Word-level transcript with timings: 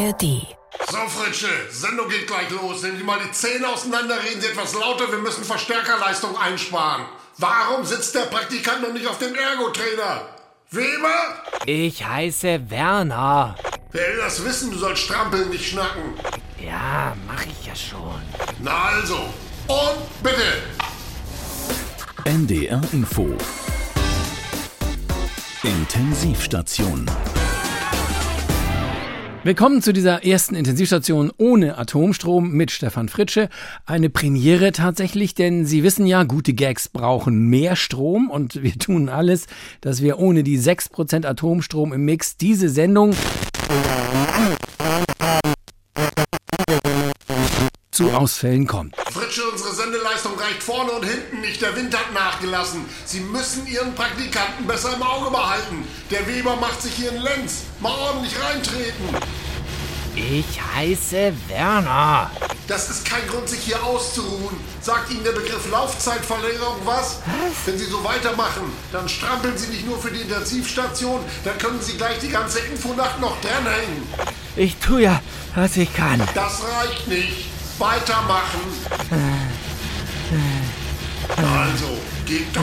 ARD. 0.00 0.46
So, 0.90 0.98
Fritsche, 1.08 1.48
Sendung 1.70 2.08
geht 2.08 2.26
gleich 2.26 2.50
los. 2.50 2.82
Nehmen 2.82 2.98
Sie 2.98 3.04
mal 3.04 3.18
die 3.22 3.32
Zähne 3.32 3.68
auseinander, 3.68 4.16
reden 4.22 4.40
Sie 4.40 4.48
etwas 4.48 4.74
lauter, 4.74 5.10
wir 5.10 5.18
müssen 5.18 5.44
Verstärkerleistung 5.44 6.36
einsparen. 6.38 7.04
Warum 7.36 7.84
sitzt 7.84 8.14
der 8.14 8.22
Praktikant 8.22 8.82
noch 8.82 8.92
nicht 8.92 9.06
auf 9.06 9.18
dem 9.18 9.34
Ergotrainer? 9.34 10.22
Weber? 10.70 11.42
Ich 11.66 12.04
heiße 12.04 12.70
Werner. 12.70 13.56
Wer 13.92 14.08
will 14.08 14.16
das 14.18 14.44
wissen? 14.44 14.70
Du 14.70 14.78
sollst 14.78 15.02
strampeln, 15.02 15.50
nicht 15.50 15.70
schnacken. 15.70 16.14
Ja, 16.58 17.14
mach 17.26 17.44
ich 17.44 17.66
ja 17.66 17.74
schon. 17.74 18.22
Na 18.60 18.84
also. 18.94 19.18
Und 19.66 20.22
bitte. 20.22 20.62
NDR 22.24 22.80
Info. 22.92 23.28
Intensivstation. 25.62 27.06
Willkommen 29.42 29.80
zu 29.80 29.94
dieser 29.94 30.22
ersten 30.22 30.54
Intensivstation 30.54 31.32
ohne 31.38 31.78
Atomstrom 31.78 32.50
mit 32.52 32.70
Stefan 32.70 33.08
Fritsche. 33.08 33.48
Eine 33.86 34.10
Premiere 34.10 34.70
tatsächlich, 34.72 35.34
denn 35.34 35.64
Sie 35.64 35.82
wissen 35.82 36.06
ja, 36.06 36.24
gute 36.24 36.52
Gags 36.52 36.90
brauchen 36.90 37.48
mehr 37.48 37.74
Strom 37.74 38.28
und 38.28 38.62
wir 38.62 38.74
tun 38.74 39.08
alles, 39.08 39.46
dass 39.80 40.02
wir 40.02 40.18
ohne 40.18 40.42
die 40.42 40.58
6% 40.58 41.24
Atomstrom 41.24 41.94
im 41.94 42.04
Mix 42.04 42.36
diese 42.36 42.68
Sendung 42.68 43.14
zu 48.00 48.10
Ausfällen 48.12 48.66
kommt. 48.66 48.96
Fritsche, 49.12 49.42
unsere 49.52 49.74
Sendeleistung 49.74 50.32
reicht 50.38 50.62
vorne 50.62 50.90
und 50.92 51.04
hinten 51.04 51.42
nicht. 51.42 51.60
Der 51.60 51.76
Wind 51.76 51.94
hat 51.94 52.14
nachgelassen. 52.14 52.86
Sie 53.04 53.20
müssen 53.20 53.66
Ihren 53.66 53.94
Praktikanten 53.94 54.66
besser 54.66 54.94
im 54.94 55.02
Auge 55.02 55.30
behalten. 55.30 55.86
Der 56.10 56.26
Weber 56.26 56.56
macht 56.56 56.80
sich 56.80 56.94
hier 56.94 57.10
einen 57.10 57.20
Lenz. 57.20 57.64
Mal 57.78 57.92
ordentlich 57.92 58.34
reintreten. 58.42 59.04
Ich 60.16 60.46
heiße 60.74 61.34
Werner. 61.48 62.30
Das 62.68 62.88
ist 62.88 63.04
kein 63.04 63.26
Grund, 63.28 63.46
sich 63.50 63.60
hier 63.60 63.84
auszuruhen. 63.84 64.56
Sagt 64.80 65.10
Ihnen 65.10 65.22
der 65.22 65.32
Begriff 65.32 65.70
Laufzeitverlängerung 65.70 66.78
was? 66.86 67.18
Wenn 67.66 67.76
Sie 67.76 67.84
so 67.84 68.02
weitermachen, 68.02 68.72
dann 68.92 69.10
strampeln 69.10 69.58
Sie 69.58 69.68
nicht 69.68 69.86
nur 69.86 69.98
für 69.98 70.10
die 70.10 70.22
Intensivstation, 70.22 71.20
dann 71.44 71.58
können 71.58 71.82
Sie 71.82 71.98
gleich 71.98 72.18
die 72.20 72.28
ganze 72.28 72.60
Infonacht 72.60 73.20
noch 73.20 73.38
dranhängen. 73.42 74.08
Ich 74.56 74.76
tu 74.76 74.96
ja, 74.96 75.20
was 75.54 75.76
ich 75.76 75.94
kann. 75.94 76.22
Das 76.34 76.62
reicht 76.62 77.06
nicht. 77.06 77.59
Weitermachen. 77.80 78.60
Also, 81.36 81.86
geht 82.26 82.54
doch. 82.54 82.60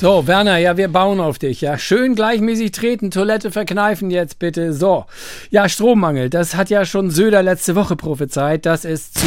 So, 0.00 0.26
Werner, 0.26 0.56
ja, 0.56 0.78
wir 0.78 0.88
bauen 0.88 1.20
auf 1.20 1.38
dich, 1.38 1.60
ja. 1.60 1.76
Schön 1.76 2.14
gleichmäßig 2.14 2.72
treten, 2.72 3.10
Toilette 3.10 3.50
verkneifen 3.50 4.10
jetzt 4.10 4.38
bitte. 4.38 4.72
So. 4.72 5.04
Ja, 5.50 5.68
Strommangel, 5.68 6.30
das 6.30 6.54
hat 6.54 6.70
ja 6.70 6.86
schon 6.86 7.10
Söder 7.10 7.42
letzte 7.42 7.76
Woche 7.76 7.96
prophezeit, 7.96 8.64
dass 8.64 8.86
es 8.86 9.12
zu 9.12 9.26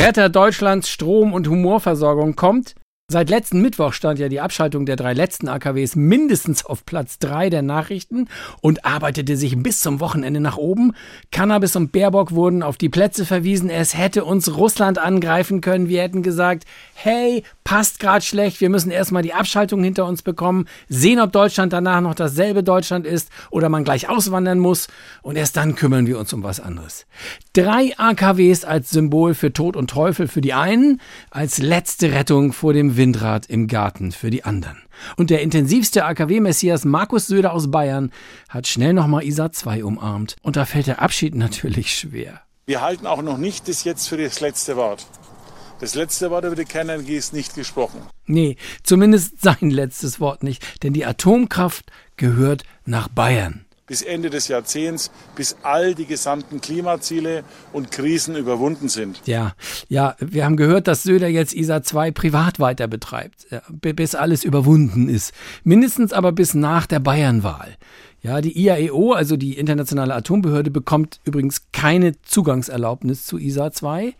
Retter 0.00 0.30
Deutschlands 0.30 0.88
Strom- 0.88 1.34
und 1.34 1.48
Humorversorgung 1.48 2.34
kommt. 2.34 2.74
Seit 3.12 3.28
letzten 3.28 3.60
Mittwoch 3.60 3.92
stand 3.92 4.18
ja 4.18 4.30
die 4.30 4.40
Abschaltung 4.40 4.86
der 4.86 4.96
drei 4.96 5.12
letzten 5.12 5.46
AKWs 5.46 5.94
mindestens 5.94 6.64
auf 6.64 6.86
Platz 6.86 7.18
3 7.18 7.50
der 7.50 7.60
Nachrichten 7.60 8.28
und 8.62 8.86
arbeitete 8.86 9.36
sich 9.36 9.62
bis 9.62 9.82
zum 9.82 10.00
Wochenende 10.00 10.40
nach 10.40 10.56
oben. 10.56 10.94
Cannabis 11.30 11.76
und 11.76 11.92
Baerbock 11.92 12.32
wurden 12.32 12.62
auf 12.62 12.78
die 12.78 12.88
Plätze 12.88 13.26
verwiesen. 13.26 13.68
Es 13.68 13.94
hätte 13.94 14.24
uns 14.24 14.56
Russland 14.56 14.96
angreifen 14.96 15.60
können. 15.60 15.90
Wir 15.90 16.00
hätten 16.00 16.22
gesagt, 16.22 16.64
hey, 16.94 17.42
passt 17.62 18.00
gerade 18.00 18.24
schlecht. 18.24 18.62
Wir 18.62 18.70
müssen 18.70 18.90
erstmal 18.90 19.22
die 19.22 19.34
Abschaltung 19.34 19.84
hinter 19.84 20.06
uns 20.06 20.22
bekommen, 20.22 20.66
sehen, 20.88 21.20
ob 21.20 21.30
Deutschland 21.30 21.74
danach 21.74 22.00
noch 22.00 22.14
dasselbe 22.14 22.62
Deutschland 22.62 23.06
ist 23.06 23.28
oder 23.50 23.68
man 23.68 23.84
gleich 23.84 24.08
auswandern 24.08 24.58
muss. 24.58 24.88
Und 25.20 25.36
erst 25.36 25.58
dann 25.58 25.74
kümmern 25.74 26.06
wir 26.06 26.18
uns 26.18 26.32
um 26.32 26.42
was 26.42 26.58
anderes. 26.58 27.04
Drei 27.52 27.92
AKWs 27.98 28.64
als 28.64 28.88
Symbol 28.90 29.34
für 29.34 29.52
Tod 29.52 29.76
und 29.76 29.90
Teufel 29.90 30.26
für 30.26 30.40
die 30.40 30.54
einen, 30.54 31.02
als 31.30 31.58
letzte 31.58 32.12
Rettung 32.12 32.54
vor 32.54 32.72
dem 32.72 32.93
Windrad 32.96 33.46
im 33.46 33.66
Garten 33.66 34.12
für 34.12 34.30
die 34.30 34.44
anderen. 34.44 34.82
Und 35.16 35.30
der 35.30 35.42
intensivste 35.42 36.04
AKW-Messias 36.04 36.84
Markus 36.84 37.26
Söder 37.26 37.52
aus 37.52 37.70
Bayern 37.70 38.10
hat 38.48 38.66
schnell 38.66 38.92
nochmal 38.92 39.24
ISA 39.24 39.52
2 39.52 39.84
umarmt. 39.84 40.36
Und 40.42 40.56
da 40.56 40.64
fällt 40.64 40.86
der 40.86 41.02
Abschied 41.02 41.34
natürlich 41.34 41.96
schwer. 41.96 42.40
Wir 42.66 42.80
halten 42.80 43.06
auch 43.06 43.22
noch 43.22 43.38
nicht 43.38 43.68
das 43.68 43.84
jetzt 43.84 44.08
für 44.08 44.16
das 44.16 44.40
letzte 44.40 44.76
Wort. 44.76 45.06
Das 45.80 45.94
letzte 45.94 46.30
Wort 46.30 46.44
über 46.44 46.56
die 46.56 46.64
Kernenergie 46.64 47.16
ist 47.16 47.32
nicht 47.32 47.54
gesprochen. 47.54 48.00
Nee, 48.26 48.56
zumindest 48.84 49.42
sein 49.42 49.70
letztes 49.70 50.20
Wort 50.20 50.42
nicht. 50.42 50.82
Denn 50.82 50.92
die 50.92 51.04
Atomkraft 51.04 51.90
gehört 52.16 52.62
nach 52.86 53.08
Bayern 53.08 53.64
bis 53.86 54.02
Ende 54.02 54.30
des 54.30 54.48
Jahrzehnts, 54.48 55.10
bis 55.36 55.56
all 55.62 55.94
die 55.94 56.06
gesamten 56.06 56.60
Klimaziele 56.60 57.44
und 57.72 57.90
Krisen 57.90 58.34
überwunden 58.36 58.88
sind. 58.88 59.20
Ja, 59.26 59.52
ja, 59.88 60.16
wir 60.20 60.44
haben 60.44 60.56
gehört, 60.56 60.88
dass 60.88 61.02
Söder 61.02 61.28
jetzt 61.28 61.54
ISA 61.54 61.82
2 61.82 62.10
privat 62.10 62.60
weiter 62.60 62.88
betreibt, 62.88 63.46
bis 63.80 64.14
alles 64.14 64.42
überwunden 64.44 65.08
ist. 65.08 65.32
Mindestens 65.64 66.12
aber 66.12 66.32
bis 66.32 66.54
nach 66.54 66.86
der 66.86 67.00
Bayernwahl. 67.00 67.76
Ja, 68.22 68.40
die 68.40 68.58
IAEO, 68.58 69.12
also 69.12 69.36
die 69.36 69.58
Internationale 69.58 70.14
Atombehörde, 70.14 70.70
bekommt 70.70 71.20
übrigens 71.24 71.66
keine 71.72 72.18
Zugangserlaubnis 72.22 73.26
zu 73.26 73.38
ISA 73.38 73.70
2. 73.70 74.14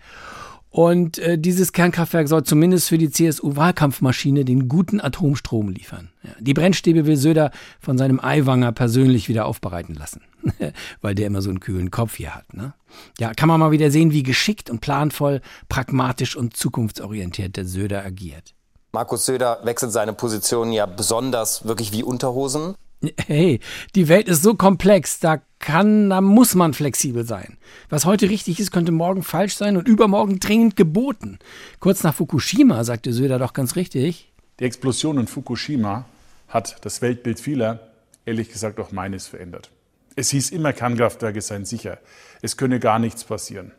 Und 0.74 1.18
äh, 1.18 1.38
dieses 1.38 1.72
Kernkraftwerk 1.72 2.26
soll 2.26 2.42
zumindest 2.42 2.88
für 2.88 2.98
die 2.98 3.08
CSU-Wahlkampfmaschine 3.08 4.44
den 4.44 4.68
guten 4.68 5.00
Atomstrom 5.00 5.68
liefern. 5.68 6.10
Ja, 6.24 6.30
die 6.40 6.52
Brennstäbe 6.52 7.06
will 7.06 7.16
Söder 7.16 7.52
von 7.78 7.96
seinem 7.96 8.18
Eiwanger 8.18 8.72
persönlich 8.72 9.28
wieder 9.28 9.46
aufbereiten 9.46 9.94
lassen, 9.94 10.22
weil 11.00 11.14
der 11.14 11.28
immer 11.28 11.42
so 11.42 11.50
einen 11.50 11.60
kühlen 11.60 11.92
Kopf 11.92 12.16
hier 12.16 12.34
hat. 12.34 12.52
Ne? 12.54 12.74
Ja, 13.20 13.34
kann 13.34 13.46
man 13.46 13.60
mal 13.60 13.70
wieder 13.70 13.92
sehen, 13.92 14.10
wie 14.10 14.24
geschickt 14.24 14.68
und 14.68 14.80
planvoll, 14.80 15.42
pragmatisch 15.68 16.34
und 16.34 16.56
zukunftsorientiert 16.56 17.56
der 17.56 17.66
Söder 17.66 18.04
agiert. 18.04 18.52
Markus 18.90 19.26
Söder 19.26 19.60
wechselt 19.62 19.92
seine 19.92 20.12
Position 20.12 20.72
ja 20.72 20.86
besonders 20.86 21.64
wirklich 21.68 21.92
wie 21.92 22.02
Unterhosen. 22.02 22.74
Hey, 23.16 23.60
die 23.94 24.08
Welt 24.08 24.26
ist 24.26 24.42
so 24.42 24.54
komplex, 24.54 25.20
da 25.20 25.40
kann, 25.64 26.10
da 26.10 26.20
muss 26.20 26.54
man 26.54 26.74
flexibel 26.74 27.24
sein. 27.24 27.56
Was 27.88 28.04
heute 28.04 28.28
richtig 28.28 28.60
ist, 28.60 28.70
könnte 28.70 28.92
morgen 28.92 29.22
falsch 29.22 29.56
sein 29.56 29.76
und 29.76 29.88
übermorgen 29.88 30.38
dringend 30.38 30.76
geboten. 30.76 31.38
Kurz 31.80 32.02
nach 32.02 32.14
Fukushima 32.14 32.84
sagte 32.84 33.12
Söder 33.12 33.38
doch 33.38 33.54
ganz 33.54 33.74
richtig. 33.74 34.30
Die 34.60 34.64
Explosion 34.64 35.18
in 35.18 35.26
Fukushima 35.26 36.04
hat 36.48 36.84
das 36.84 37.02
Weltbild 37.02 37.40
vieler, 37.40 37.80
ehrlich 38.26 38.50
gesagt 38.50 38.78
auch 38.78 38.92
meines, 38.92 39.26
verändert. 39.26 39.70
Es 40.16 40.30
hieß 40.30 40.50
immer, 40.50 40.72
Kernkraftwerke 40.72 41.40
seien 41.40 41.64
sicher. 41.64 41.98
Es 42.42 42.56
könne 42.56 42.78
gar 42.78 42.98
nichts 42.98 43.24
passieren. 43.24 43.72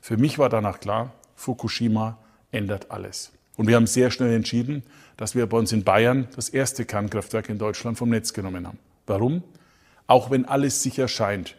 Für 0.00 0.16
mich 0.16 0.38
war 0.38 0.48
danach 0.48 0.80
klar, 0.80 1.14
Fukushima 1.36 2.18
ändert 2.50 2.90
alles. 2.90 3.32
Und 3.56 3.68
wir 3.68 3.76
haben 3.76 3.86
sehr 3.86 4.10
schnell 4.10 4.34
entschieden, 4.34 4.82
dass 5.16 5.34
wir 5.34 5.46
bei 5.46 5.56
uns 5.56 5.72
in 5.72 5.84
Bayern 5.84 6.26
das 6.34 6.48
erste 6.48 6.84
Kernkraftwerk 6.84 7.48
in 7.48 7.58
Deutschland 7.58 7.96
vom 7.96 8.08
Netz 8.10 8.32
genommen 8.32 8.66
haben. 8.66 8.78
Warum? 9.06 9.42
Auch 10.06 10.30
wenn 10.30 10.44
alles 10.44 10.82
sicher 10.82 11.08
scheint, 11.08 11.56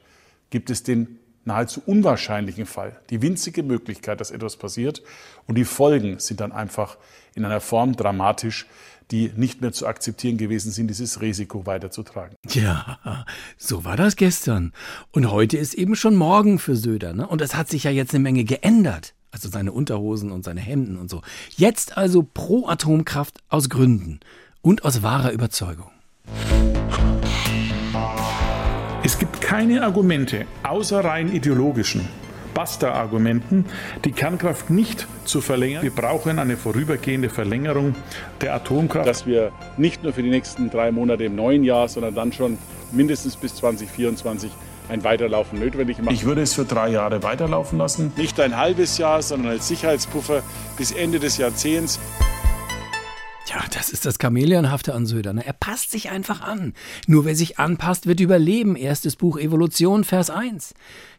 gibt 0.49 0.69
es 0.69 0.83
den 0.83 1.19
nahezu 1.45 1.81
unwahrscheinlichen 1.85 2.65
Fall, 2.65 2.99
die 3.09 3.21
winzige 3.21 3.63
Möglichkeit, 3.63 4.21
dass 4.21 4.31
etwas 4.31 4.55
passiert. 4.57 5.01
Und 5.47 5.55
die 5.55 5.65
Folgen 5.65 6.19
sind 6.19 6.39
dann 6.39 6.51
einfach 6.51 6.97
in 7.35 7.45
einer 7.45 7.59
Form 7.59 7.95
dramatisch, 7.95 8.67
die 9.11 9.31
nicht 9.35 9.61
mehr 9.61 9.73
zu 9.73 9.85
akzeptieren 9.85 10.37
gewesen 10.37 10.71
sind, 10.71 10.87
dieses 10.87 11.21
Risiko 11.21 11.65
weiterzutragen. 11.65 12.35
Ja, 12.49 13.25
so 13.57 13.83
war 13.83 13.97
das 13.97 14.15
gestern. 14.15 14.71
Und 15.11 15.29
heute 15.29 15.57
ist 15.57 15.73
eben 15.73 15.95
schon 15.95 16.15
morgen 16.15 16.57
für 16.57 16.75
Söder. 16.75 17.13
Ne? 17.13 17.27
Und 17.27 17.41
es 17.41 17.55
hat 17.55 17.69
sich 17.69 17.83
ja 17.83 17.91
jetzt 17.91 18.13
eine 18.13 18.23
Menge 18.23 18.43
geändert. 18.43 19.13
Also 19.31 19.49
seine 19.49 19.71
Unterhosen 19.71 20.31
und 20.31 20.45
seine 20.45 20.61
Hemden 20.61 20.97
und 20.97 21.09
so. 21.09 21.21
Jetzt 21.57 21.97
also 21.97 22.23
pro 22.23 22.67
Atomkraft 22.67 23.39
aus 23.49 23.67
Gründen 23.67 24.19
und 24.61 24.85
aus 24.85 25.01
wahrer 25.01 25.31
Überzeugung. 25.31 25.89
Keine 29.53 29.83
Argumente 29.83 30.47
außer 30.63 31.05
rein 31.05 31.31
ideologischen 31.31 32.09
Basta-Argumenten, 32.55 33.65
die 34.03 34.11
Kernkraft 34.11 34.71
nicht 34.71 35.07
zu 35.25 35.41
verlängern. 35.41 35.83
Wir 35.83 35.91
brauchen 35.91 36.39
eine 36.39 36.57
vorübergehende 36.57 37.29
Verlängerung 37.29 37.93
der 38.41 38.55
Atomkraft. 38.55 39.07
Dass 39.07 39.27
wir 39.27 39.51
nicht 39.77 40.01
nur 40.01 40.11
für 40.11 40.23
die 40.23 40.31
nächsten 40.31 40.71
drei 40.71 40.91
Monate 40.91 41.25
im 41.25 41.35
neuen 41.35 41.63
Jahr, 41.63 41.87
sondern 41.87 42.15
dann 42.15 42.33
schon 42.33 42.57
mindestens 42.91 43.35
bis 43.35 43.53
2024 43.53 44.49
ein 44.89 45.03
Weiterlaufen 45.03 45.59
notwendig 45.59 45.99
machen. 45.99 46.15
Ich 46.15 46.25
würde 46.25 46.41
es 46.41 46.55
für 46.55 46.65
drei 46.65 46.89
Jahre 46.89 47.21
weiterlaufen 47.21 47.77
lassen. 47.77 48.11
Nicht 48.17 48.39
ein 48.39 48.57
halbes 48.57 48.97
Jahr, 48.97 49.21
sondern 49.21 49.51
als 49.51 49.67
Sicherheitspuffer 49.67 50.41
bis 50.77 50.91
Ende 50.91 51.19
des 51.19 51.37
Jahrzehnts. 51.37 51.99
Ja, 53.47 53.61
das 53.71 53.89
ist 53.89 54.05
das 54.05 54.17
Chamäleonhafte 54.21 54.93
an 54.93 55.05
Söder. 55.05 55.33
Ne? 55.33 55.45
Er 55.45 55.53
passt 55.53 55.91
sich 55.91 56.09
einfach 56.09 56.41
an. 56.41 56.73
Nur 57.07 57.25
wer 57.25 57.35
sich 57.35 57.59
anpasst, 57.59 58.07
wird 58.07 58.21
überleben. 58.21 58.75
Erstes 58.75 59.17
Buch 59.17 59.37
Evolution, 59.37 60.05
Vers 60.05 60.29
1. 60.29 60.73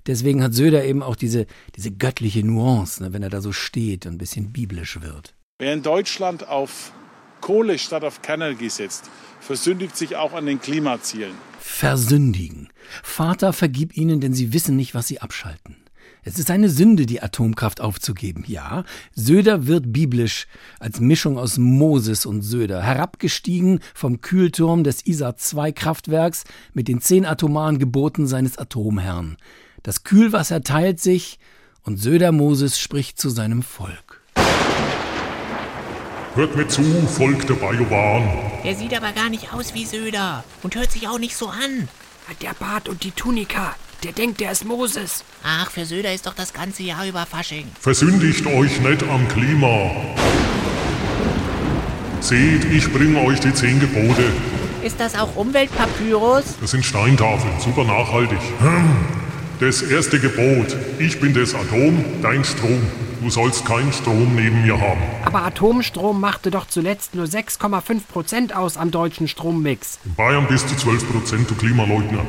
Deswegen 0.07 0.43
hat 0.43 0.55
Söder 0.55 0.85
eben 0.85 1.03
auch 1.03 1.17
diese, 1.17 1.47
diese 1.77 1.91
göttliche 1.91 2.45
Nuance, 2.45 3.03
ne, 3.03 3.13
wenn 3.13 3.23
er 3.23 3.31
da 3.31 3.41
so 3.41 3.53
steht 3.53 4.07
und 4.07 4.15
ein 4.15 4.19
bisschen 4.19 4.53
biblisch 4.53 5.01
wird. 5.03 5.35
Wer 5.59 5.75
in 5.75 5.83
Deutschland 5.83 6.49
auf 6.49 6.93
Kohle 7.41 7.79
statt 7.79 8.05
auf 8.05 8.23
Kernenergie 8.23 8.71
setzt, 8.71 9.11
versündigt 9.41 9.97
sich 9.97 10.17
auch 10.17 10.33
an 10.33 10.47
den 10.47 10.61
Klimazielen. 10.61 11.35
Versündigen. 11.61 12.71
Vater, 13.03 13.53
vergib 13.53 13.97
ihnen, 13.97 14.21
denn 14.21 14.33
sie 14.33 14.55
wissen 14.55 14.77
nicht, 14.77 14.95
was 14.95 15.07
sie 15.07 15.21
abschalten. 15.21 15.84
Es 16.27 16.39
ist 16.39 16.51
eine 16.51 16.71
Sünde, 16.71 17.05
die 17.05 17.23
Atomkraft 17.23 17.83
aufzugeben. 17.83 18.45
Ja, 18.47 18.85
Söder 19.15 19.67
wird 19.67 19.93
biblisch 19.93 20.47
als 20.81 20.99
Mischung 20.99 21.39
aus 21.39 21.59
Moses 21.59 22.25
und 22.25 22.41
Söder, 22.41 22.83
herabgestiegen 22.83 23.81
vom 23.93 24.23
Kühlturm 24.23 24.85
des 24.85 25.07
ISA-2-Kraftwerks 25.07 26.45
mit 26.73 26.89
den 26.89 27.03
zehn 27.03 27.27
atomaren 27.27 27.79
Geboten 27.79 28.27
seines 28.27 28.57
Atomherrn. 28.57 29.37
Das 29.83 30.03
Kühlwasser 30.03 30.63
teilt 30.63 30.99
sich 30.99 31.39
und 31.83 31.99
Söder 31.99 32.33
Moses 32.33 32.79
spricht 32.79 33.21
zu 33.21 33.29
seinem 33.29 33.63
Volk. 33.63 34.23
Hört 36.35 36.57
mir 36.57 36.67
zu, 36.67 36.83
Volk 36.83 37.47
der 37.47 37.55
Bajowan. 37.55 38.27
Der 38.65 38.75
sieht 38.75 38.97
aber 38.97 39.13
gar 39.13 39.29
nicht 39.29 39.53
aus 39.53 39.75
wie 39.75 39.85
Söder 39.85 40.43
und 40.63 40.75
hört 40.75 40.91
sich 40.91 41.07
auch 41.07 41.19
nicht 41.19 41.37
so 41.37 41.49
an. 41.49 41.89
Der 42.41 42.55
Bart 42.55 42.89
und 42.89 43.05
die 43.05 43.11
Tunika. 43.11 43.77
Der 44.05 44.13
denkt, 44.13 44.41
der 44.41 44.53
ist 44.53 44.67
Moses. 44.67 45.25
Ach, 45.43 45.71
für 45.71 45.87
Söder 45.87 46.13
ist 46.13 46.27
doch 46.27 46.35
das 46.35 46.53
ganze 46.53 46.83
Jahr 46.83 47.07
über 47.07 47.25
Fasching. 47.25 47.67
Versündigt 47.81 48.47
euch 48.47 48.79
nicht 48.83 49.03
am 49.05 49.27
Klima. 49.29 49.91
Seht, 52.21 52.67
ich 52.67 52.93
bringe 52.93 53.23
euch 53.23 53.41
die 53.41 53.55
zehn 53.55 53.81
Gebote. 53.81 54.25
Ist 54.83 55.01
das 55.01 55.19
auch 55.19 55.35
Umweltpapyrus? 55.37 56.45
Das 56.61 56.73
sind 56.73 56.85
Steintafeln, 56.85 57.59
super 57.59 57.85
nachhaltig. 57.85 58.39
Hm. 58.59 58.95
Das 59.61 59.81
erste 59.81 60.21
Gebot. 60.21 60.77
Ich 60.99 61.19
bin 61.19 61.33
das 61.33 61.55
Atom, 61.55 62.05
dein 62.21 62.45
Strom. 62.45 62.87
Du 63.23 63.31
sollst 63.31 63.65
keinen 63.65 63.91
Strom 63.95 64.35
neben 64.35 64.67
mir 64.67 64.79
haben. 64.79 65.01
Aber 65.25 65.47
Atomstrom 65.47 66.21
machte 66.21 66.51
doch 66.51 66.67
zuletzt 66.67 67.15
nur 67.15 67.25
6,5 67.25 68.01
Prozent 68.13 68.55
aus 68.55 68.77
am 68.77 68.91
deutschen 68.91 69.29
Strommix. 69.29 69.99
In 70.05 70.15
Bayern 70.15 70.47
bis 70.47 70.67
zu 70.67 70.77
12 70.77 71.11
Prozent, 71.11 71.51
du 71.51 71.55
Klimaleugner. 71.55 72.21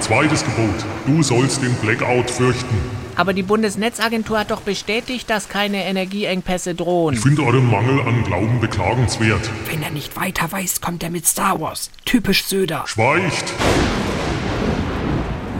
Zweites 0.00 0.44
Gebot. 0.44 0.84
Du 1.06 1.22
sollst 1.22 1.62
den 1.62 1.74
Blackout 1.74 2.30
fürchten. 2.30 2.74
Aber 3.16 3.34
die 3.34 3.42
Bundesnetzagentur 3.42 4.38
hat 4.38 4.50
doch 4.50 4.62
bestätigt, 4.62 5.28
dass 5.28 5.48
keine 5.48 5.84
Energieengpässe 5.84 6.74
drohen. 6.74 7.14
Ich 7.14 7.20
finde 7.20 7.42
euren 7.42 7.70
Mangel 7.70 8.00
an 8.00 8.24
Glauben 8.24 8.60
beklagenswert. 8.60 9.50
Wenn 9.70 9.82
er 9.82 9.90
nicht 9.90 10.16
weiter 10.16 10.50
weiß, 10.50 10.80
kommt 10.80 11.02
er 11.02 11.10
mit 11.10 11.26
Star 11.26 11.60
Wars. 11.60 11.90
Typisch 12.06 12.44
Söder. 12.44 12.84
Schweigt! 12.86 13.52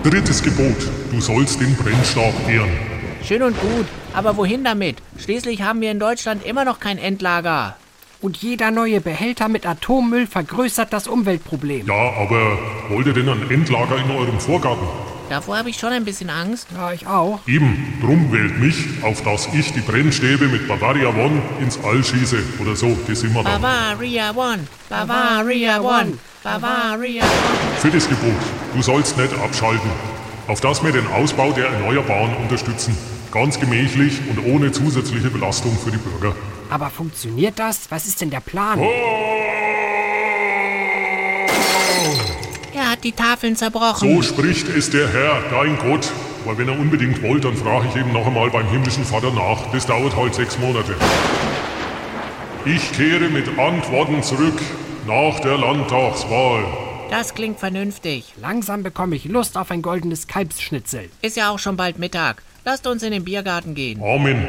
Drittes 0.02 0.42
Gebot. 0.42 0.88
Du 1.10 1.20
sollst 1.20 1.60
den 1.60 1.76
Brennstab 1.76 2.32
ehren. 2.48 2.70
Schön 3.22 3.42
und 3.42 3.60
gut, 3.60 3.86
aber 4.14 4.38
wohin 4.38 4.64
damit? 4.64 4.96
Schließlich 5.18 5.60
haben 5.60 5.82
wir 5.82 5.90
in 5.90 5.98
Deutschland 5.98 6.46
immer 6.46 6.64
noch 6.64 6.80
kein 6.80 6.96
Endlager. 6.96 7.76
Und 8.22 8.36
jeder 8.36 8.70
neue 8.70 9.00
Behälter 9.00 9.48
mit 9.48 9.64
Atommüll 9.64 10.26
vergrößert 10.26 10.92
das 10.92 11.06
Umweltproblem. 11.06 11.86
Ja, 11.86 12.12
aber 12.18 12.58
wollt 12.90 13.06
ihr 13.06 13.14
denn 13.14 13.28
ein 13.30 13.50
Endlager 13.50 13.96
in 13.96 14.10
eurem 14.10 14.38
Vorgarten? 14.38 14.86
Davor 15.30 15.58
habe 15.58 15.70
ich 15.70 15.78
schon 15.78 15.92
ein 15.92 16.04
bisschen 16.04 16.28
Angst. 16.28 16.66
Ja, 16.74 16.92
ich 16.92 17.06
auch. 17.06 17.40
Eben, 17.46 17.94
drum 18.02 18.30
wählt 18.30 18.58
mich, 18.58 18.76
auf 19.02 19.22
dass 19.22 19.48
ich 19.54 19.72
die 19.72 19.80
Brennstäbe 19.80 20.48
mit 20.48 20.68
Bavaria 20.68 21.08
One 21.08 21.40
ins 21.60 21.78
All 21.82 22.04
schieße. 22.04 22.42
Oder 22.60 22.76
so, 22.76 22.94
die 23.08 23.14
sind 23.14 23.32
wir 23.32 23.42
dann. 23.42 23.62
Bavaria 23.62 24.32
One, 24.32 24.66
Bavaria 24.90 25.80
One, 25.80 26.18
Bavaria 26.42 27.22
One. 27.22 27.78
Viertes 27.80 28.08
Gebot. 28.08 28.34
Du 28.74 28.82
sollst 28.82 29.16
nicht 29.16 29.32
abschalten. 29.38 29.90
Auf 30.46 30.60
dass 30.60 30.82
wir 30.84 30.92
den 30.92 31.06
Ausbau 31.06 31.52
der 31.52 31.68
Erneuerbaren 31.68 32.36
unterstützen. 32.36 32.94
Ganz 33.30 33.58
gemächlich 33.58 34.20
und 34.28 34.44
ohne 34.44 34.72
zusätzliche 34.72 35.30
Belastung 35.30 35.78
für 35.78 35.92
die 35.92 35.98
Bürger. 35.98 36.34
Aber 36.70 36.88
funktioniert 36.90 37.58
das? 37.58 37.90
Was 37.90 38.06
ist 38.06 38.20
denn 38.20 38.30
der 38.30 38.40
Plan? 38.40 38.80
Er 42.72 42.90
hat 42.90 43.04
die 43.04 43.12
Tafeln 43.12 43.56
zerbrochen. 43.56 44.08
So 44.08 44.22
spricht 44.22 44.68
es 44.68 44.90
der 44.90 45.08
Herr, 45.12 45.42
dein 45.50 45.76
Gott. 45.78 46.10
Weil 46.44 46.56
wenn 46.56 46.68
er 46.68 46.78
unbedingt 46.78 47.22
wollt, 47.22 47.44
dann 47.44 47.56
frage 47.56 47.88
ich 47.88 47.96
eben 47.96 48.12
noch 48.12 48.26
einmal 48.26 48.48
beim 48.50 48.66
himmlischen 48.70 49.04
Vater 49.04 49.30
nach. 49.32 49.70
Das 49.72 49.84
dauert 49.86 50.16
halt 50.16 50.34
sechs 50.34 50.58
Monate. 50.58 50.94
Ich 52.64 52.92
kehre 52.92 53.28
mit 53.28 53.58
Antworten 53.58 54.22
zurück 54.22 54.58
nach 55.06 55.40
der 55.40 55.58
Landtagswahl. 55.58 56.64
Das 57.10 57.34
klingt 57.34 57.58
vernünftig. 57.58 58.34
Langsam 58.40 58.82
bekomme 58.82 59.16
ich 59.16 59.24
Lust 59.24 59.58
auf 59.58 59.70
ein 59.70 59.82
goldenes 59.82 60.28
Kalbsschnitzel. 60.28 61.10
Ist 61.22 61.36
ja 61.36 61.50
auch 61.50 61.58
schon 61.58 61.76
bald 61.76 61.98
Mittag. 61.98 62.42
Lasst 62.64 62.86
uns 62.86 63.02
in 63.02 63.10
den 63.10 63.24
Biergarten 63.24 63.74
gehen. 63.74 64.00
Amen. 64.02 64.46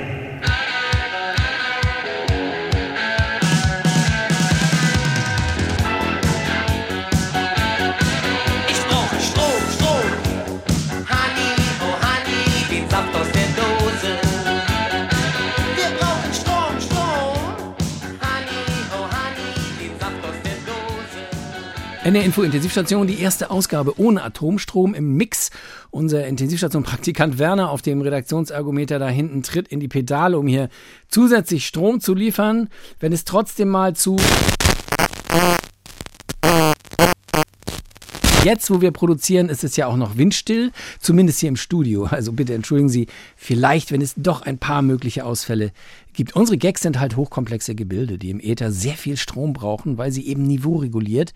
NR 22.03 22.23
Info 22.23 22.41
Intensivstation, 22.41 23.05
die 23.05 23.19
erste 23.19 23.51
Ausgabe 23.51 23.99
ohne 23.99 24.23
Atomstrom 24.23 24.95
im 24.95 25.13
Mix. 25.17 25.51
Unser 25.91 26.25
Intensivstation-Praktikant 26.25 27.37
Werner 27.37 27.69
auf 27.69 27.83
dem 27.83 28.01
Redaktionsergometer 28.01 28.97
da 28.97 29.07
hinten 29.07 29.43
tritt 29.43 29.67
in 29.67 29.79
die 29.79 29.87
Pedale, 29.87 30.39
um 30.39 30.47
hier 30.47 30.69
zusätzlich 31.09 31.67
Strom 31.67 31.99
zu 31.99 32.15
liefern. 32.15 32.69
Wenn 32.99 33.13
es 33.13 33.23
trotzdem 33.23 33.69
mal 33.69 33.95
zu 33.95 34.17
Jetzt, 38.43 38.71
wo 38.71 38.81
wir 38.81 38.89
produzieren, 38.89 39.49
ist 39.49 39.63
es 39.63 39.75
ja 39.75 39.85
auch 39.85 39.97
noch 39.97 40.17
windstill, 40.17 40.71
zumindest 40.99 41.41
hier 41.41 41.49
im 41.49 41.55
Studio. 41.55 42.05
Also 42.05 42.33
bitte 42.33 42.55
entschuldigen 42.55 42.89
Sie, 42.89 43.05
vielleicht, 43.35 43.91
wenn 43.91 44.01
es 44.01 44.15
doch 44.17 44.41
ein 44.41 44.57
paar 44.57 44.81
mögliche 44.81 45.23
Ausfälle 45.23 45.71
gibt. 46.13 46.35
Unsere 46.35 46.57
Gags 46.57 46.81
sind 46.81 46.99
halt 46.99 47.15
hochkomplexe 47.15 47.75
Gebilde, 47.75 48.17
die 48.17 48.31
im 48.31 48.39
Äther 48.39 48.71
sehr 48.71 48.95
viel 48.95 49.17
Strom 49.17 49.53
brauchen, 49.53 49.99
weil 49.99 50.11
sie 50.11 50.25
eben 50.25 50.41
niveaureguliert 50.41 51.35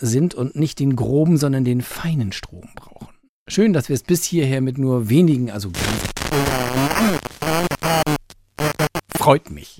sind 0.00 0.34
und 0.34 0.56
nicht 0.56 0.78
den 0.78 0.96
groben, 0.96 1.36
sondern 1.36 1.64
den 1.64 1.82
feinen 1.82 2.32
Strom 2.32 2.68
brauchen. 2.74 3.08
Schön, 3.48 3.72
dass 3.72 3.88
wir 3.88 3.94
es 3.94 4.02
bis 4.02 4.24
hierher 4.24 4.60
mit 4.60 4.78
nur 4.78 5.08
wenigen, 5.08 5.50
also 5.50 5.70
freut 9.16 9.50
mich. 9.50 9.78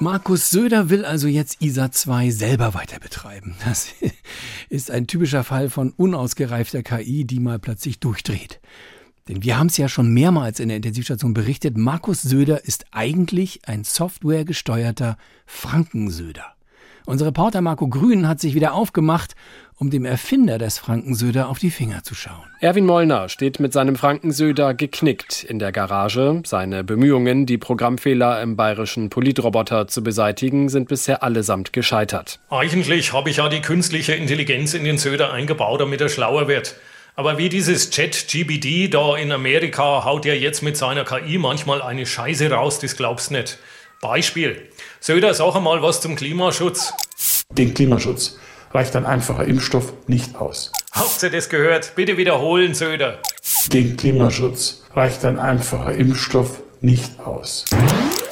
Markus 0.00 0.50
Söder 0.50 0.90
will 0.90 1.04
also 1.04 1.28
jetzt 1.28 1.62
ISA 1.62 1.90
2 1.90 2.30
selber 2.30 2.74
weiter 2.74 2.98
betreiben. 3.00 3.56
Das 3.64 3.88
ist 4.68 4.90
ein 4.90 5.06
typischer 5.06 5.44
Fall 5.44 5.70
von 5.70 5.92
unausgereifter 5.92 6.82
KI, 6.82 7.24
die 7.24 7.40
mal 7.40 7.58
plötzlich 7.58 8.00
durchdreht. 8.00 8.60
Denn 9.28 9.42
wir 9.42 9.58
haben 9.58 9.68
es 9.68 9.78
ja 9.78 9.88
schon 9.88 10.12
mehrmals 10.12 10.60
in 10.60 10.68
der 10.68 10.76
Intensivstation 10.76 11.32
berichtet, 11.32 11.78
Markus 11.78 12.20
Söder 12.22 12.64
ist 12.64 12.84
eigentlich 12.90 13.60
ein 13.66 13.84
softwaregesteuerter 13.84 15.16
Frankensöder. 15.46 16.54
Unser 17.06 17.26
Reporter 17.26 17.60
Marco 17.60 17.86
Grün 17.86 18.26
hat 18.28 18.40
sich 18.40 18.54
wieder 18.54 18.72
aufgemacht, 18.72 19.34
um 19.76 19.90
dem 19.90 20.06
Erfinder 20.06 20.56
des 20.56 20.78
Frankensöder 20.78 21.48
auf 21.48 21.58
die 21.58 21.70
Finger 21.70 22.02
zu 22.02 22.14
schauen. 22.14 22.44
Erwin 22.60 22.86
Mollner 22.86 23.28
steht 23.28 23.60
mit 23.60 23.74
seinem 23.74 23.96
Frankensöder 23.96 24.72
geknickt 24.72 25.44
in 25.44 25.58
der 25.58 25.70
Garage. 25.70 26.42
Seine 26.46 26.82
Bemühungen, 26.82 27.44
die 27.44 27.58
Programmfehler 27.58 28.40
im 28.40 28.56
bayerischen 28.56 29.10
Politroboter 29.10 29.86
zu 29.86 30.02
beseitigen, 30.02 30.70
sind 30.70 30.88
bisher 30.88 31.22
allesamt 31.22 31.74
gescheitert. 31.74 32.40
Eigentlich 32.48 33.12
habe 33.12 33.28
ich 33.28 33.36
ja 33.36 33.50
die 33.50 33.60
künstliche 33.60 34.14
Intelligenz 34.14 34.72
in 34.72 34.84
den 34.84 34.96
Söder 34.96 35.32
eingebaut, 35.32 35.80
damit 35.80 36.00
er 36.00 36.08
schlauer 36.08 36.48
wird. 36.48 36.76
Aber 37.16 37.38
wie 37.38 37.48
dieses 37.48 37.90
Chat-GBD 37.90 38.88
da 38.88 39.16
in 39.16 39.30
Amerika 39.30 40.04
haut 40.04 40.26
er 40.26 40.36
jetzt 40.36 40.62
mit 40.62 40.76
seiner 40.76 41.04
KI 41.04 41.38
manchmal 41.38 41.80
eine 41.80 42.06
Scheiße 42.06 42.50
raus, 42.50 42.80
das 42.80 42.96
glaubst 42.96 43.30
nicht. 43.30 43.58
Beispiel. 44.00 44.68
Söder, 44.98 45.32
sag 45.32 45.54
einmal 45.54 45.80
was 45.80 46.00
zum 46.00 46.16
Klimaschutz. 46.16 46.92
Den 47.50 47.72
Klimaschutz 47.72 48.36
reicht 48.72 48.96
ein 48.96 49.06
einfacher 49.06 49.44
Impfstoff 49.44 49.92
nicht 50.08 50.34
aus. 50.34 50.72
Habt 50.90 51.22
ihr 51.22 51.30
das 51.30 51.48
gehört? 51.48 51.94
Bitte 51.94 52.16
wiederholen, 52.16 52.74
Söder. 52.74 53.20
Den 53.68 53.96
Klimaschutz 53.96 54.82
reicht 54.92 55.24
ein 55.24 55.38
einfacher 55.38 55.92
Impfstoff 55.94 56.62
nicht 56.80 57.20
aus. 57.20 57.64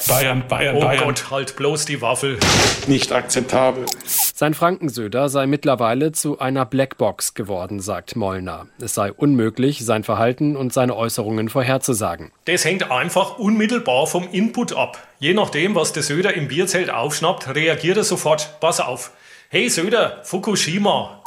Bayern, 0.09 0.43
Bayern, 0.49 0.77
Oh 0.77 0.81
Bayern. 0.81 1.05
Gott, 1.05 1.31
halt 1.31 1.57
bloß 1.57 1.85
die 1.85 2.01
Waffel. 2.03 2.39
Nicht 2.87 3.13
akzeptabel. 3.13 3.87
Sein 4.05 4.55
Frankensöder 4.55 5.29
sei 5.29 5.47
mittlerweile 5.47 6.13
zu 6.13 6.39
einer 6.39 6.67
Blackbox 6.67 7.35
geworden, 7.35 7.81
sagt 7.81 8.17
Mollner. 8.17 8.67
Es 8.81 8.95
sei 8.95 9.13
unmöglich, 9.13 9.85
sein 9.85 10.03
Verhalten 10.03 10.57
und 10.57 10.73
seine 10.73 10.97
Äußerungen 10.97 11.49
vorherzusagen. 11.49 12.33
Das 12.47 12.65
hängt 12.65 12.91
einfach 12.91 13.39
unmittelbar 13.39 14.07
vom 14.07 14.27
Input 14.33 14.73
ab. 14.77 14.99
Je 15.19 15.35
nachdem, 15.35 15.75
was 15.75 15.93
der 15.93 16.03
Söder 16.03 16.35
im 16.35 16.49
Bierzelt 16.49 16.91
aufschnappt, 16.91 17.55
reagiert 17.55 17.97
er 17.97 18.05
sofort. 18.05 18.59
Pass 18.61 18.81
auf. 18.81 19.13
Hey 19.51 19.69
Söder, 19.69 20.19
Fukushima. 20.25 21.23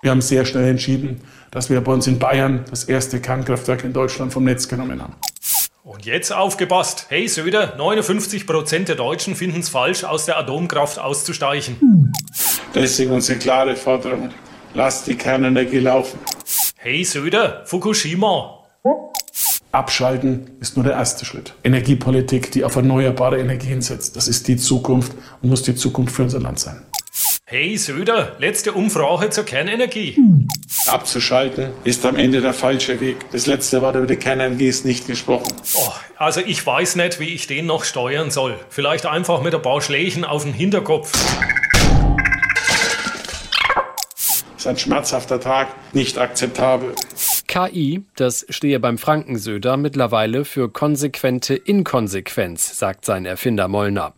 Wir 0.00 0.10
haben 0.10 0.22
sehr 0.22 0.44
schnell 0.46 0.68
entschieden, 0.68 1.20
dass 1.50 1.68
wir 1.68 1.80
bei 1.80 1.92
uns 1.92 2.06
in 2.06 2.18
Bayern 2.18 2.64
das 2.70 2.84
erste 2.84 3.20
Kernkraftwerk 3.20 3.84
in 3.84 3.92
Deutschland 3.92 4.32
vom 4.32 4.44
Netz 4.44 4.68
genommen 4.68 5.02
haben. 5.02 5.14
Und 5.86 6.04
jetzt 6.04 6.32
aufgepasst. 6.32 7.06
Hey 7.10 7.28
Söder, 7.28 7.78
59% 7.78 8.86
der 8.86 8.96
Deutschen 8.96 9.36
finden 9.36 9.60
es 9.60 9.68
falsch, 9.68 10.02
aus 10.02 10.24
der 10.24 10.36
Atomkraft 10.36 10.98
auszusteigen. 10.98 12.12
Deswegen 12.74 13.12
unsere 13.12 13.38
klare 13.38 13.76
Forderung. 13.76 14.30
Lasst 14.74 15.06
die 15.06 15.14
Kernenergie 15.14 15.78
laufen. 15.78 16.18
Hey 16.74 17.04
Söder, 17.04 17.62
Fukushima. 17.66 18.64
Abschalten 19.70 20.50
ist 20.58 20.76
nur 20.76 20.82
der 20.82 20.94
erste 20.94 21.24
Schritt. 21.24 21.54
Energiepolitik, 21.62 22.50
die 22.50 22.64
auf 22.64 22.74
erneuerbare 22.74 23.38
Energien 23.38 23.80
setzt, 23.80 24.16
das 24.16 24.26
ist 24.26 24.48
die 24.48 24.56
Zukunft 24.56 25.12
und 25.40 25.50
muss 25.50 25.62
die 25.62 25.76
Zukunft 25.76 26.16
für 26.16 26.24
unser 26.24 26.40
Land 26.40 26.58
sein. 26.58 26.82
Hey 27.48 27.76
Söder, 27.76 28.34
letzte 28.40 28.72
Umfrage 28.72 29.30
zur 29.30 29.44
Kernenergie. 29.44 30.18
Abzuschalten 30.88 31.70
ist 31.84 32.04
am 32.04 32.16
Ende 32.16 32.40
der 32.40 32.52
falsche 32.52 32.98
Weg. 33.00 33.18
Das 33.30 33.46
letzte 33.46 33.80
Wort 33.82 33.94
über 33.94 34.08
die 34.08 34.16
Kernenergie 34.16 34.66
ist 34.66 34.84
nicht 34.84 35.06
gesprochen. 35.06 35.54
Oh, 35.76 35.92
also 36.16 36.40
ich 36.40 36.66
weiß 36.66 36.96
nicht, 36.96 37.20
wie 37.20 37.28
ich 37.28 37.46
den 37.46 37.66
noch 37.66 37.84
steuern 37.84 38.32
soll. 38.32 38.58
Vielleicht 38.68 39.06
einfach 39.06 39.42
mit 39.42 39.54
ein 39.54 39.62
paar 39.62 39.80
Schlägen 39.80 40.24
auf 40.24 40.42
den 40.42 40.54
Hinterkopf. 40.54 41.12
Das 44.16 44.42
ist 44.58 44.66
ein 44.66 44.76
schmerzhafter 44.76 45.38
Tag, 45.38 45.68
nicht 45.92 46.18
akzeptabel. 46.18 46.96
KI, 47.46 48.02
das 48.16 48.46
stehe 48.50 48.80
beim 48.80 48.98
Frankensöder 48.98 49.76
mittlerweile 49.76 50.44
für 50.44 50.70
konsequente 50.70 51.54
Inkonsequenz, 51.54 52.78
sagt 52.78 53.04
sein 53.04 53.24
Erfinder 53.24 53.68
Mollner. 53.68 54.14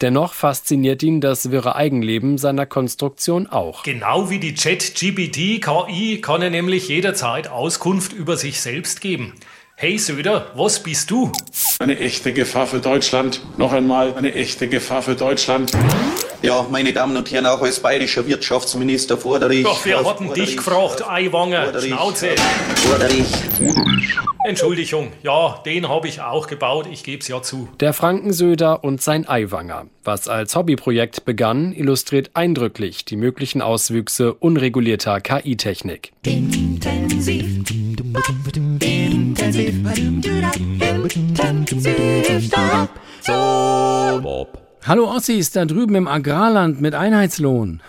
Dennoch 0.00 0.34
fasziniert 0.34 1.02
ihn 1.02 1.20
das 1.20 1.50
wirre 1.50 1.76
Eigenleben 1.76 2.38
seiner 2.38 2.66
Konstruktion 2.66 3.46
auch. 3.46 3.82
Genau 3.82 4.30
wie 4.30 4.38
die 4.38 4.54
Chat-GPT 4.54 5.62
KI 5.62 6.20
kann 6.20 6.42
er 6.42 6.50
nämlich 6.50 6.88
jederzeit 6.88 7.48
Auskunft 7.48 8.12
über 8.12 8.36
sich 8.36 8.60
selbst 8.60 9.00
geben. 9.00 9.34
Hey 9.74 9.98
Söder, 9.98 10.52
was 10.54 10.82
bist 10.82 11.10
du? 11.10 11.32
Eine 11.78 11.98
echte 11.98 12.32
Gefahr 12.32 12.66
für 12.66 12.78
Deutschland. 12.78 13.40
Noch 13.56 13.72
einmal 13.72 14.14
eine 14.14 14.34
echte 14.34 14.68
Gefahr 14.68 15.02
für 15.02 15.16
Deutschland. 15.16 15.72
Ja, 16.42 16.66
meine 16.68 16.92
Damen 16.92 17.16
und 17.16 17.30
Herren, 17.30 17.46
auch 17.46 17.62
als 17.62 17.78
bayerischer 17.78 18.26
Wirtschaftsminister 18.26 19.16
fordere 19.16 19.54
ich. 19.54 19.62
Doch, 19.62 19.84
wir 19.84 20.04
hatten 20.04 20.34
dich 20.34 20.50
ich, 20.50 20.56
gefragt, 20.56 21.08
Eiwanger, 21.08 21.80
Schnauze. 21.80 22.30
Fordere 22.76 23.12
ich. 23.12 23.26
Entschuldigung, 24.44 25.12
ja, 25.22 25.62
den 25.64 25.88
habe 25.88 26.08
ich 26.08 26.20
auch 26.20 26.48
gebaut, 26.48 26.88
ich 26.90 27.04
gebe 27.04 27.22
es 27.22 27.28
ja 27.28 27.40
zu. 27.42 27.68
Der 27.78 27.92
Frankensöder 27.92 28.82
und 28.82 29.00
sein 29.00 29.28
Eiwanger. 29.28 29.86
Was 30.02 30.26
als 30.26 30.56
Hobbyprojekt 30.56 31.24
begann, 31.24 31.72
illustriert 31.72 32.32
eindrücklich 32.34 33.04
die 33.04 33.14
möglichen 33.14 33.62
Auswüchse 33.62 34.34
unregulierter 34.34 35.20
KI-Technik. 35.20 36.10
Intensiv. 36.24 37.46
Intensiv. 38.88 39.76
Intensivstab. 41.14 42.88
So. 43.20 44.48
Hallo 44.84 45.08
Ossis, 45.08 45.52
da 45.52 45.64
drüben 45.64 45.94
im 45.94 46.08
Agrarland 46.08 46.80
mit 46.80 46.96
Einheitslohn. 46.96 47.80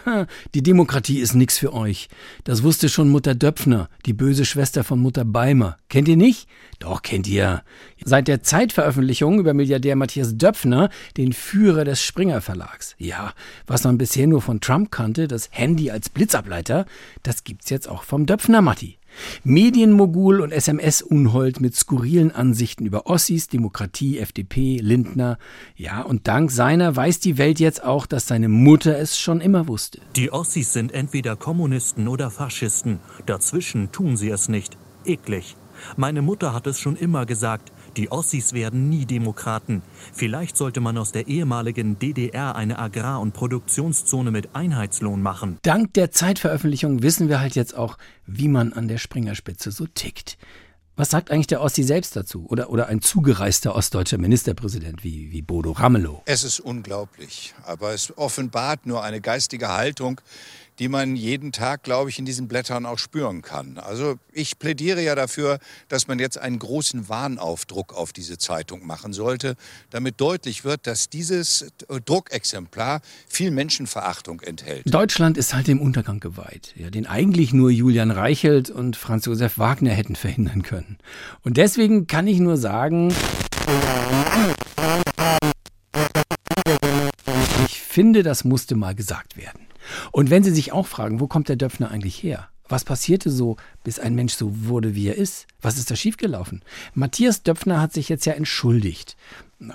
Die 0.54 0.62
Demokratie 0.62 1.22
ist 1.22 1.34
nix 1.34 1.58
für 1.58 1.74
euch. 1.74 2.08
Das 2.44 2.62
wusste 2.62 2.88
schon 2.88 3.10
Mutter 3.10 3.34
Döpfner, 3.34 3.90
die 4.06 4.14
böse 4.14 4.46
Schwester 4.46 4.84
von 4.84 5.00
Mutter 5.00 5.26
Beimer. 5.26 5.78
Kennt 5.90 6.08
ihr 6.08 6.18
nicht? 6.18 6.48
Doch, 6.78 7.02
kennt 7.02 7.28
ihr. 7.28 7.64
Seit 8.06 8.28
der 8.28 8.44
Zeitveröffentlichung 8.44 9.40
über 9.40 9.56
Milliardär 9.56 9.96
Matthias 9.96 10.38
Döpfner, 10.38 10.92
den 11.18 11.34
Führer 11.34 11.84
des 11.84 12.00
Springer 12.04 12.42
Verlags. 12.42 12.94
Ja, 13.00 13.34
was 13.66 13.86
man 13.86 13.98
bisher 13.98 14.28
nur 14.28 14.44
von 14.44 14.62
Trump 14.62 14.92
kannte, 14.92 15.28
das 15.28 15.50
Handy 15.52 15.90
als 15.90 16.12
Blitzableiter, 16.12 16.86
das 17.24 17.44
gibt's 17.44 17.72
jetzt 17.72 17.90
auch 17.90 18.04
vom 18.04 18.28
Döpfner 18.28 18.62
Matti. 18.62 19.00
Medienmogul 19.44 20.42
und 20.42 20.52
SMS-Unhold 20.52 21.60
mit 21.60 21.76
skurrilen 21.76 22.32
Ansichten 22.32 22.86
über 22.86 23.08
Ossis, 23.08 23.48
Demokratie, 23.48 24.20
FDP, 24.20 24.80
Lindner. 24.82 25.38
Ja, 25.76 26.02
und 26.02 26.28
dank 26.28 26.52
seiner 26.52 26.96
weiß 26.96 27.20
die 27.20 27.38
Welt 27.38 27.60
jetzt 27.60 27.84
auch, 27.84 28.06
dass 28.06 28.28
seine 28.28 28.48
Mutter 28.48 28.98
es 28.98 29.20
schon 29.20 29.42
immer 29.42 29.68
wusste. 29.68 30.00
Die 30.16 30.32
Ossis 30.32 30.74
sind 30.74 30.94
entweder 30.94 31.36
Kommunisten 31.36 32.08
oder 32.08 32.32
Faschisten. 32.32 33.00
Dazwischen 33.26 33.92
tun 33.92 34.18
sie 34.18 34.30
es 34.30 34.50
nicht. 34.50 34.78
Eklig. 35.06 35.58
Meine 35.98 36.22
Mutter 36.22 36.54
hat 36.54 36.68
es 36.68 36.80
schon 36.80 36.96
immer 36.96 37.26
gesagt. 37.26 37.73
Die 37.98 38.12
Ossis 38.12 38.54
werden 38.54 38.90
nie 38.90 39.06
Demokraten. 39.06 39.84
Vielleicht 40.14 40.58
sollte 40.58 40.80
man 40.80 40.98
aus 40.98 41.12
der 41.12 41.28
ehemaligen 41.28 42.00
DDR 42.00 42.56
eine 42.56 42.80
Agrar- 42.80 43.22
und 43.22 43.34
Produktionszone 43.34 44.32
mit 44.32 44.56
Einheitslohn 44.56 45.22
machen. 45.22 45.60
Dank 45.62 45.94
der 45.94 46.10
Zeitveröffentlichung 46.10 47.04
wissen 47.04 47.30
wir 47.30 47.40
halt 47.40 47.56
jetzt 47.56 47.76
auch, 47.76 47.98
wie 48.26 48.48
man 48.48 48.74
an 48.74 48.88
der 48.88 48.98
Springerspitze 48.98 49.72
so 49.72 49.86
tickt. 49.86 50.38
Was 50.96 51.10
sagt 51.10 51.32
eigentlich 51.32 51.48
der 51.48 51.62
Ossi 51.62 51.82
selbst 51.82 52.16
dazu? 52.16 52.46
Oder, 52.50 52.70
oder 52.70 52.88
ein 52.88 53.02
zugereister 53.02 53.76
ostdeutscher 53.76 54.20
Ministerpräsident 54.20 55.04
wie, 55.04 55.32
wie 55.32 55.42
Bodo 55.42 55.72
Ramelow? 55.72 56.22
Es 56.26 56.44
ist 56.44 56.60
unglaublich, 56.60 57.56
aber 57.64 57.94
es 57.94 58.16
offenbart 58.16 58.86
nur 58.86 59.04
eine 59.04 59.20
geistige 59.20 59.70
Haltung, 59.70 60.22
die 60.80 60.88
man 60.88 61.16
jeden 61.16 61.52
Tag, 61.52 61.84
glaube 61.84 62.10
ich, 62.10 62.20
in 62.20 62.26
diesen 62.26 62.48
Blättern 62.48 62.86
auch 62.86 62.98
spüren 62.98 63.42
kann. 63.42 63.78
Also 63.78 64.16
ich 64.32 64.60
plädiere 64.60 65.02
ja 65.02 65.16
dafür, 65.16 65.60
dass 65.88 66.08
man 66.08 66.20
jetzt 66.20 66.38
einen 66.38 66.60
großen 66.60 67.10
Warnaufdruck 67.10 67.94
auf 67.94 68.14
diese 68.14 68.38
Zeitung 68.38 68.86
machen 68.86 69.14
sollte, 69.14 69.56
damit 69.90 70.20
deutlich 70.20 70.64
wird, 70.64 70.88
dass 70.88 71.10
dieses 71.10 71.68
Druckexemplar 71.88 73.02
viel 73.28 73.52
Menschenverachtung 73.52 74.42
enthält. 74.42 74.84
Deutschland 74.86 75.38
ist 75.38 75.54
halt 75.54 75.68
dem 75.68 75.80
Untergang 75.82 76.20
geweiht, 76.20 76.74
ja, 76.76 76.90
den 76.90 77.06
eigentlich 77.06 77.54
nur 77.54 77.70
Julian 77.70 78.12
Reichelt 78.12 78.70
und 78.70 78.96
Franz 78.96 79.26
Josef 79.26 79.58
Wagner 79.58 79.92
hätten 79.92 80.16
verhindern 80.16 80.64
können. 80.64 80.98
Und 81.44 81.58
deswegen 81.58 82.08
kann 82.08 82.28
ich 82.28 82.40
nur 82.40 82.58
sagen, 82.58 83.14
ich 87.66 87.82
finde, 87.82 88.24
das 88.24 88.44
musste 88.44 88.76
mal 88.76 88.96
gesagt 88.96 89.38
werden. 89.38 89.68
Und 90.12 90.30
wenn 90.30 90.44
Sie 90.44 90.52
sich 90.52 90.72
auch 90.72 90.88
fragen, 90.88 91.20
wo 91.20 91.28
kommt 91.28 91.50
der 91.50 91.56
Döpfner 91.56 91.92
eigentlich 91.92 92.22
her? 92.22 92.50
Was 92.70 92.86
passierte 92.86 93.30
so, 93.30 93.58
bis 93.84 94.00
ein 94.00 94.16
Mensch 94.16 94.34
so 94.34 94.68
wurde, 94.68 94.96
wie 94.96 95.08
er 95.08 95.16
ist? 95.18 95.48
Was 95.62 95.78
ist 95.78 95.92
da 95.92 95.96
schiefgelaufen? 95.96 96.64
Matthias 96.94 97.44
Döpfner 97.44 97.82
hat 97.82 97.94
sich 97.94 98.10
jetzt 98.10 98.26
ja 98.26 98.34
entschuldigt. 98.34 99.18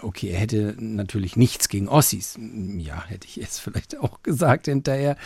Okay, 0.03 0.29
er 0.29 0.41
hätte 0.41 0.75
natürlich 0.79 1.37
nichts 1.37 1.69
gegen 1.69 1.89
Ossis. 1.89 2.39
Ja, 2.79 3.05
hätte 3.07 3.27
ich 3.27 3.37
jetzt 3.37 3.61
vielleicht 3.61 3.99
auch 3.99 4.23
gesagt 4.23 4.67
hinterher. 4.67 5.17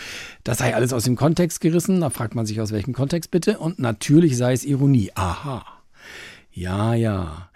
Das 0.45 0.59
sei 0.59 0.75
alles 0.75 0.93
aus 0.93 1.05
dem 1.05 1.17
Kontext 1.17 1.61
gerissen. 1.61 2.01
Da 2.01 2.11
fragt 2.11 2.35
man 2.35 2.47
sich, 2.47 2.61
aus 2.61 2.73
welchem 2.73 2.95
Kontext 2.95 3.31
bitte. 3.31 3.59
Und 3.59 3.79
natürlich 3.79 4.37
sei 4.37 4.53
es 4.53 4.65
Ironie. 4.65 5.13
Aha. 5.15 5.65
Ja, 6.53 6.95
ja. 6.95 7.51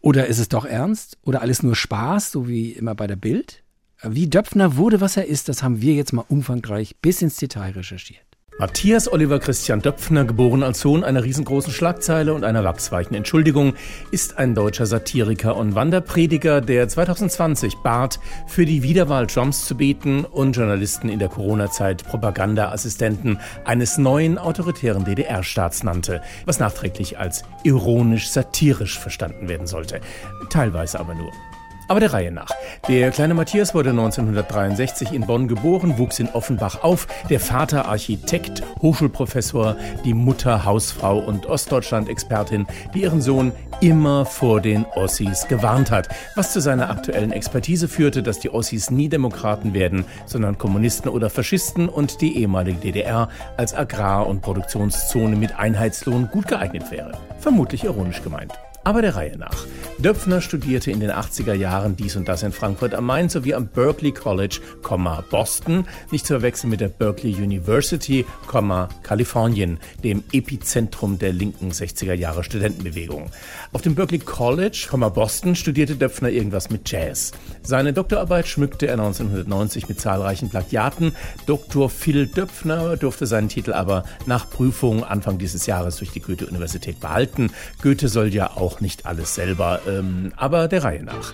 Oder 0.00 0.26
ist 0.26 0.38
es 0.38 0.48
doch 0.48 0.64
ernst? 0.64 1.18
Oder 1.22 1.40
alles 1.42 1.62
nur 1.62 1.76
Spaß, 1.76 2.32
so 2.32 2.48
wie 2.48 2.72
immer 2.72 2.94
bei 2.94 3.06
der 3.06 3.16
Bild? 3.16 3.62
Wie 4.04 4.28
Döpfner 4.28 4.76
wurde, 4.76 5.00
was 5.00 5.16
er 5.16 5.26
ist, 5.26 5.48
das 5.48 5.62
haben 5.62 5.80
wir 5.80 5.94
jetzt 5.94 6.12
mal 6.12 6.24
umfangreich 6.28 6.96
bis 7.00 7.22
ins 7.22 7.36
Detail 7.36 7.70
recherchiert. 7.70 8.22
Matthias 8.58 9.10
Oliver 9.10 9.38
Christian 9.38 9.80
Döpfner, 9.80 10.24
geboren 10.24 10.64
als 10.64 10.80
Sohn 10.80 11.04
einer 11.04 11.22
riesengroßen 11.22 11.72
Schlagzeile 11.72 12.34
und 12.34 12.42
einer 12.42 12.64
wachsweichen 12.64 13.14
Entschuldigung, 13.14 13.74
ist 14.10 14.38
ein 14.38 14.56
deutscher 14.56 14.86
Satiriker 14.86 15.56
und 15.56 15.76
Wanderprediger, 15.76 16.60
der 16.60 16.88
2020 16.88 17.76
bat, 17.76 18.18
für 18.48 18.66
die 18.66 18.82
Wiederwahl 18.82 19.28
Trumps 19.28 19.66
zu 19.66 19.76
beten 19.76 20.24
und 20.24 20.56
Journalisten 20.56 21.08
in 21.08 21.20
der 21.20 21.28
Corona-Zeit 21.28 22.04
Propagandaassistenten 22.04 23.38
eines 23.64 23.98
neuen 23.98 24.36
autoritären 24.36 25.04
DDR-Staats 25.04 25.84
nannte, 25.84 26.22
was 26.44 26.58
nachträglich 26.58 27.18
als 27.20 27.44
ironisch-satirisch 27.62 28.98
verstanden 28.98 29.48
werden 29.48 29.68
sollte. 29.68 30.00
Teilweise 30.50 30.98
aber 30.98 31.14
nur. 31.14 31.30
Aber 31.88 32.00
der 32.00 32.12
Reihe 32.12 32.32
nach. 32.32 32.48
Der 32.88 33.10
kleine 33.10 33.34
Matthias 33.34 33.74
wurde 33.74 33.90
1963 33.90 35.12
in 35.12 35.26
Bonn 35.26 35.48
geboren, 35.48 35.98
wuchs 35.98 36.18
in 36.18 36.28
Offenbach 36.28 36.82
auf. 36.82 37.06
Der 37.28 37.40
Vater 37.40 37.86
Architekt, 37.86 38.62
Hochschulprofessor, 38.80 39.76
die 40.04 40.14
Mutter 40.14 40.64
Hausfrau 40.64 41.18
und 41.18 41.46
Ostdeutschland-Expertin, 41.46 42.66
die 42.94 43.02
ihren 43.02 43.20
Sohn 43.20 43.52
immer 43.80 44.24
vor 44.24 44.60
den 44.60 44.86
Ossis 44.94 45.48
gewarnt 45.48 45.90
hat. 45.90 46.08
Was 46.36 46.52
zu 46.52 46.60
seiner 46.60 46.88
aktuellen 46.88 47.32
Expertise 47.32 47.88
führte, 47.88 48.22
dass 48.22 48.38
die 48.38 48.50
Ossis 48.50 48.90
nie 48.90 49.08
Demokraten 49.08 49.74
werden, 49.74 50.04
sondern 50.26 50.58
Kommunisten 50.58 51.10
oder 51.10 51.30
Faschisten 51.30 51.88
und 51.88 52.20
die 52.20 52.38
ehemalige 52.38 52.78
DDR 52.78 53.28
als 53.56 53.74
Agrar- 53.74 54.26
und 54.26 54.40
Produktionszone 54.40 55.36
mit 55.36 55.58
Einheitslohn 55.58 56.28
gut 56.30 56.46
geeignet 56.46 56.90
wäre. 56.90 57.12
Vermutlich 57.38 57.84
ironisch 57.84 58.22
gemeint. 58.22 58.52
Aber 58.84 59.02
der 59.02 59.14
Reihe 59.14 59.38
nach. 59.38 59.66
Döpfner 59.98 60.40
studierte 60.40 60.90
in 60.90 60.98
den 60.98 61.12
80er 61.12 61.54
Jahren 61.54 61.94
dies 61.94 62.16
und 62.16 62.26
das 62.26 62.42
in 62.42 62.50
Frankfurt 62.50 62.94
am 62.94 63.06
Main 63.06 63.28
sowie 63.28 63.54
am 63.54 63.68
Berkeley 63.68 64.10
College, 64.10 64.58
Boston, 65.30 65.86
nicht 66.10 66.26
zu 66.26 66.32
verwechseln 66.34 66.70
mit 66.70 66.80
der 66.80 66.88
Berkeley 66.88 67.34
University, 67.34 68.26
Kalifornien, 69.04 69.78
dem 70.02 70.24
Epizentrum 70.32 71.18
der 71.20 71.32
linken 71.32 71.70
60er 71.70 72.14
Jahre 72.14 72.42
Studentenbewegung. 72.42 73.30
Auf 73.72 73.82
dem 73.82 73.94
Berkeley 73.94 74.18
College, 74.18 74.88
Boston, 75.14 75.54
studierte 75.54 75.94
Döpfner 75.94 76.30
irgendwas 76.30 76.70
mit 76.70 76.90
Jazz. 76.90 77.30
Seine 77.62 77.92
Doktorarbeit 77.92 78.48
schmückte 78.48 78.88
er 78.88 78.94
1990 78.94 79.88
mit 79.88 80.00
zahlreichen 80.00 80.50
Plagiaten. 80.50 81.14
Dr. 81.46 81.88
Phil 81.88 82.26
Döpfner 82.26 82.96
durfte 82.96 83.26
seinen 83.26 83.48
Titel 83.48 83.72
aber 83.72 84.02
nach 84.26 84.50
Prüfung 84.50 85.04
Anfang 85.04 85.38
dieses 85.38 85.66
Jahres 85.66 85.96
durch 85.96 86.10
die 86.10 86.20
Goethe-Universität 86.20 86.98
behalten. 86.98 87.52
Goethe 87.82 88.08
soll 88.08 88.34
ja 88.34 88.50
auch 88.56 88.71
auch 88.72 88.80
nicht 88.80 89.06
alles 89.06 89.34
selber, 89.34 89.80
ähm, 89.86 90.32
aber 90.36 90.68
der 90.68 90.84
Reihe 90.84 91.02
nach. 91.02 91.32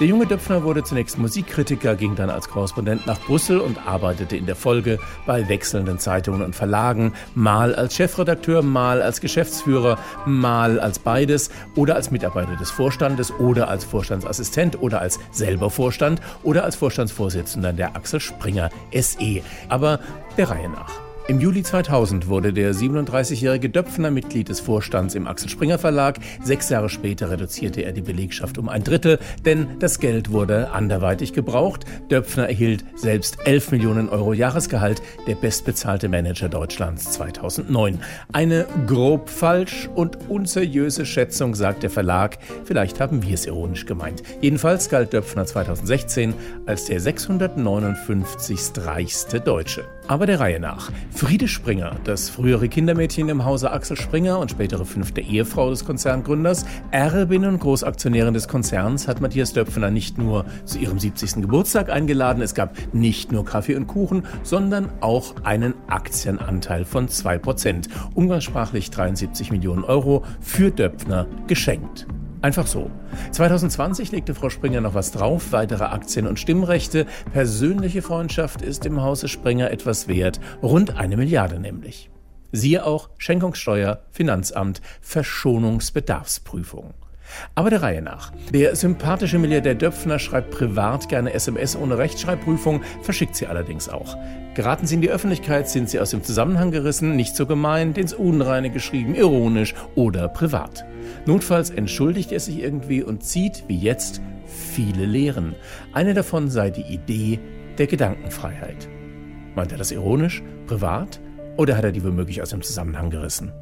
Der 0.00 0.06
junge 0.06 0.26
Döpfner 0.26 0.62
wurde 0.64 0.82
zunächst 0.82 1.18
Musikkritiker, 1.18 1.94
ging 1.94 2.16
dann 2.16 2.30
als 2.30 2.48
Korrespondent 2.48 3.06
nach 3.06 3.20
Brüssel 3.20 3.60
und 3.60 3.86
arbeitete 3.86 4.36
in 4.36 4.46
der 4.46 4.56
Folge 4.56 4.98
bei 5.26 5.48
wechselnden 5.48 5.98
Zeitungen 5.98 6.42
und 6.42 6.56
Verlagen, 6.56 7.12
mal 7.34 7.74
als 7.74 7.94
Chefredakteur, 7.94 8.62
mal 8.62 9.02
als 9.02 9.20
Geschäftsführer, 9.20 9.98
mal 10.26 10.80
als 10.80 10.98
beides 10.98 11.50
oder 11.76 11.96
als 11.96 12.10
Mitarbeiter 12.10 12.56
des 12.56 12.70
Vorstandes 12.70 13.30
oder 13.38 13.68
als 13.68 13.84
Vorstandsassistent 13.84 14.80
oder 14.80 15.00
als 15.00 15.20
selber 15.30 15.70
Vorstand 15.70 16.20
oder 16.42 16.64
als 16.64 16.76
Vorstandsvorsitzender 16.76 17.72
der 17.72 17.94
Axel 17.94 18.20
Springer 18.20 18.70
SE. 18.92 19.42
Aber 19.68 20.00
der 20.36 20.50
Reihe 20.50 20.68
nach. 20.68 21.09
Im 21.30 21.38
Juli 21.38 21.62
2000 21.62 22.26
wurde 22.26 22.52
der 22.52 22.74
37-jährige 22.74 23.70
Döpfner 23.70 24.10
Mitglied 24.10 24.48
des 24.48 24.58
Vorstands 24.58 25.14
im 25.14 25.28
Axel 25.28 25.48
Springer 25.48 25.78
Verlag. 25.78 26.18
Sechs 26.42 26.70
Jahre 26.70 26.88
später 26.88 27.30
reduzierte 27.30 27.82
er 27.82 27.92
die 27.92 28.00
Belegschaft 28.00 28.58
um 28.58 28.68
ein 28.68 28.82
Drittel, 28.82 29.20
denn 29.44 29.78
das 29.78 30.00
Geld 30.00 30.32
wurde 30.32 30.72
anderweitig 30.72 31.32
gebraucht. 31.32 31.84
Döpfner 32.10 32.48
erhielt 32.48 32.84
selbst 32.96 33.38
11 33.44 33.70
Millionen 33.70 34.08
Euro 34.08 34.32
Jahresgehalt, 34.32 35.02
der 35.28 35.36
bestbezahlte 35.36 36.08
Manager 36.08 36.48
Deutschlands 36.48 37.12
2009. 37.12 38.00
Eine 38.32 38.66
grob 38.88 39.28
falsch 39.28 39.88
und 39.94 40.18
unseriöse 40.28 41.06
Schätzung, 41.06 41.54
sagt 41.54 41.84
der 41.84 41.90
Verlag. 41.90 42.38
Vielleicht 42.64 42.98
haben 42.98 43.22
wir 43.22 43.34
es 43.34 43.46
ironisch 43.46 43.86
gemeint. 43.86 44.24
Jedenfalls 44.40 44.88
galt 44.88 45.12
Döpfner 45.12 45.46
2016 45.46 46.34
als 46.66 46.86
der 46.86 46.98
659. 46.98 48.72
reichste 48.78 49.38
Deutsche. 49.38 49.84
Aber 50.10 50.26
der 50.26 50.40
Reihe 50.40 50.58
nach. 50.58 50.90
Friede 51.12 51.46
Springer, 51.46 51.94
das 52.02 52.28
frühere 52.28 52.68
Kindermädchen 52.68 53.28
im 53.28 53.44
Hause 53.44 53.70
Axel 53.70 53.96
Springer 53.96 54.40
und 54.40 54.50
spätere 54.50 54.84
fünfte 54.84 55.20
Ehefrau 55.20 55.70
des 55.70 55.84
Konzerngründers, 55.84 56.66
Erbin 56.90 57.44
und 57.44 57.60
Großaktionärin 57.60 58.34
des 58.34 58.48
Konzerns, 58.48 59.06
hat 59.06 59.20
Matthias 59.20 59.52
Döpfner 59.52 59.92
nicht 59.92 60.18
nur 60.18 60.46
zu 60.64 60.78
ihrem 60.78 60.98
70. 60.98 61.42
Geburtstag 61.42 61.90
eingeladen. 61.90 62.42
Es 62.42 62.56
gab 62.56 62.74
nicht 62.92 63.30
nur 63.30 63.44
Kaffee 63.44 63.76
und 63.76 63.86
Kuchen, 63.86 64.24
sondern 64.42 64.88
auch 65.00 65.36
einen 65.44 65.74
Aktienanteil 65.86 66.84
von 66.84 67.06
2%. 67.06 67.86
Umgangssprachlich 68.12 68.90
73 68.90 69.52
Millionen 69.52 69.84
Euro 69.84 70.24
für 70.40 70.72
Döpfner 70.72 71.28
geschenkt. 71.46 72.08
Einfach 72.42 72.66
so. 72.66 72.90
2020 73.32 74.12
legte 74.12 74.34
Frau 74.34 74.48
Springer 74.48 74.80
noch 74.80 74.94
was 74.94 75.12
drauf, 75.12 75.52
weitere 75.52 75.84
Aktien 75.84 76.26
und 76.26 76.40
Stimmrechte. 76.40 77.06
Persönliche 77.32 78.00
Freundschaft 78.00 78.62
ist 78.62 78.86
im 78.86 79.02
Hause 79.02 79.28
Springer 79.28 79.70
etwas 79.70 80.08
wert, 80.08 80.40
rund 80.62 80.96
eine 80.96 81.18
Milliarde 81.18 81.60
nämlich. 81.60 82.10
Siehe 82.52 82.84
auch 82.84 83.10
Schenkungssteuer, 83.18 84.04
Finanzamt, 84.10 84.80
Verschonungsbedarfsprüfung. 85.02 86.94
Aber 87.54 87.70
der 87.70 87.82
Reihe 87.82 88.02
nach. 88.02 88.32
Der 88.52 88.76
sympathische 88.76 89.38
Milliardär 89.38 89.74
Döpfner 89.74 90.18
schreibt 90.18 90.50
privat 90.50 91.08
gerne 91.08 91.32
SMS 91.32 91.76
ohne 91.76 91.98
Rechtschreibprüfung, 91.98 92.82
verschickt 93.02 93.36
sie 93.36 93.46
allerdings 93.46 93.88
auch. 93.88 94.16
Geraten 94.54 94.86
sie 94.86 94.96
in 94.96 95.00
die 95.00 95.10
Öffentlichkeit, 95.10 95.68
sind 95.68 95.88
sie 95.88 96.00
aus 96.00 96.10
dem 96.10 96.24
Zusammenhang 96.24 96.70
gerissen, 96.70 97.16
nicht 97.16 97.36
so 97.36 97.46
gemeint, 97.46 97.98
ins 97.98 98.12
Unreine 98.12 98.70
geschrieben, 98.70 99.14
ironisch 99.14 99.74
oder 99.94 100.28
privat. 100.28 100.84
Notfalls 101.26 101.70
entschuldigt 101.70 102.32
er 102.32 102.40
sich 102.40 102.60
irgendwie 102.60 103.02
und 103.02 103.22
zieht, 103.22 103.64
wie 103.68 103.78
jetzt, 103.78 104.20
viele 104.46 105.06
Lehren. 105.06 105.54
Eine 105.92 106.14
davon 106.14 106.50
sei 106.50 106.70
die 106.70 106.82
Idee 106.82 107.38
der 107.78 107.86
Gedankenfreiheit. 107.86 108.88
Meint 109.54 109.72
er 109.72 109.78
das 109.78 109.90
ironisch, 109.90 110.42
privat 110.66 111.20
oder 111.56 111.76
hat 111.76 111.84
er 111.84 111.92
die 111.92 112.04
womöglich 112.04 112.42
aus 112.42 112.50
dem 112.50 112.62
Zusammenhang 112.62 113.10
gerissen? 113.10 113.52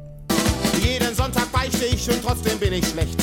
Jeden 0.81 1.13
Sonntag 1.13 1.51
beichte 1.51 1.85
ich 1.85 2.09
und 2.09 2.21
trotzdem 2.23 2.57
bin 2.59 2.73
ich 2.73 2.85
schlecht. 2.87 3.19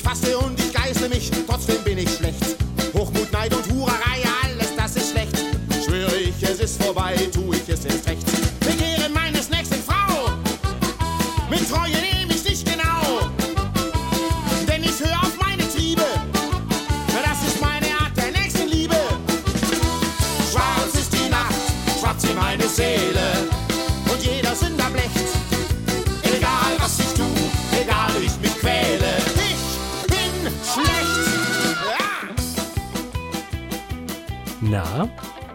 Ich 0.00 0.08
faste 0.08 0.38
und 0.38 0.58
ich 0.58 0.72
geißle 0.72 1.10
mich, 1.10 1.30
trotzdem 1.46 1.84
bin 1.84 1.98
ich 1.98 2.08
schlecht. 2.08 2.56
Hochmut, 2.94 3.30
Neid 3.32 3.54
und 3.54 3.70
Hurerei, 3.70 4.22
alles 4.42 4.74
das 4.74 4.96
ist 4.96 5.10
schlecht. 5.10 5.36
Schwöre 5.84 6.16
ich, 6.16 6.42
es 6.42 6.58
ist 6.58 6.82
vorbei, 6.82 7.14
tu 7.30 7.52
ich 7.52 7.59
Na, 34.70 35.08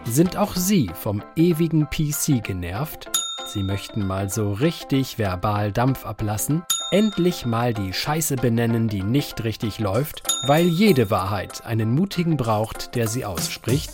sind 0.04 0.36
auch 0.36 0.58
Sie 0.58 0.92
vom 0.94 1.24
ewigen 1.38 1.88
PC 1.90 2.44
genervt? 2.44 3.10
Sie 3.46 3.64
möchten 3.64 4.06
mal 4.06 4.30
so 4.30 4.52
richtig 4.52 5.18
verbal 5.18 5.72
Dampf 5.72 6.06
ablassen? 6.06 6.64
Endlich 6.92 7.46
mal 7.46 7.74
die 7.74 7.94
Scheiße 7.94 8.36
benennen, 8.36 8.90
die 8.90 9.04
nicht 9.04 9.46
richtig 9.46 9.80
läuft, 9.80 10.24
weil 10.48 10.66
jede 10.66 11.12
Wahrheit 11.12 11.66
einen 11.66 11.96
Mutigen 11.96 12.36
braucht, 12.36 12.96
der 12.96 13.08
sie 13.08 13.24
ausspricht? 13.24 13.92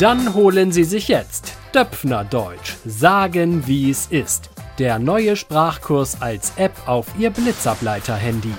Dann 0.00 0.34
holen 0.34 0.72
Sie 0.72 0.84
sich 0.84 1.06
jetzt 1.06 1.52
Döpfner 1.72 2.24
Deutsch. 2.24 2.78
Sagen, 2.84 3.68
wie 3.68 3.90
es 3.90 4.08
ist. 4.08 4.50
Der 4.80 4.98
neue 4.98 5.36
Sprachkurs 5.36 6.20
als 6.20 6.54
App 6.56 6.72
auf 6.86 7.06
Ihr 7.16 7.30
Blitzableiter-Handy. 7.30 8.54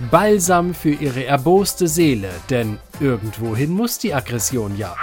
Balsam 0.00 0.74
für 0.74 0.90
Ihre 0.90 1.24
erboste 1.24 1.88
Seele, 1.88 2.30
denn 2.50 2.78
irgendwohin 3.00 3.72
muss 3.72 3.98
die 3.98 4.14
Aggression 4.14 4.78
ja. 4.78 4.94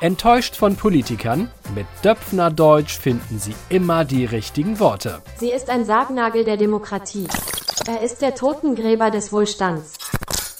Enttäuscht 0.00 0.56
von 0.56 0.74
Politikern? 0.74 1.50
Mit 1.74 1.86
Döpfner 2.02 2.50
Deutsch 2.50 2.98
finden 2.98 3.38
Sie 3.38 3.54
immer 3.68 4.06
die 4.06 4.24
richtigen 4.24 4.80
Worte. 4.80 5.20
Sie 5.36 5.50
ist 5.50 5.68
ein 5.68 5.84
Sargnagel 5.84 6.44
der 6.44 6.56
Demokratie. 6.56 7.26
Er 7.86 8.00
ist 8.00 8.22
der 8.22 8.34
Totengräber 8.34 9.10
des 9.10 9.32
Wohlstands. 9.32 9.98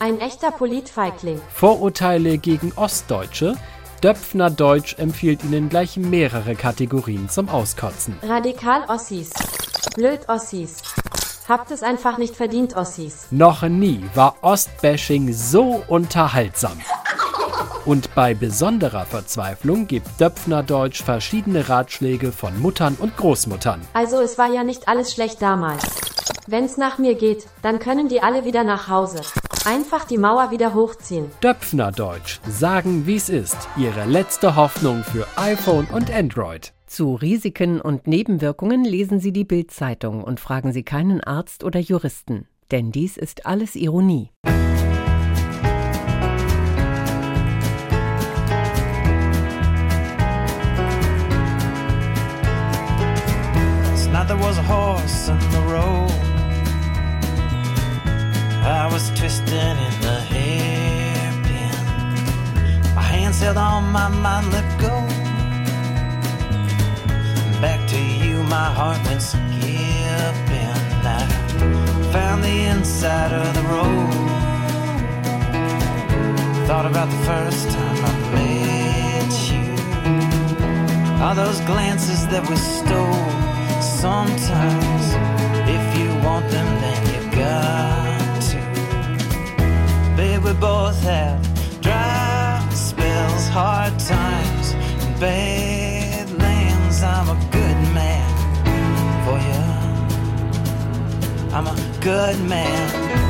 Ein 0.01 0.21
echter 0.21 0.51
Politfeigling. 0.51 1.41
Vorurteile 1.55 2.37
gegen 2.37 2.73
Ostdeutsche? 2.77 3.55
Döpfner 4.05 4.51
Deutsch 4.51 4.97
empfiehlt 4.99 5.43
Ihnen 5.45 5.71
gleich 5.71 5.97
mehrere 5.97 6.55
Kategorien 6.55 7.31
zum 7.31 7.49
Auskotzen. 7.49 8.19
Radikal-Ossis. 8.23 9.31
Blöd-Ossis. 9.97 10.83
Habt 11.49 11.71
es 11.71 11.83
einfach 11.83 12.19
nicht 12.19 12.37
verdient, 12.37 12.77
Ossis. 12.77 13.27
Noch 13.31 13.63
nie 13.63 14.05
war 14.15 14.35
Ostbashing 14.43 15.33
so 15.33 15.83
unterhaltsam. 15.89 16.79
Und 17.87 18.15
bei 18.15 18.35
besonderer 18.35 19.07
Verzweiflung 19.07 19.87
gibt 19.87 20.21
Döpfner 20.21 20.63
Deutsch 20.63 21.03
verschiedene 21.03 21.71
Ratschläge 21.71 22.33
von 22.33 22.61
Muttern 22.61 22.97
und 23.01 23.17
Großmuttern. 23.17 23.81
Also 23.95 24.21
es 24.21 24.37
war 24.37 24.53
ja 24.53 24.63
nicht 24.63 24.89
alles 24.89 25.15
schlecht 25.15 25.41
damals. 25.41 25.83
Wenn's 26.47 26.77
nach 26.77 26.99
mir 26.99 27.15
geht, 27.15 27.47
dann 27.63 27.79
können 27.79 28.09
die 28.09 28.23
alle 28.23 28.45
wieder 28.45 28.63
nach 28.63 28.89
Hause. 28.89 29.23
Einfach 29.65 30.05
die 30.05 30.19
Mauer 30.19 30.51
wieder 30.51 30.75
hochziehen. 30.75 31.31
Döpfner 31.43 31.93
Deutsch, 31.93 32.41
sagen 32.47 33.07
wie's 33.07 33.31
ist. 33.31 33.57
Ihre 33.79 34.05
letzte 34.05 34.55
Hoffnung 34.55 35.03
für 35.03 35.27
iPhone 35.37 35.87
und 35.93 36.13
Android. 36.13 36.75
Zu 36.89 37.15
Risiken 37.15 37.81
und 37.81 38.07
Nebenwirkungen 38.07 38.85
lesen 38.85 39.21
Sie 39.21 39.33
die 39.33 39.45
Bild-Zeitung 39.45 40.25
und 40.25 40.41
fragen 40.41 40.73
Sie 40.73 40.83
keinen 40.83 41.23
Arzt 41.23 41.63
oder 41.63 41.79
Juristen. 41.79 42.49
Denn 42.71 42.91
dies 42.91 43.17
ist 43.17 43.47
alles 43.47 43.77
Ironie. 43.77 44.31
There 54.29 54.37
was 54.37 54.59
a 54.59 54.63
horse 54.63 55.31
in 55.31 55.39
the 55.53 55.63
road. 55.63 56.11
I 58.63 58.87
was 58.93 59.09
twisting 59.19 59.57
in 59.57 60.01
the 60.03 60.21
hairpin. 60.29 61.73
My 62.95 63.01
hands 63.01 63.41
held 63.41 63.57
on, 63.57 63.91
my 63.91 64.09
mind 64.09 64.53
let 64.53 64.78
my 68.59 68.71
heart 68.81 68.99
went 69.07 69.23
skipping. 69.23 70.79
I 71.17 71.21
found 72.15 72.39
the 72.43 72.57
inside 72.73 73.33
of 73.43 73.49
the 73.59 73.65
road. 73.75 74.15
Thought 76.67 76.87
about 76.93 77.09
the 77.15 77.23
first 77.31 77.65
time 77.77 77.99
I 78.11 78.15
met 78.37 79.33
you. 79.53 79.67
All 81.23 81.37
those 81.45 81.61
glances 81.71 82.21
that 82.33 82.45
we 82.51 82.57
stole. 82.77 83.29
Sometimes, 84.05 85.07
if 85.77 85.85
you 85.99 86.09
want 86.27 86.47
them, 86.55 86.69
then 86.85 87.01
you 87.13 87.21
got 87.45 88.33
to. 88.51 88.61
Babe, 90.17 90.43
we 90.49 90.53
both 90.55 91.01
have 91.15 91.41
dry 91.81 92.69
spells, 92.89 93.45
hard 93.59 93.95
times, 94.15 94.67
and 95.03 95.21
bad 95.21 95.68
I'm 101.51 101.67
a 101.67 101.75
good 102.03 102.39
man. 102.49 103.29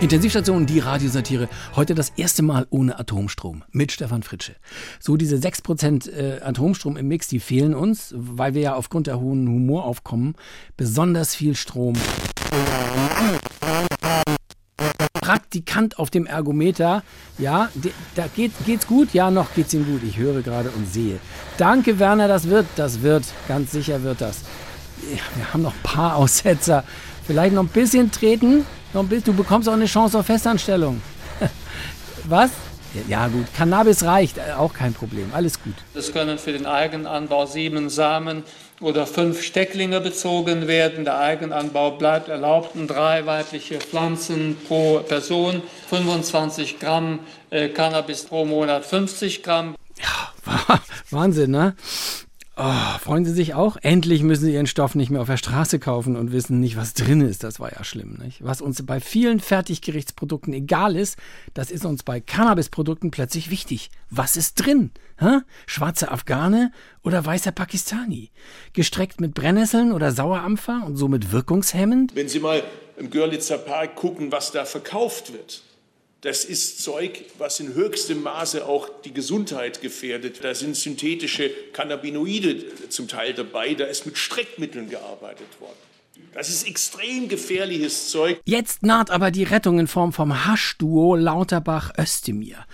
Intensivstation, 0.00 0.66
die 0.66 0.80
Radiosatire. 0.80 1.48
Heute 1.76 1.94
das 1.94 2.10
erste 2.10 2.42
Mal 2.42 2.66
ohne 2.68 2.98
Atomstrom 2.98 3.64
mit 3.72 3.90
Stefan 3.90 4.22
Fritsche. 4.22 4.54
So 5.00 5.16
diese 5.16 5.36
6% 5.36 6.10
äh, 6.10 6.42
Atomstrom 6.42 6.98
im 6.98 7.08
Mix, 7.08 7.26
die 7.28 7.40
fehlen 7.40 7.74
uns, 7.74 8.12
weil 8.14 8.52
wir 8.52 8.60
ja 8.60 8.74
aufgrund 8.74 9.06
der 9.06 9.18
hohen 9.18 9.48
Humoraufkommen 9.48 10.34
besonders 10.76 11.34
viel 11.34 11.54
Strom. 11.56 11.94
Praktikant 15.20 15.98
auf 15.98 16.10
dem 16.10 16.26
Ergometer. 16.26 17.02
Ja, 17.38 17.70
da 18.14 18.26
geht, 18.34 18.52
geht's 18.66 18.86
gut? 18.86 19.14
Ja, 19.14 19.30
noch 19.30 19.54
geht's 19.54 19.72
ihm 19.72 19.86
gut. 19.86 20.02
Ich 20.02 20.18
höre 20.18 20.42
gerade 20.42 20.70
und 20.70 20.92
sehe. 20.92 21.18
Danke, 21.56 21.98
Werner, 21.98 22.28
das 22.28 22.48
wird, 22.48 22.66
das 22.76 23.00
wird. 23.02 23.24
Ganz 23.48 23.72
sicher 23.72 24.02
wird 24.02 24.20
das. 24.20 24.42
Wir 25.36 25.52
haben 25.52 25.62
noch 25.62 25.72
ein 25.72 25.82
paar 25.82 26.16
Aussetzer. 26.16 26.84
Vielleicht 27.26 27.54
noch 27.54 27.62
ein 27.62 27.68
bisschen 27.68 28.10
treten. 28.10 28.66
Noch 28.92 29.02
ein 29.02 29.08
bisschen. 29.08 29.24
Du 29.24 29.32
bekommst 29.34 29.68
auch 29.68 29.72
eine 29.72 29.86
Chance 29.86 30.18
auf 30.18 30.26
Festanstellung. 30.26 31.00
Was? 32.24 32.50
Ja, 33.08 33.26
gut. 33.28 33.46
Cannabis 33.56 34.04
reicht. 34.04 34.38
äh, 34.38 34.52
Auch 34.56 34.72
kein 34.72 34.92
Problem. 34.92 35.30
Alles 35.34 35.60
gut. 35.62 35.74
Es 35.94 36.12
können 36.12 36.38
für 36.38 36.52
den 36.52 36.66
Eigenanbau 36.66 37.46
sieben 37.46 37.88
Samen 37.90 38.44
oder 38.80 39.06
fünf 39.06 39.42
Stecklinge 39.42 40.00
bezogen 40.00 40.66
werden. 40.66 41.04
Der 41.04 41.18
Eigenanbau 41.18 41.92
bleibt 41.92 42.28
erlaubt 42.28 42.74
und 42.74 42.88
drei 42.88 43.24
weibliche 43.26 43.78
Pflanzen 43.78 44.56
pro 44.66 45.00
Person. 45.00 45.62
25 45.88 46.80
Gramm 46.80 47.20
äh, 47.50 47.68
Cannabis 47.68 48.24
pro 48.24 48.44
Monat, 48.44 48.84
50 48.84 49.42
Gramm. 49.42 49.74
Wahnsinn, 51.10 51.52
ne? 51.52 51.74
Oh, 52.56 52.98
freuen 53.00 53.24
Sie 53.24 53.32
sich 53.32 53.54
auch? 53.54 53.76
Endlich 53.82 54.22
müssen 54.22 54.44
Sie 54.44 54.54
Ihren 54.54 54.68
Stoff 54.68 54.94
nicht 54.94 55.10
mehr 55.10 55.20
auf 55.20 55.26
der 55.26 55.36
Straße 55.36 55.80
kaufen 55.80 56.14
und 56.14 56.30
wissen 56.30 56.60
nicht, 56.60 56.76
was 56.76 56.94
drin 56.94 57.20
ist. 57.20 57.42
Das 57.42 57.58
war 57.58 57.72
ja 57.72 57.82
schlimm, 57.82 58.16
nicht? 58.22 58.44
Was 58.44 58.60
uns 58.60 58.80
bei 58.86 59.00
vielen 59.00 59.40
Fertiggerichtsprodukten 59.40 60.52
egal 60.52 60.94
ist, 60.94 61.18
das 61.52 61.72
ist 61.72 61.84
uns 61.84 62.04
bei 62.04 62.20
Cannabisprodukten 62.20 63.10
plötzlich 63.10 63.50
wichtig. 63.50 63.90
Was 64.08 64.36
ist 64.36 64.54
drin? 64.54 64.92
Hä? 65.18 65.40
Schwarze 65.66 66.12
Afghane 66.12 66.70
oder 67.02 67.26
weißer 67.26 67.50
Pakistani? 67.50 68.30
Gestreckt 68.72 69.20
mit 69.20 69.34
Brennnesseln 69.34 69.90
oder 69.90 70.12
Sauerampfer 70.12 70.84
und 70.86 70.96
somit 70.96 71.32
wirkungshemmend? 71.32 72.14
Wenn 72.14 72.28
Sie 72.28 72.38
mal 72.38 72.62
im 72.96 73.10
Görlitzer 73.10 73.58
Park 73.58 73.96
gucken, 73.96 74.30
was 74.30 74.52
da 74.52 74.64
verkauft 74.64 75.32
wird, 75.32 75.64
das 76.24 76.46
ist 76.46 76.82
Zeug, 76.82 77.26
was 77.36 77.60
in 77.60 77.74
höchstem 77.74 78.22
Maße 78.22 78.66
auch 78.66 78.88
die 79.04 79.12
Gesundheit 79.12 79.82
gefährdet. 79.82 80.42
Da 80.42 80.54
sind 80.54 80.74
synthetische 80.74 81.50
Cannabinoide 81.74 82.88
zum 82.88 83.08
Teil 83.08 83.34
dabei, 83.34 83.74
da 83.74 83.84
ist 83.84 84.06
mit 84.06 84.16
Streckmitteln 84.16 84.88
gearbeitet 84.88 85.60
worden. 85.60 85.76
Das 86.32 86.48
ist 86.48 86.66
extrem 86.66 87.28
gefährliches 87.28 88.08
Zeug. 88.08 88.40
Jetzt 88.46 88.82
naht 88.82 89.10
aber 89.10 89.30
die 89.30 89.44
Rettung 89.44 89.78
in 89.78 89.86
Form 89.86 90.14
vom 90.14 90.46
Haschduo 90.46 91.14
Lauterbach-Özdemir. 91.14 92.64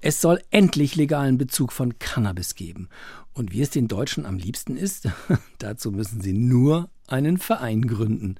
Es 0.00 0.22
soll 0.22 0.40
endlich 0.50 0.96
legalen 0.96 1.36
Bezug 1.36 1.72
von 1.72 1.98
Cannabis 1.98 2.54
geben. 2.54 2.88
Und 3.34 3.52
wie 3.52 3.60
es 3.60 3.70
den 3.70 3.86
Deutschen 3.86 4.24
am 4.24 4.38
liebsten 4.38 4.78
ist, 4.78 5.08
dazu 5.58 5.90
müssen 5.90 6.22
sie 6.22 6.32
nur 6.32 6.88
einen 7.06 7.36
Verein 7.36 7.82
gründen, 7.86 8.36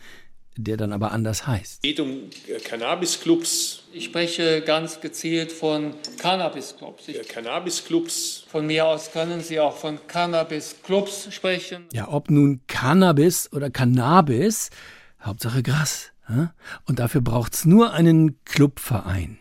der 0.57 0.77
dann 0.77 0.93
aber 0.93 1.13
anders 1.13 1.47
heißt. 1.47 1.77
Es 1.77 1.83
geht 1.83 2.01
um 2.01 2.11
äh, 2.49 2.59
Cannabisclubs. 2.63 3.85
Ich 3.93 4.05
spreche 4.07 4.63
ganz 4.63 5.01
gezielt 5.01 5.53
von 5.53 5.95
Cannabis-Clubs. 6.19 7.09
Ich- 7.09 7.29
Cannabisclubs. 7.29 8.45
Von 8.49 8.67
mir 8.67 8.87
aus 8.87 9.13
können 9.13 9.41
Sie 9.41 9.59
auch 9.61 9.77
von 9.77 9.99
Cannabis-Clubs 10.07 11.29
sprechen. 11.35 11.85
Ja, 11.93 12.09
ob 12.09 12.31
nun 12.31 12.61
Cannabis 12.67 13.53
oder 13.53 13.71
Cannabis, 13.71 14.71
Hauptsache 15.23 15.63
Gras. 15.63 16.11
Und 16.87 16.99
dafür 16.99 17.21
braucht's 17.21 17.65
nur 17.65 17.93
einen 17.93 18.43
Clubverein. 18.45 19.39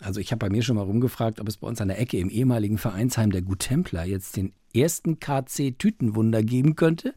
Also 0.00 0.20
ich 0.20 0.30
habe 0.32 0.38
bei 0.46 0.50
mir 0.50 0.62
schon 0.62 0.76
mal 0.76 0.82
rumgefragt, 0.82 1.40
ob 1.40 1.48
es 1.48 1.56
bei 1.58 1.66
uns 1.68 1.80
an 1.80 1.88
der 1.88 1.98
Ecke 2.00 2.18
im 2.18 2.30
ehemaligen 2.30 2.78
Vereinsheim 2.78 3.30
der 3.30 3.42
Guttempler 3.42 4.04
jetzt 4.04 4.36
den 4.36 4.52
ersten 4.74 5.18
KC-Tütenwunder 5.20 6.42
geben 6.42 6.76
könnte. 6.76 7.14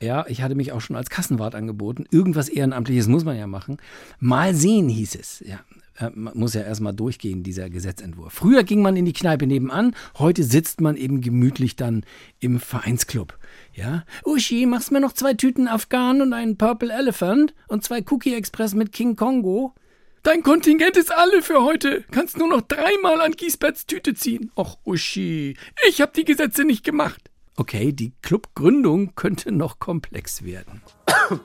Ja, 0.00 0.26
ich 0.28 0.42
hatte 0.42 0.54
mich 0.54 0.72
auch 0.72 0.80
schon 0.80 0.96
als 0.96 1.08
Kassenwart 1.08 1.54
angeboten. 1.54 2.04
Irgendwas 2.10 2.48
Ehrenamtliches 2.48 3.08
muss 3.08 3.24
man 3.24 3.38
ja 3.38 3.46
machen. 3.46 3.78
Mal 4.20 4.54
sehen, 4.54 4.88
hieß 4.90 5.14
es. 5.14 5.42
Ja, 5.46 5.60
äh, 5.98 6.10
man 6.14 6.36
muss 6.36 6.54
ja 6.54 6.62
erstmal 6.62 6.94
durchgehen, 6.94 7.42
dieser 7.42 7.70
Gesetzentwurf. 7.70 8.32
Früher 8.32 8.62
ging 8.62 8.82
man 8.82 8.96
in 8.96 9.06
die 9.06 9.12
Kneipe 9.12 9.46
nebenan, 9.46 9.94
heute 10.18 10.44
sitzt 10.44 10.80
man 10.80 10.96
eben 10.96 11.20
gemütlich 11.22 11.76
dann 11.76 12.04
im 12.40 12.60
Vereinsclub. 12.60 13.38
Ja, 13.72 14.04
Uschi, 14.24 14.66
machst 14.66 14.92
mir 14.92 15.00
noch 15.00 15.12
zwei 15.12 15.34
Tüten 15.34 15.68
Afghan 15.68 16.20
und 16.20 16.32
einen 16.32 16.58
Purple 16.58 16.92
Elephant 16.92 17.54
und 17.68 17.84
zwei 17.84 18.04
Cookie 18.10 18.34
Express 18.34 18.74
mit 18.74 18.92
King 18.92 19.16
Kongo? 19.16 19.74
Dein 20.22 20.42
Kontingent 20.42 20.96
ist 20.96 21.16
alle 21.16 21.40
für 21.40 21.62
heute. 21.62 22.04
Kannst 22.10 22.36
nur 22.36 22.48
noch 22.48 22.62
dreimal 22.62 23.20
an 23.20 23.32
Giesberts 23.32 23.86
Tüte 23.86 24.12
ziehen. 24.14 24.50
Och, 24.56 24.78
Uschi, 24.84 25.56
ich 25.88 26.00
hab 26.00 26.14
die 26.14 26.24
Gesetze 26.24 26.64
nicht 26.64 26.84
gemacht. 26.84 27.30
Okay, 27.56 27.92
die 27.92 28.12
Clubgründung 28.22 29.14
könnte 29.14 29.50
noch 29.52 29.78
komplex 29.78 30.44
werden. 30.44 30.82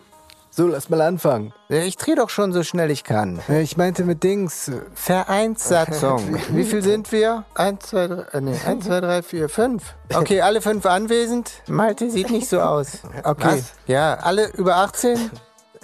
So, 0.54 0.67
lass 0.67 0.89
mal 0.89 1.00
anfangen. 1.00 1.54
Ich 1.69 1.95
drehe 1.95 2.17
doch 2.17 2.30
schon 2.30 2.52
so 2.52 2.62
schnell 2.63 2.91
ich 2.91 3.06
kann. 3.06 3.39
Ich 3.47 3.78
meinte 3.78 4.04
mit 4.04 4.21
Dings, 4.21 4.69
Vereinssatzung. 4.93 6.38
Wie 6.50 6.65
viel 6.65 6.82
sind 6.82 7.10
wir? 7.13 7.45
Eins, 7.56 7.86
zwei, 7.88 8.08
drei, 8.08 8.24
äh, 8.34 8.41
nee, 8.41 8.60
eins, 8.65 8.84
zwei, 8.86 9.00
drei, 9.00 9.24
vier, 9.24 9.47
fünf. 9.47 9.95
Okay, 10.13 10.41
alle 10.41 10.62
fünf 10.62 10.86
anwesend? 10.86 11.52
Malte 11.67 12.12
sieht 12.12 12.32
nicht 12.32 12.50
so 12.50 12.60
aus. 12.60 13.00
Okay, 13.24 13.60
Was? 13.60 13.71
ja, 13.88 14.15
alle 14.15 14.50
über 14.58 14.76
18? 14.76 15.32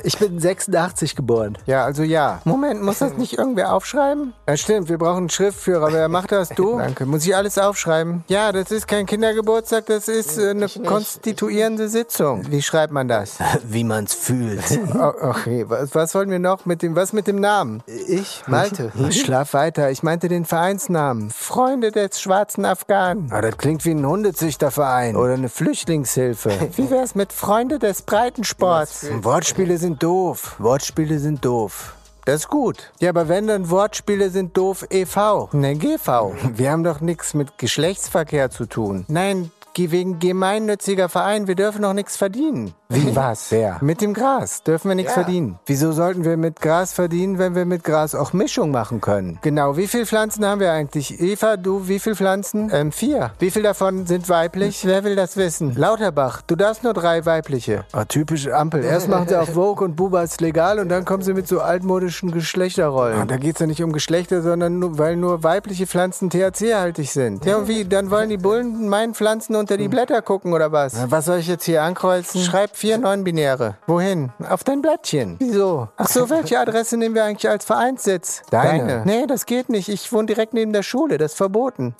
Ich 0.03 0.19
bin 0.19 0.39
86 0.39 1.15
geboren. 1.15 1.57
Ja, 1.65 1.83
also 1.83 2.03
ja. 2.03 2.39
Moment, 2.45 2.83
muss 2.83 2.99
das 2.99 3.13
nicht 3.17 3.37
irgendwer 3.39 3.73
aufschreiben? 3.73 4.33
Ja, 4.47 4.55
stimmt, 4.55 4.89
wir 4.89 4.99
brauchen 4.99 5.17
einen 5.17 5.29
Schriftführer. 5.31 5.91
Wer 5.91 6.07
macht 6.07 6.31
das? 6.31 6.49
Du? 6.49 6.77
Danke. 6.77 7.07
Muss 7.07 7.25
ich 7.25 7.35
alles 7.35 7.57
aufschreiben? 7.57 8.23
Ja, 8.27 8.51
das 8.51 8.69
ist 8.69 8.87
kein 8.87 9.07
Kindergeburtstag, 9.07 9.87
das 9.87 10.07
ist 10.07 10.37
äh, 10.37 10.51
eine 10.51 10.67
konstituierende 10.85 11.89
Sitzung. 11.89 12.43
Wie 12.51 12.61
schreibt 12.61 12.93
man 12.93 13.07
das? 13.07 13.37
Wie 13.63 13.83
man's 13.83 14.13
fühlt. 14.13 14.63
O- 14.95 15.13
Okay, 15.29 15.65
was, 15.67 15.95
was 15.95 16.13
wollen 16.13 16.29
wir 16.29 16.39
noch 16.39 16.65
mit 16.65 16.81
dem, 16.83 16.95
was 16.95 17.11
mit 17.11 17.25
dem 17.25 17.39
Namen? 17.39 17.81
Ich? 17.87 18.43
Malte, 18.47 18.91
schlaf 19.11 19.53
weiter. 19.53 19.89
Ich 19.89 20.03
meinte 20.03 20.27
den 20.27 20.45
Vereinsnamen. 20.45 21.31
Freunde 21.31 21.91
des 21.91 22.21
schwarzen 22.21 22.65
Afghanen. 22.65 23.29
Ah, 23.31 23.41
das 23.41 23.57
klingt 23.57 23.83
wie 23.85 23.91
ein 23.91 24.05
Hundezüchterverein. 24.05 25.15
Oder 25.15 25.33
eine 25.33 25.49
Flüchtlingshilfe. 25.49 26.51
Wie 26.75 26.89
wär's 26.91 27.15
mit 27.15 27.33
Freunde 27.33 27.79
des 27.79 28.03
Breitensports? 28.03 29.07
Wortspiele 29.23 29.77
sind 29.77 29.86
doof. 29.95 30.55
Wortspiele 30.59 31.19
sind 31.19 31.43
doof. 31.43 31.95
Das 32.25 32.41
ist 32.41 32.49
gut. 32.49 32.91
Ja, 32.99 33.09
aber 33.09 33.29
wenn 33.29 33.47
dann 33.47 33.69
Wortspiele 33.69 34.29
sind 34.29 34.57
doof 34.57 34.85
e.V. 34.89 35.49
Ne, 35.53 35.75
GV. 35.75 36.33
Wir 36.55 36.71
haben 36.71 36.83
doch 36.83 36.99
nichts 36.99 37.33
mit 37.33 37.57
Geschlechtsverkehr 37.57 38.49
zu 38.49 38.65
tun. 38.65 39.05
Nein, 39.07 39.49
wegen 39.77 40.19
gemeinnütziger 40.19 41.07
Verein, 41.09 41.47
wir 41.47 41.55
dürfen 41.55 41.81
doch 41.83 41.93
nichts 41.93 42.17
verdienen. 42.17 42.73
Wie 42.89 43.15
was? 43.15 43.51
Wer? 43.51 43.77
Mit 43.81 44.01
dem 44.01 44.13
Gras 44.13 44.63
dürfen 44.63 44.87
wir 44.89 44.95
nichts 44.95 45.11
Ja. 45.15 45.21
verdienen. 45.23 45.59
Wieso 45.65 45.91
sollten 45.91 46.23
wir 46.23 46.37
mit 46.37 46.61
Gras 46.61 46.93
verdienen, 46.93 47.37
wenn 47.37 47.53
wir 47.53 47.65
mit 47.65 47.83
Gras 47.83 48.15
auch 48.15 48.31
Mischung 48.33 48.71
machen 48.71 49.01
können? 49.01 49.39
Genau, 49.41 49.75
wie 49.77 49.87
viele 49.87 50.05
Pflanzen 50.05 50.45
haben 50.45 50.61
wir 50.61 50.71
eigentlich? 50.71 51.19
Eva, 51.21 51.57
du, 51.57 51.87
wie 51.89 51.99
viele 51.99 52.15
Pflanzen? 52.15 52.71
Ähm, 52.73 52.91
vier. 52.93 53.31
Wie 53.39 53.51
viele 53.51 53.65
davon 53.65 54.07
sind 54.07 54.29
weiblich? 54.29 54.85
Wer 54.85 55.03
will 55.03 55.15
das 55.17 55.35
wissen? 55.35 55.75
Lauterbach, 55.75 56.41
du 56.47 56.55
darfst 56.55 56.83
nur 56.85 56.93
drei 56.93 57.25
weibliche. 57.25 57.83
Ah, 57.91 58.05
typische 58.05 58.55
Ampel. 58.55 58.83
Erst 58.85 59.07
machen 59.09 59.27
sie 59.27 59.35
auf 59.37 59.49
Vogue 59.53 59.85
und 59.85 59.95
Buba 59.97 60.23
ist 60.23 60.39
legal 60.39 60.79
und 60.79 60.87
dann 60.89 61.03
kommen 61.03 61.23
sie 61.23 61.33
mit 61.33 61.47
so 61.47 61.59
altmodischen 61.59 62.31
Geschlechterrollen. 62.31 63.19
Ah, 63.19 63.25
da 63.25 63.35
geht's 63.35 63.59
ja 63.59 63.67
nicht 63.67 63.83
um 63.83 63.91
Geschlechter, 63.91 64.41
sondern 64.41 64.79
nur, 64.79 64.97
weil 64.97 65.17
nur 65.17 65.43
weibliche 65.43 65.87
Pflanzen 65.87 66.29
THC-haltig 66.29 67.11
sind. 67.11 67.43
Ja, 67.45 67.57
und 67.57 67.67
wie? 67.67 67.83
Dann 67.83 68.09
wollen 68.11 68.29
die 68.29 68.37
Bullen 68.37 68.87
meinen 68.87 69.13
Pflanzen 69.13 69.55
unter 69.67 69.75
die 69.75 69.89
Blätter 69.89 70.21
gucken 70.21 70.53
oder 70.53 70.71
was? 70.71 70.93
Na, 70.93 71.11
was 71.11 71.25
soll 71.25 71.39
ich 71.39 71.47
jetzt 71.47 71.65
hier 71.65 71.83
ankreuzen? 71.83 72.41
Schreib 72.41 72.77
vier 72.77 72.97
Neunbinäre. 72.97 73.75
Wohin? 73.85 74.31
Auf 74.49 74.63
dein 74.63 74.81
Blättchen. 74.81 75.35
Wieso? 75.39 75.89
Ach 75.97 76.07
so, 76.07 76.29
welche 76.29 76.57
Adresse 76.57 76.95
nehmen 76.95 77.15
wir 77.15 77.25
eigentlich 77.25 77.49
als 77.49 77.65
Vereinssitz? 77.65 78.43
Deine. 78.49 79.03
Nee, 79.05 79.27
das 79.27 79.45
geht 79.45 79.67
nicht. 79.67 79.89
Ich 79.89 80.13
wohne 80.13 80.27
direkt 80.27 80.53
neben 80.53 80.71
der 80.71 80.83
Schule. 80.83 81.17
Das 81.17 81.33
ist 81.33 81.37
verboten. 81.37 81.95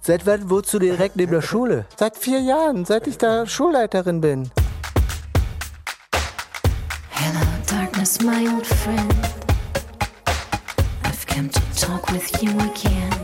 Seit 0.00 0.26
wann 0.26 0.50
wohnst 0.50 0.74
du 0.74 0.80
direkt 0.80 1.14
neben 1.14 1.30
der 1.30 1.40
Schule? 1.40 1.86
Seit 1.96 2.16
vier 2.18 2.40
Jahren, 2.40 2.84
seit 2.84 3.06
ich 3.06 3.16
da 3.16 3.46
Schulleiterin 3.46 4.20
bin. 4.20 4.50
Hello, 7.10 7.46
darkness, 7.70 8.20
my 8.22 8.48
old 8.52 8.66
friend. 8.66 9.14
I've 11.04 11.24
come 11.32 11.48
to 11.48 11.60
talk 11.80 12.10
with 12.10 12.42
you 12.42 12.50
again. 12.58 13.23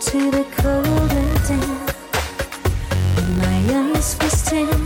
To 0.00 0.30
the 0.30 0.44
cold 0.56 1.12
and 3.18 3.38
my 3.38 3.58
eyes 3.94 4.16
were 4.20 4.85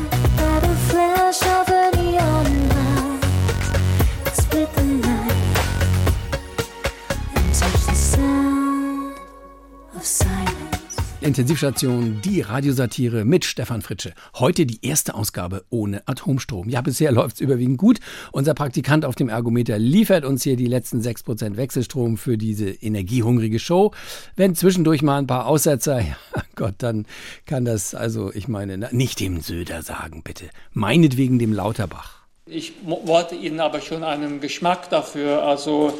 Intensivstation, 11.30 12.20
die 12.24 12.40
Radiosatire 12.40 13.24
mit 13.24 13.44
Stefan 13.44 13.82
Fritsche. 13.82 14.14
Heute 14.34 14.66
die 14.66 14.84
erste 14.84 15.14
Ausgabe 15.14 15.64
ohne 15.70 16.02
Atomstrom. 16.08 16.68
Ja, 16.68 16.80
bisher 16.80 17.12
läuft 17.12 17.36
es 17.36 17.40
überwiegend 17.40 17.78
gut. 17.78 18.00
Unser 18.32 18.52
Praktikant 18.52 19.04
auf 19.04 19.14
dem 19.14 19.28
Ergometer 19.28 19.78
liefert 19.78 20.24
uns 20.24 20.42
hier 20.42 20.56
die 20.56 20.66
letzten 20.66 21.00
6% 21.00 21.56
Wechselstrom 21.56 22.16
für 22.16 22.36
diese 22.36 22.70
energiehungrige 22.70 23.60
Show. 23.60 23.92
Wenn 24.34 24.56
zwischendurch 24.56 25.02
mal 25.02 25.18
ein 25.18 25.28
paar 25.28 25.46
Aussetzer, 25.46 26.00
ja 26.00 26.16
Gott, 26.56 26.74
dann 26.78 27.06
kann 27.46 27.64
das, 27.64 27.94
also 27.94 28.32
ich 28.34 28.48
meine, 28.48 28.88
nicht 28.90 29.20
dem 29.20 29.40
Söder 29.40 29.82
sagen, 29.82 30.24
bitte. 30.24 30.46
Meinetwegen 30.72 31.38
dem 31.38 31.52
Lauterbach. 31.52 32.24
Ich 32.46 32.72
wollte 32.84 33.36
Ihnen 33.36 33.60
aber 33.60 33.80
schon 33.80 34.02
einen 34.02 34.40
Geschmack 34.40 34.90
dafür, 34.90 35.44
also 35.44 35.96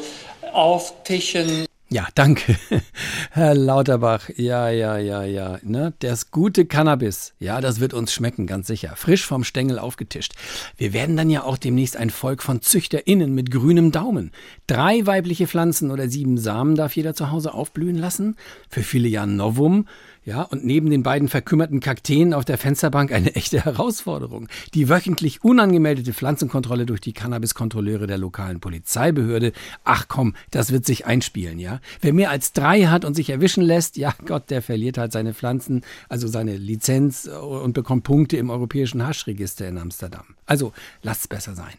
auftischen. 0.51 1.67
Ja, 1.93 2.07
danke, 2.15 2.55
Herr 3.31 3.53
Lauterbach. 3.53 4.29
Ja, 4.37 4.69
ja, 4.69 4.97
ja, 4.97 5.25
ja. 5.25 5.59
Ne? 5.61 5.91
Das 5.99 6.31
gute 6.31 6.65
Cannabis, 6.65 7.33
ja, 7.37 7.59
das 7.59 7.81
wird 7.81 7.93
uns 7.93 8.13
schmecken, 8.13 8.47
ganz 8.47 8.67
sicher. 8.67 8.93
Frisch 8.95 9.25
vom 9.25 9.43
Stängel 9.43 9.77
aufgetischt. 9.77 10.33
Wir 10.77 10.93
werden 10.93 11.17
dann 11.17 11.29
ja 11.29 11.43
auch 11.43 11.57
demnächst 11.57 11.97
ein 11.97 12.09
Volk 12.09 12.43
von 12.43 12.61
ZüchterInnen 12.61 13.35
mit 13.35 13.51
grünem 13.51 13.91
Daumen. 13.91 14.31
Drei 14.67 15.05
weibliche 15.05 15.47
Pflanzen 15.47 15.91
oder 15.91 16.07
sieben 16.07 16.37
Samen 16.37 16.75
darf 16.75 16.95
jeder 16.95 17.13
zu 17.13 17.29
Hause 17.29 17.53
aufblühen 17.53 17.97
lassen. 17.97 18.37
Für 18.69 18.83
viele 18.83 19.09
ja 19.09 19.25
Novum. 19.25 19.85
Ja, 20.23 20.43
und 20.43 20.63
neben 20.63 20.91
den 20.91 21.01
beiden 21.01 21.29
verkümmerten 21.29 21.79
Kakteen 21.79 22.35
auf 22.35 22.45
der 22.45 22.59
Fensterbank 22.59 23.11
eine 23.11 23.33
echte 23.33 23.65
Herausforderung. 23.65 24.47
Die 24.75 24.87
wöchentlich 24.87 25.43
unangemeldete 25.43 26.13
Pflanzenkontrolle 26.13 26.85
durch 26.85 27.01
die 27.01 27.13
Cannabiskontrolleure 27.13 28.05
der 28.05 28.19
lokalen 28.19 28.59
Polizeibehörde. 28.59 29.51
Ach 29.83 30.05
komm, 30.07 30.35
das 30.51 30.71
wird 30.71 30.85
sich 30.85 31.07
einspielen, 31.07 31.57
ja. 31.57 31.79
Wer 32.01 32.13
mehr 32.13 32.29
als 32.29 32.53
drei 32.53 32.83
hat 32.83 33.03
und 33.03 33.15
sich 33.15 33.31
erwischen 33.31 33.63
lässt, 33.63 33.97
ja 33.97 34.13
Gott, 34.27 34.51
der 34.51 34.61
verliert 34.61 34.99
halt 34.99 35.11
seine 35.11 35.33
Pflanzen, 35.33 35.81
also 36.07 36.27
seine 36.27 36.55
Lizenz 36.55 37.25
äh, 37.25 37.31
und 37.31 37.73
bekommt 37.73 38.03
Punkte 38.03 38.37
im 38.37 38.51
europäischen 38.51 39.05
Haschregister 39.05 39.67
in 39.67 39.79
Amsterdam. 39.79 40.35
Also 40.45 40.71
lasst's 41.01 41.27
besser 41.27 41.55
sein. 41.55 41.73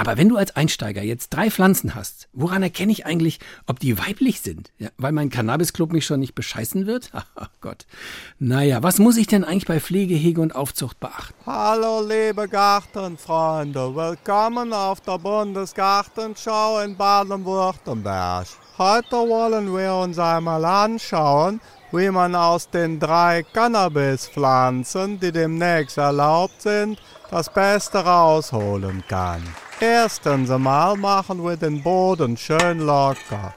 Aber 0.00 0.16
wenn 0.16 0.30
du 0.30 0.36
als 0.36 0.56
Einsteiger 0.56 1.02
jetzt 1.02 1.28
drei 1.28 1.50
Pflanzen 1.50 1.94
hast, 1.94 2.28
woran 2.32 2.62
erkenne 2.62 2.90
ich 2.90 3.04
eigentlich, 3.04 3.38
ob 3.66 3.80
die 3.80 3.98
weiblich 3.98 4.40
sind? 4.40 4.70
Ja, 4.78 4.88
weil 4.96 5.12
mein 5.12 5.28
Cannabisclub 5.28 5.92
mich 5.92 6.06
schon 6.06 6.20
nicht 6.20 6.34
bescheißen 6.34 6.86
wird? 6.86 7.10
Ach 7.12 7.50
Gott. 7.60 7.86
Naja, 8.38 8.82
was 8.82 8.98
muss 8.98 9.18
ich 9.18 9.26
denn 9.26 9.44
eigentlich 9.44 9.66
bei 9.66 9.78
Pflege, 9.78 10.14
Hege 10.14 10.40
und 10.40 10.54
Aufzucht 10.54 11.00
beachten? 11.00 11.34
Hallo 11.44 12.00
liebe 12.00 12.48
Gartenfreunde, 12.48 13.94
willkommen 13.94 14.72
auf 14.72 15.02
der 15.02 15.18
Bundesgartenschau 15.18 16.80
in 16.80 16.96
Baden-Württemberg. 16.96 18.46
Heute 18.78 19.16
wollen 19.16 19.76
wir 19.76 19.94
uns 19.94 20.18
einmal 20.18 20.64
anschauen, 20.64 21.60
wie 21.92 22.08
man 22.10 22.34
aus 22.34 22.70
den 22.70 22.98
drei 22.98 23.42
Cannabispflanzen, 23.52 25.20
die 25.20 25.32
demnächst 25.32 25.98
erlaubt 25.98 26.62
sind, 26.62 26.98
das 27.30 27.48
Beste 27.52 28.04
rausholen 28.04 29.02
kann. 29.08 29.42
Erstens 29.80 30.50
einmal 30.50 30.96
machen 30.96 31.42
wir 31.44 31.56
den 31.56 31.82
Boden 31.82 32.36
schön 32.36 32.80
locker. 32.80 33.54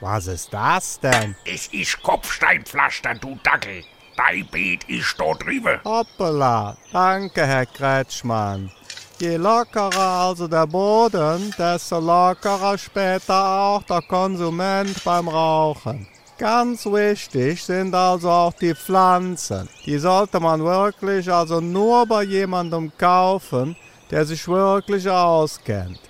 Was 0.00 0.26
ist 0.26 0.52
das 0.52 0.98
denn? 0.98 1.36
Es 1.44 1.68
ist 1.68 2.02
Kopfsteinpflaster, 2.02 3.14
du 3.14 3.38
Dackel. 3.42 3.84
Dein 4.16 4.46
Beet 4.48 4.84
ist 4.84 5.18
da 5.18 5.32
drüben. 5.34 5.80
Hoppala, 5.84 6.76
danke 6.92 7.46
Herr 7.46 7.66
Kretschmann. 7.66 8.70
Je 9.18 9.36
lockerer 9.36 10.26
also 10.26 10.48
der 10.48 10.66
Boden, 10.66 11.54
desto 11.56 12.00
lockerer 12.00 12.76
später 12.76 13.60
auch 13.60 13.82
der 13.84 14.02
Konsument 14.02 15.02
beim 15.04 15.28
Rauchen. 15.28 16.08
Ganz 16.42 16.86
wichtig 16.86 17.62
sind 17.62 17.94
also 17.94 18.28
auch 18.28 18.52
die 18.54 18.74
Pflanzen. 18.74 19.68
Die 19.86 19.96
sollte 19.96 20.40
man 20.40 20.60
wirklich 20.64 21.32
also 21.32 21.60
nur 21.60 22.04
bei 22.04 22.24
jemandem 22.24 22.90
kaufen, 22.98 23.76
der 24.10 24.24
sich 24.24 24.48
wirklich 24.48 25.08
auskennt. 25.08 26.00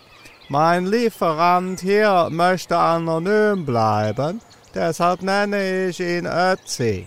Mein 0.49 0.87
Lieferant 0.87 1.81
hier 1.81 2.29
möchte 2.31 2.79
anonym 2.79 3.67
bleiben, 3.67 4.41
deshalb 4.75 5.21
nenne 5.21 5.89
ich 5.89 6.01
ihn 6.01 6.25
Ötzi. 6.25 7.07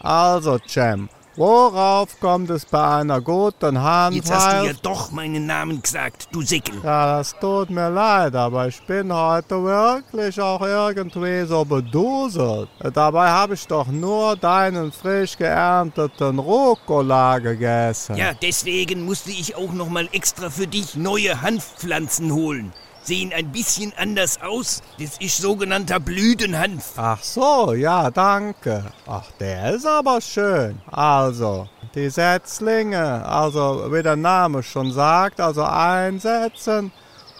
Also, 0.00 0.58
Cem, 0.66 1.10
worauf 1.36 2.18
kommt 2.20 2.50
es 2.50 2.64
bei 2.64 2.98
einer 2.98 3.20
guten 3.20 3.80
Hand? 3.82 4.16
Jetzt 4.16 4.32
hast 4.32 4.52
du 4.52 4.66
ja 4.66 4.72
doch 4.82 5.10
meinen 5.10 5.46
Namen 5.46 5.82
gesagt, 5.82 6.28
du 6.32 6.42
Sickel. 6.42 6.80
Ja, 6.82 7.18
das 7.18 7.34
tut 7.38 7.70
mir 7.70 7.90
leid, 7.90 8.34
aber 8.34 8.68
ich 8.68 8.80
bin 8.82 9.12
heute 9.12 9.62
wirklich 9.62 10.40
auch 10.40 10.60
irgendwie 10.60 11.44
so 11.46 11.64
beduselt. 11.64 12.68
Dabei 12.92 13.30
habe 13.30 13.54
ich 13.54 13.66
doch 13.66 13.86
nur 13.86 14.36
deinen 14.36 14.92
frisch 14.92 15.36
geernteten 15.36 16.38
Rucola 16.38 17.38
gegessen. 17.38 18.16
Ja, 18.16 18.32
deswegen 18.34 19.04
musste 19.04 19.30
ich 19.30 19.56
auch 19.56 19.72
noch 19.72 19.88
mal 19.88 20.08
extra 20.12 20.50
für 20.50 20.66
dich 20.66 20.96
neue 20.96 21.40
Hanfpflanzen 21.40 22.32
holen. 22.32 22.72
Sehen 23.04 23.32
ein 23.34 23.52
bisschen 23.52 23.92
anders 23.98 24.40
aus. 24.40 24.82
Das 24.98 25.18
ist 25.18 25.36
sogenannter 25.36 26.00
Blütenhanf. 26.00 26.94
Ach 26.96 27.22
so, 27.22 27.74
ja, 27.74 28.10
danke. 28.10 28.84
Ach, 29.06 29.30
der 29.38 29.74
ist 29.74 29.86
aber 29.86 30.22
schön. 30.22 30.80
Also, 30.90 31.68
die 31.94 32.08
Setzlinge, 32.08 33.24
also 33.26 33.92
wie 33.92 34.02
der 34.02 34.16
Name 34.16 34.62
schon 34.62 34.90
sagt, 34.90 35.38
also 35.38 35.62
einsetzen. 35.64 36.92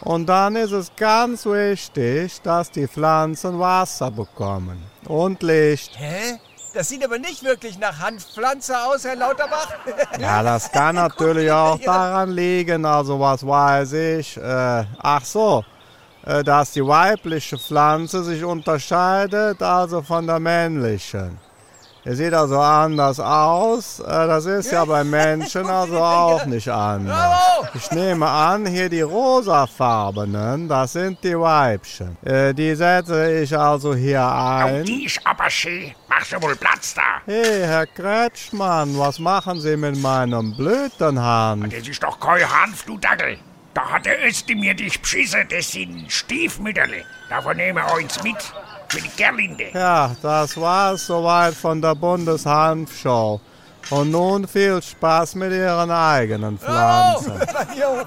Und 0.02 0.26
dann 0.26 0.56
ist 0.56 0.72
es 0.72 0.94
ganz 0.96 1.46
wichtig, 1.46 2.42
dass 2.42 2.70
die 2.70 2.86
Pflanzen 2.86 3.58
Wasser 3.58 4.10
bekommen. 4.10 4.82
Und 5.06 5.42
Licht. 5.42 5.98
Hä? 5.98 6.38
Das 6.74 6.88
sieht 6.88 7.04
aber 7.04 7.18
nicht 7.18 7.44
wirklich 7.44 7.78
nach 7.78 8.00
Hanfpflanze 8.00 8.76
aus, 8.76 9.04
Herr 9.04 9.14
Lauterbach. 9.14 9.68
Ja, 10.18 10.42
das 10.42 10.70
kann 10.72 10.94
natürlich 11.06 11.50
auch 11.50 11.78
daran 11.78 12.30
liegen, 12.32 12.84
also 12.84 13.18
was 13.20 13.46
weiß 13.46 13.92
ich. 13.92 14.36
Äh, 14.36 14.84
ach 14.98 15.24
so, 15.24 15.64
äh, 16.26 16.42
dass 16.42 16.72
die 16.72 16.84
weibliche 16.84 17.58
Pflanze 17.58 18.24
sich 18.24 18.42
unterscheidet 18.42 19.62
also 19.62 20.02
von 20.02 20.26
der 20.26 20.40
männlichen. 20.40 21.38
Er 22.06 22.14
sieht 22.14 22.34
also 22.34 22.60
anders 22.60 23.18
aus. 23.18 24.00
Äh, 24.00 24.04
das 24.04 24.44
ist 24.44 24.70
ja 24.70 24.84
bei 24.84 25.02
Menschen 25.04 25.66
also 25.66 25.96
auch 25.98 26.44
nicht 26.44 26.68
anders. 26.68 27.40
Ich 27.74 27.90
nehme 27.92 28.28
an, 28.28 28.66
hier 28.66 28.90
die 28.90 29.00
rosafarbenen, 29.00 30.68
das 30.68 30.92
sind 30.92 31.22
die 31.24 31.38
Weibchen. 31.38 32.16
Äh, 32.22 32.52
Die 32.52 32.74
setze 32.74 33.40
ich 33.40 33.56
also 33.58 33.94
hier 33.94 34.22
ein. 34.26 34.84
Die 34.84 35.06
ist 35.06 35.20
aber 35.24 35.48
schön. 35.48 35.92
Mach 36.08 36.24
schon 36.24 36.42
wohl 36.42 36.56
Platz 36.56 36.94
da. 36.94 37.02
Hey, 37.24 37.62
Herr 37.62 37.86
Kretschmann, 37.86 38.98
was 38.98 39.18
machen 39.18 39.60
Sie 39.60 39.76
mit 39.76 39.96
meinem 39.96 40.54
Blütenhand? 40.56 41.72
Das 41.72 41.88
ist 41.88 42.02
doch 42.02 42.20
kein 42.20 42.42
Hanf, 42.42 42.84
du 42.84 42.98
Dackel. 42.98 43.38
Da 43.72 43.82
hat 43.90 44.04
der 44.06 44.24
Öste 44.28 44.54
mir 44.54 44.74
dich 44.74 45.00
beschissen. 45.00 45.40
Das 45.50 45.72
sind 45.72 46.04
Stiefmütterle. 46.12 47.02
Davon 47.28 47.56
nehmen 47.56 47.78
wir 47.84 47.94
uns 47.94 48.22
mit. 48.22 48.36
Die 48.92 49.10
Gerlinde. 49.16 49.70
Ja, 49.72 50.14
das 50.22 50.56
war's 50.60 51.06
soweit 51.06 51.54
von 51.54 51.80
der 51.80 51.94
Bundeshanfshow. 51.94 53.40
Und 53.90 54.10
nun 54.10 54.46
viel 54.48 54.80
Spaß 54.82 55.34
mit 55.34 55.52
Ihren 55.52 55.90
eigenen 55.90 56.58
Pflanzen. 56.58 57.40
Stop. 57.74 58.06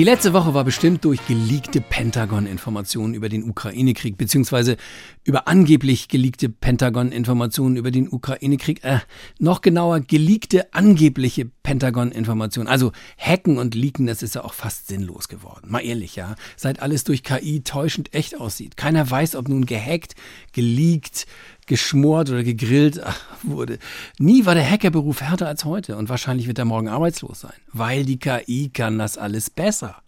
Die 0.00 0.04
letzte 0.04 0.32
Woche 0.32 0.54
war 0.54 0.64
bestimmt 0.64 1.04
durch 1.04 1.20
geleakte 1.26 1.82
Pentagon-Informationen 1.82 3.12
über 3.12 3.28
den 3.28 3.44
Ukraine-Krieg, 3.44 4.16
beziehungsweise 4.16 4.78
über 5.24 5.46
angeblich 5.46 6.08
geleakte 6.08 6.48
Pentagon-Informationen 6.48 7.76
über 7.76 7.90
den 7.90 8.10
Ukraine-Krieg, 8.10 8.82
äh, 8.82 9.00
noch 9.38 9.60
genauer 9.60 10.00
geleakte 10.00 10.72
angebliche 10.72 11.50
Pentagon-Informationen. 11.62 12.66
Also 12.66 12.92
hacken 13.18 13.58
und 13.58 13.74
leaken, 13.74 14.06
das 14.06 14.22
ist 14.22 14.36
ja 14.36 14.42
auch 14.42 14.54
fast 14.54 14.88
sinnlos 14.88 15.28
geworden. 15.28 15.70
Mal 15.70 15.80
ehrlich, 15.80 16.16
ja. 16.16 16.34
Seit 16.56 16.80
alles 16.80 17.04
durch 17.04 17.22
KI 17.22 17.60
täuschend 17.60 18.14
echt 18.14 18.40
aussieht. 18.40 18.78
Keiner 18.78 19.10
weiß, 19.10 19.36
ob 19.36 19.50
nun 19.50 19.66
gehackt, 19.66 20.14
geleakt, 20.54 21.26
geschmort 21.70 22.28
oder 22.30 22.42
gegrillt 22.42 23.00
wurde. 23.44 23.78
Nie 24.18 24.44
war 24.44 24.56
der 24.56 24.68
Hackerberuf 24.68 25.22
härter 25.22 25.46
als 25.46 25.64
heute 25.64 25.96
und 25.96 26.08
wahrscheinlich 26.08 26.48
wird 26.48 26.58
er 26.58 26.64
morgen 26.64 26.88
arbeitslos 26.88 27.40
sein, 27.40 27.54
weil 27.72 28.04
die 28.04 28.18
KI 28.18 28.70
kann 28.70 28.98
das 28.98 29.16
alles 29.16 29.50
besser. 29.50 30.02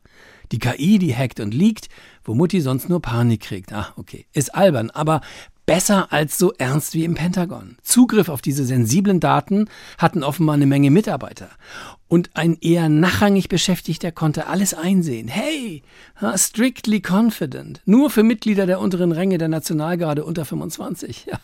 Die 0.51 0.59
KI, 0.59 0.99
die 0.99 1.17
hackt 1.17 1.39
und 1.39 1.55
liegt, 1.55 1.89
wo 2.25 2.35
Mutti 2.35 2.61
sonst 2.61 2.89
nur 2.89 3.01
Panik 3.01 3.43
kriegt. 3.43 3.73
Ah, 3.73 3.95
okay. 3.97 4.27
Ist 4.33 4.55
albern, 4.55 4.91
aber 4.91 5.21
besser 5.67 6.13
als 6.13 6.39
so 6.39 6.53
ernst 6.53 6.95
wie 6.95 7.05
im 7.05 7.15
Pentagon. 7.15 7.77
Zugriff 7.83 8.29
auf 8.29 8.43
diese 8.43 8.65
sensiblen 8.65 9.21
Daten 9.21 9.69
hatten 9.99 10.23
offenbar 10.23 10.55
eine 10.55 10.67
Menge 10.67 10.91
Mitarbeiter. 10.91 11.51
Und 12.09 12.31
ein 12.35 12.59
eher 12.61 12.89
nachrangig 12.89 13.49
Beschäftigter 13.49 14.13
konnte 14.13 14.47
alles 14.47 14.75
einsehen. 14.75 15.29
Hey, 15.29 15.83
strictly 16.37 17.01
confident. 17.01 17.81
Nur 17.87 18.11
für 18.11 18.23
Mitglieder 18.23 18.67
der 18.67 18.81
unteren 18.81 19.13
Ränge 19.13 19.39
der 19.39 19.49
Nationalgarde 19.49 20.25
unter 20.25 20.45
25. 20.45 21.27
Ja, 21.33 21.39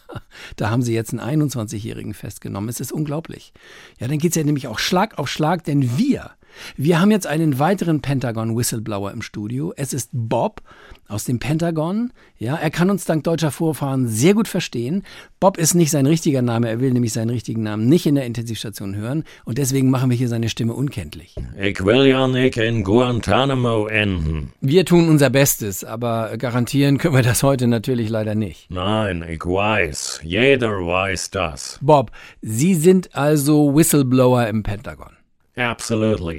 da 0.56 0.70
haben 0.70 0.82
sie 0.82 0.92
jetzt 0.92 1.14
einen 1.14 1.42
21-Jährigen 1.42 2.12
festgenommen. 2.12 2.68
Es 2.68 2.80
ist 2.80 2.92
unglaublich. 2.92 3.52
Ja, 3.98 4.08
dann 4.08 4.18
geht's 4.18 4.36
ja 4.36 4.44
nämlich 4.44 4.68
auch 4.68 4.78
Schlag 4.78 5.18
auf 5.18 5.28
Schlag, 5.28 5.64
denn 5.64 5.96
wir, 5.96 6.32
wir 6.76 7.00
haben 7.00 7.10
jetzt 7.10 7.26
einen 7.26 7.58
weiteren 7.58 8.00
Pentagon-Whistleblower 8.00 9.12
im 9.12 9.22
Studio. 9.22 9.72
Es 9.76 9.92
ist 9.92 10.10
Bob 10.12 10.62
aus 11.08 11.24
dem 11.24 11.38
Pentagon. 11.38 12.12
Ja, 12.38 12.56
er 12.56 12.70
kann 12.70 12.90
uns 12.90 13.04
dank 13.04 13.24
deutscher 13.24 13.50
Vorfahren 13.50 14.08
sehr 14.08 14.34
gut 14.34 14.48
verstehen. 14.48 15.04
Bob 15.40 15.56
ist 15.56 15.74
nicht 15.74 15.90
sein 15.90 16.06
richtiger 16.06 16.42
Name. 16.42 16.68
Er 16.68 16.80
will 16.80 16.92
nämlich 16.92 17.12
seinen 17.12 17.30
richtigen 17.30 17.62
Namen 17.62 17.88
nicht 17.88 18.06
in 18.06 18.14
der 18.14 18.26
Intensivstation 18.26 18.94
hören. 18.94 19.24
Und 19.44 19.58
deswegen 19.58 19.90
machen 19.90 20.10
wir 20.10 20.16
hier 20.16 20.28
seine 20.28 20.48
Stimme 20.48 20.74
unkenntlich. 20.74 21.34
Ich 21.60 21.84
will 21.84 22.06
ja 22.06 22.28
nicht 22.28 22.56
in 22.56 22.84
Guantanamo 22.84 23.86
enden. 23.86 24.52
Wir 24.60 24.84
tun 24.84 25.08
unser 25.08 25.30
Bestes, 25.30 25.84
aber 25.84 26.36
garantieren 26.36 26.98
können 26.98 27.14
wir 27.14 27.22
das 27.22 27.42
heute 27.42 27.66
natürlich 27.66 28.08
leider 28.08 28.34
nicht. 28.34 28.70
Nein, 28.70 29.24
ich 29.28 29.44
weiß. 29.44 30.20
Jeder 30.22 30.70
weiß 30.70 31.30
das. 31.30 31.78
Bob, 31.80 32.10
Sie 32.42 32.74
sind 32.74 33.14
also 33.14 33.74
Whistleblower 33.74 34.46
im 34.46 34.62
Pentagon. 34.62 35.17
Absolutely. 35.58 36.38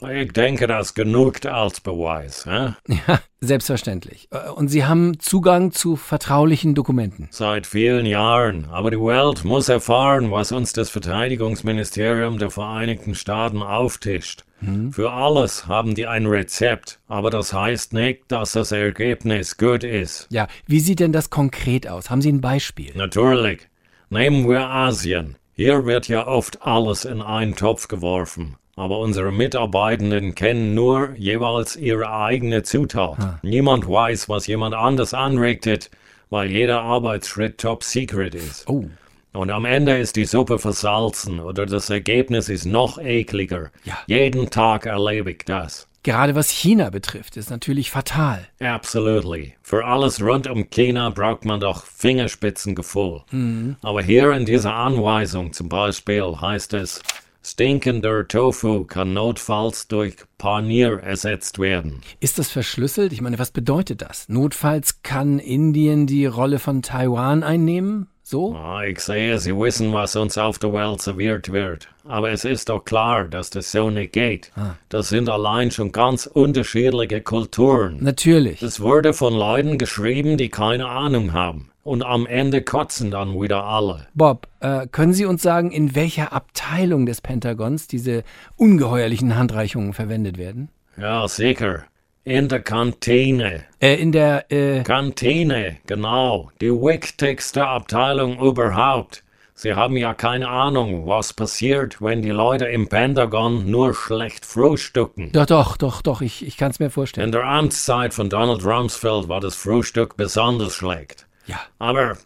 Ich 0.00 0.32
denke, 0.32 0.68
das 0.68 0.94
genügt 0.94 1.44
als 1.46 1.80
Beweis. 1.80 2.46
Hä? 2.46 2.74
Ja, 2.86 3.20
selbstverständlich. 3.40 4.28
Und 4.54 4.68
Sie 4.68 4.84
haben 4.84 5.18
Zugang 5.18 5.72
zu 5.72 5.96
vertraulichen 5.96 6.76
Dokumenten. 6.76 7.28
Seit 7.32 7.66
vielen 7.66 8.06
Jahren. 8.06 8.66
Aber 8.66 8.92
die 8.92 9.00
Welt 9.00 9.44
muss 9.44 9.68
erfahren, 9.68 10.30
was 10.30 10.52
uns 10.52 10.72
das 10.72 10.88
Verteidigungsministerium 10.90 12.38
der 12.38 12.50
Vereinigten 12.50 13.16
Staaten 13.16 13.60
auftischt. 13.60 14.44
Hm? 14.60 14.92
Für 14.92 15.10
alles 15.12 15.66
haben 15.66 15.96
die 15.96 16.06
ein 16.06 16.26
Rezept, 16.26 17.00
aber 17.08 17.30
das 17.30 17.52
heißt 17.52 17.92
nicht, 17.92 18.22
dass 18.28 18.52
das 18.52 18.70
Ergebnis 18.70 19.56
gut 19.56 19.82
ist. 19.82 20.28
Ja, 20.30 20.46
wie 20.66 20.80
sieht 20.80 21.00
denn 21.00 21.12
das 21.12 21.30
konkret 21.30 21.88
aus? 21.88 22.08
Haben 22.08 22.22
Sie 22.22 22.30
ein 22.30 22.40
Beispiel? 22.40 22.92
Natürlich. 22.94 23.68
Nehmen 24.10 24.48
wir 24.48 24.60
Asien. 24.60 25.36
Hier 25.60 25.86
wird 25.86 26.06
ja 26.06 26.24
oft 26.24 26.62
alles 26.62 27.04
in 27.04 27.20
einen 27.20 27.56
Topf 27.56 27.88
geworfen. 27.88 28.54
Aber 28.76 29.00
unsere 29.00 29.32
Mitarbeitenden 29.32 30.36
kennen 30.36 30.72
nur 30.76 31.16
jeweils 31.16 31.74
ihre 31.74 32.12
eigene 32.12 32.62
Zutat. 32.62 33.42
Niemand 33.42 33.88
weiß, 33.88 34.28
was 34.28 34.46
jemand 34.46 34.76
anders 34.76 35.14
anrichtet, 35.14 35.90
weil 36.30 36.48
jeder 36.48 36.82
Arbeitsschritt 36.82 37.58
top 37.58 37.82
secret 37.82 38.36
ist. 38.36 38.68
Oh. 38.68 38.84
Und 39.32 39.50
am 39.50 39.64
Ende 39.64 39.98
ist 39.98 40.14
die 40.14 40.26
Suppe 40.26 40.60
versalzen 40.60 41.40
oder 41.40 41.66
das 41.66 41.90
Ergebnis 41.90 42.48
ist 42.48 42.64
noch 42.64 42.96
ekliger. 43.00 43.72
Ja. 43.82 43.98
Jeden 44.06 44.50
Tag 44.50 44.86
erlebe 44.86 45.32
ich 45.32 45.44
das. 45.44 45.87
Gerade 46.02 46.34
was 46.34 46.50
China 46.50 46.90
betrifft, 46.90 47.36
ist 47.36 47.50
natürlich 47.50 47.90
fatal. 47.90 48.46
Absolutely. 48.60 49.54
Für 49.62 49.84
alles 49.84 50.22
rund 50.22 50.46
um 50.46 50.70
China 50.70 51.10
braucht 51.10 51.44
man 51.44 51.60
doch 51.60 51.84
Fingerspitzengefühl. 51.84 53.22
Mhm. 53.30 53.76
Aber 53.82 54.02
hier 54.02 54.32
in 54.32 54.46
dieser 54.46 54.74
Anweisung 54.74 55.52
zum 55.52 55.68
Beispiel 55.68 56.36
heißt 56.40 56.74
es, 56.74 57.02
stinkender 57.42 58.26
Tofu 58.28 58.84
kann 58.84 59.12
notfalls 59.12 59.88
durch 59.88 60.16
Panier 60.38 61.00
ersetzt 61.00 61.58
werden. 61.58 62.00
Ist 62.20 62.38
das 62.38 62.50
verschlüsselt? 62.50 63.12
Ich 63.12 63.20
meine, 63.20 63.38
was 63.38 63.50
bedeutet 63.50 64.02
das? 64.02 64.28
Notfalls 64.28 65.02
kann 65.02 65.38
Indien 65.38 66.06
die 66.06 66.26
Rolle 66.26 66.58
von 66.58 66.82
Taiwan 66.82 67.42
einnehmen? 67.42 68.08
So? 68.30 68.54
Ah, 68.54 68.84
ich 68.84 69.00
sehe, 69.00 69.38
Sie 69.38 69.56
wissen, 69.56 69.90
was 69.94 70.14
uns 70.14 70.36
auf 70.36 70.58
der 70.58 70.74
Welt 70.74 71.00
serviert 71.00 71.50
wird. 71.50 71.88
Aber 72.04 72.30
es 72.30 72.44
ist 72.44 72.68
doch 72.68 72.84
klar, 72.84 73.24
dass 73.24 73.48
das 73.48 73.72
so 73.72 73.88
nicht 73.88 74.12
geht. 74.12 74.52
Ah. 74.54 74.74
Das 74.90 75.08
sind 75.08 75.30
allein 75.30 75.70
schon 75.70 75.92
ganz 75.92 76.26
unterschiedliche 76.26 77.22
Kulturen. 77.22 77.96
Natürlich. 78.02 78.60
Es 78.62 78.80
wurde 78.80 79.14
von 79.14 79.32
Leuten 79.32 79.78
geschrieben, 79.78 80.36
die 80.36 80.50
keine 80.50 80.90
Ahnung 80.90 81.32
haben. 81.32 81.70
Und 81.84 82.02
am 82.02 82.26
Ende 82.26 82.60
kotzen 82.60 83.10
dann 83.10 83.32
wieder 83.40 83.64
alle. 83.64 84.08
Bob, 84.12 84.46
äh, 84.60 84.86
können 84.88 85.14
Sie 85.14 85.24
uns 85.24 85.40
sagen, 85.40 85.70
in 85.70 85.94
welcher 85.94 86.34
Abteilung 86.34 87.06
des 87.06 87.22
Pentagons 87.22 87.86
diese 87.86 88.24
ungeheuerlichen 88.56 89.36
Handreichungen 89.36 89.94
verwendet 89.94 90.36
werden? 90.36 90.68
Ja, 90.98 91.26
sicher. 91.28 91.84
In 92.28 92.48
der 92.48 92.60
Kantine. 92.60 93.64
Äh, 93.80 93.94
in 93.94 94.12
der, 94.12 94.52
äh. 94.52 94.82
Kantine, 94.82 95.78
genau. 95.86 96.50
Die 96.60 96.70
wichtigste 96.70 97.66
Abteilung 97.66 98.38
überhaupt. 98.38 99.24
Sie 99.54 99.72
haben 99.72 99.96
ja 99.96 100.12
keine 100.12 100.46
Ahnung, 100.46 101.06
was 101.06 101.32
passiert, 101.32 102.02
wenn 102.02 102.20
die 102.20 102.28
Leute 102.28 102.66
im 102.66 102.88
Pentagon 102.88 103.70
nur 103.70 103.94
schlecht 103.94 104.44
frühstücken. 104.44 105.32
Doch, 105.32 105.46
doch, 105.46 105.76
doch, 105.78 106.02
doch, 106.02 106.20
ich, 106.20 106.46
ich 106.46 106.58
kann 106.58 106.70
es 106.70 106.80
mir 106.80 106.90
vorstellen. 106.90 107.28
In 107.28 107.32
der 107.32 107.44
Amtszeit 107.44 108.12
von 108.12 108.28
Donald 108.28 108.62
Rumsfeld 108.62 109.28
war 109.28 109.40
das 109.40 109.56
Frühstück 109.56 110.18
besonders 110.18 110.74
schlecht. 110.74 111.26
Ja. 111.46 111.58
Aber 111.78 112.18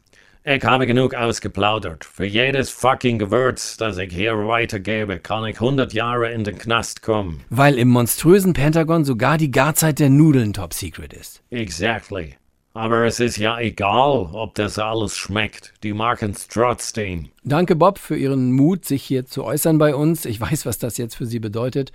ich 0.45 0.65
habe 0.65 0.87
genug 0.87 1.15
ausgeplaudert. 1.15 2.05
Für 2.05 2.25
jedes 2.25 2.71
fucking 2.71 3.19
Gewürz, 3.19 3.77
das 3.77 3.99
ich 3.99 4.13
hier 4.13 4.37
weitergebe, 4.49 5.19
kann 5.19 5.45
ich 5.45 5.57
100 5.57 5.93
Jahre 5.93 6.33
in 6.33 6.45
den 6.45 6.59
Knast 6.59 7.03
kommen. 7.03 7.43
Weil 7.51 7.79
im 7.79 7.89
monströsen 7.89 8.53
Pentagon 8.53 9.05
sogar 9.05 9.39
die 9.39 9.51
Garzeit 9.51 9.99
der 9.99 10.11
Nudeln 10.11 10.53
top 10.53 10.75
secret 10.75 11.13
ist. 11.13 11.43
Exactly. 11.51 12.35
Aber 12.75 13.05
es 13.05 13.21
ist 13.21 13.37
ja 13.37 13.61
egal, 13.61 14.31
ob 14.33 14.55
das 14.55 14.79
alles 14.79 15.17
schmeckt. 15.17 15.75
Die 15.83 15.93
machen's 15.93 16.49
trotzdem. 16.49 17.29
Danke, 17.45 17.77
Bob, 17.77 17.99
für 17.99 18.17
Ihren 18.17 18.53
Mut, 18.53 18.85
sich 18.85 19.03
hier 19.03 19.27
zu 19.27 19.45
äußern 19.45 19.79
bei 19.79 19.95
uns. 19.95 20.25
Ich 20.25 20.41
weiß, 20.41 20.67
was 20.67 20.79
das 20.79 20.97
jetzt 20.97 21.15
für 21.15 21.27
Sie 21.27 21.39
bedeutet. 21.39 21.93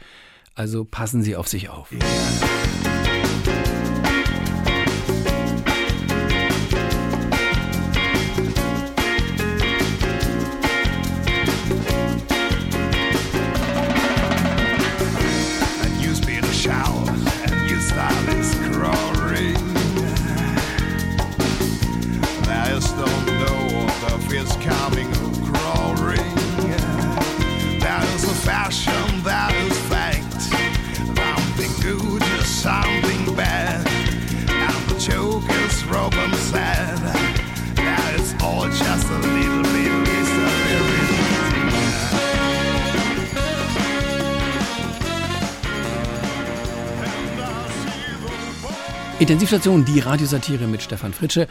Also 0.53 0.85
passen 0.85 1.21
Sie 1.21 1.35
auf 1.35 1.47
sich 1.47 1.69
auf. 1.69 1.91
And 1.91 2.76
Intensivstation, 49.27 49.83
die 49.83 49.99
Radiosatire 49.99 50.67
mit 50.67 50.81
Stefan 50.81 51.11
Fritsche. 51.11 51.49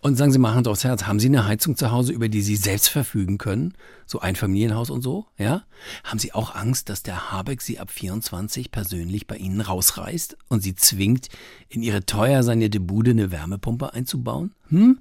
Und 0.00 0.16
sagen 0.16 0.32
Sie 0.32 0.38
mal 0.38 0.54
Hand 0.54 0.66
aufs 0.66 0.84
Herz, 0.84 1.04
haben 1.04 1.20
Sie 1.20 1.26
eine 1.26 1.44
Heizung 1.44 1.76
zu 1.76 1.90
Hause, 1.90 2.14
über 2.14 2.30
die 2.30 2.40
Sie 2.40 2.56
selbst 2.56 2.88
verfügen 2.88 3.36
können? 3.36 3.74
So 4.06 4.20
ein 4.20 4.34
Familienhaus 4.34 4.88
und 4.88 5.02
so, 5.02 5.26
ja? 5.36 5.64
Haben 6.04 6.18
Sie 6.18 6.32
auch 6.32 6.54
Angst, 6.54 6.88
dass 6.88 7.02
der 7.02 7.30
Habeck 7.30 7.60
Sie 7.60 7.78
ab 7.78 7.90
24 7.90 8.70
persönlich 8.70 9.26
bei 9.26 9.36
Ihnen 9.36 9.60
rausreißt 9.60 10.38
und 10.48 10.62
Sie 10.62 10.74
zwingt, 10.74 11.28
in 11.68 11.82
Ihre 11.82 12.06
teuer 12.06 12.42
sanierte 12.42 12.80
Bude 12.80 13.10
eine 13.10 13.30
Wärmepumpe 13.30 13.92
einzubauen? 13.92 14.54
Hm? 14.70 15.00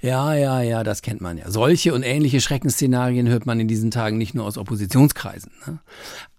Ja, 0.00 0.32
ja, 0.32 0.62
ja, 0.62 0.82
das 0.82 1.02
kennt 1.02 1.20
man 1.20 1.36
ja. 1.36 1.50
Solche 1.50 1.92
und 1.92 2.02
ähnliche 2.04 2.40
Schreckensszenarien 2.40 3.28
hört 3.28 3.44
man 3.44 3.60
in 3.60 3.68
diesen 3.68 3.90
Tagen 3.90 4.16
nicht 4.16 4.34
nur 4.34 4.46
aus 4.46 4.56
Oppositionskreisen. 4.56 5.52
Ne? 5.66 5.78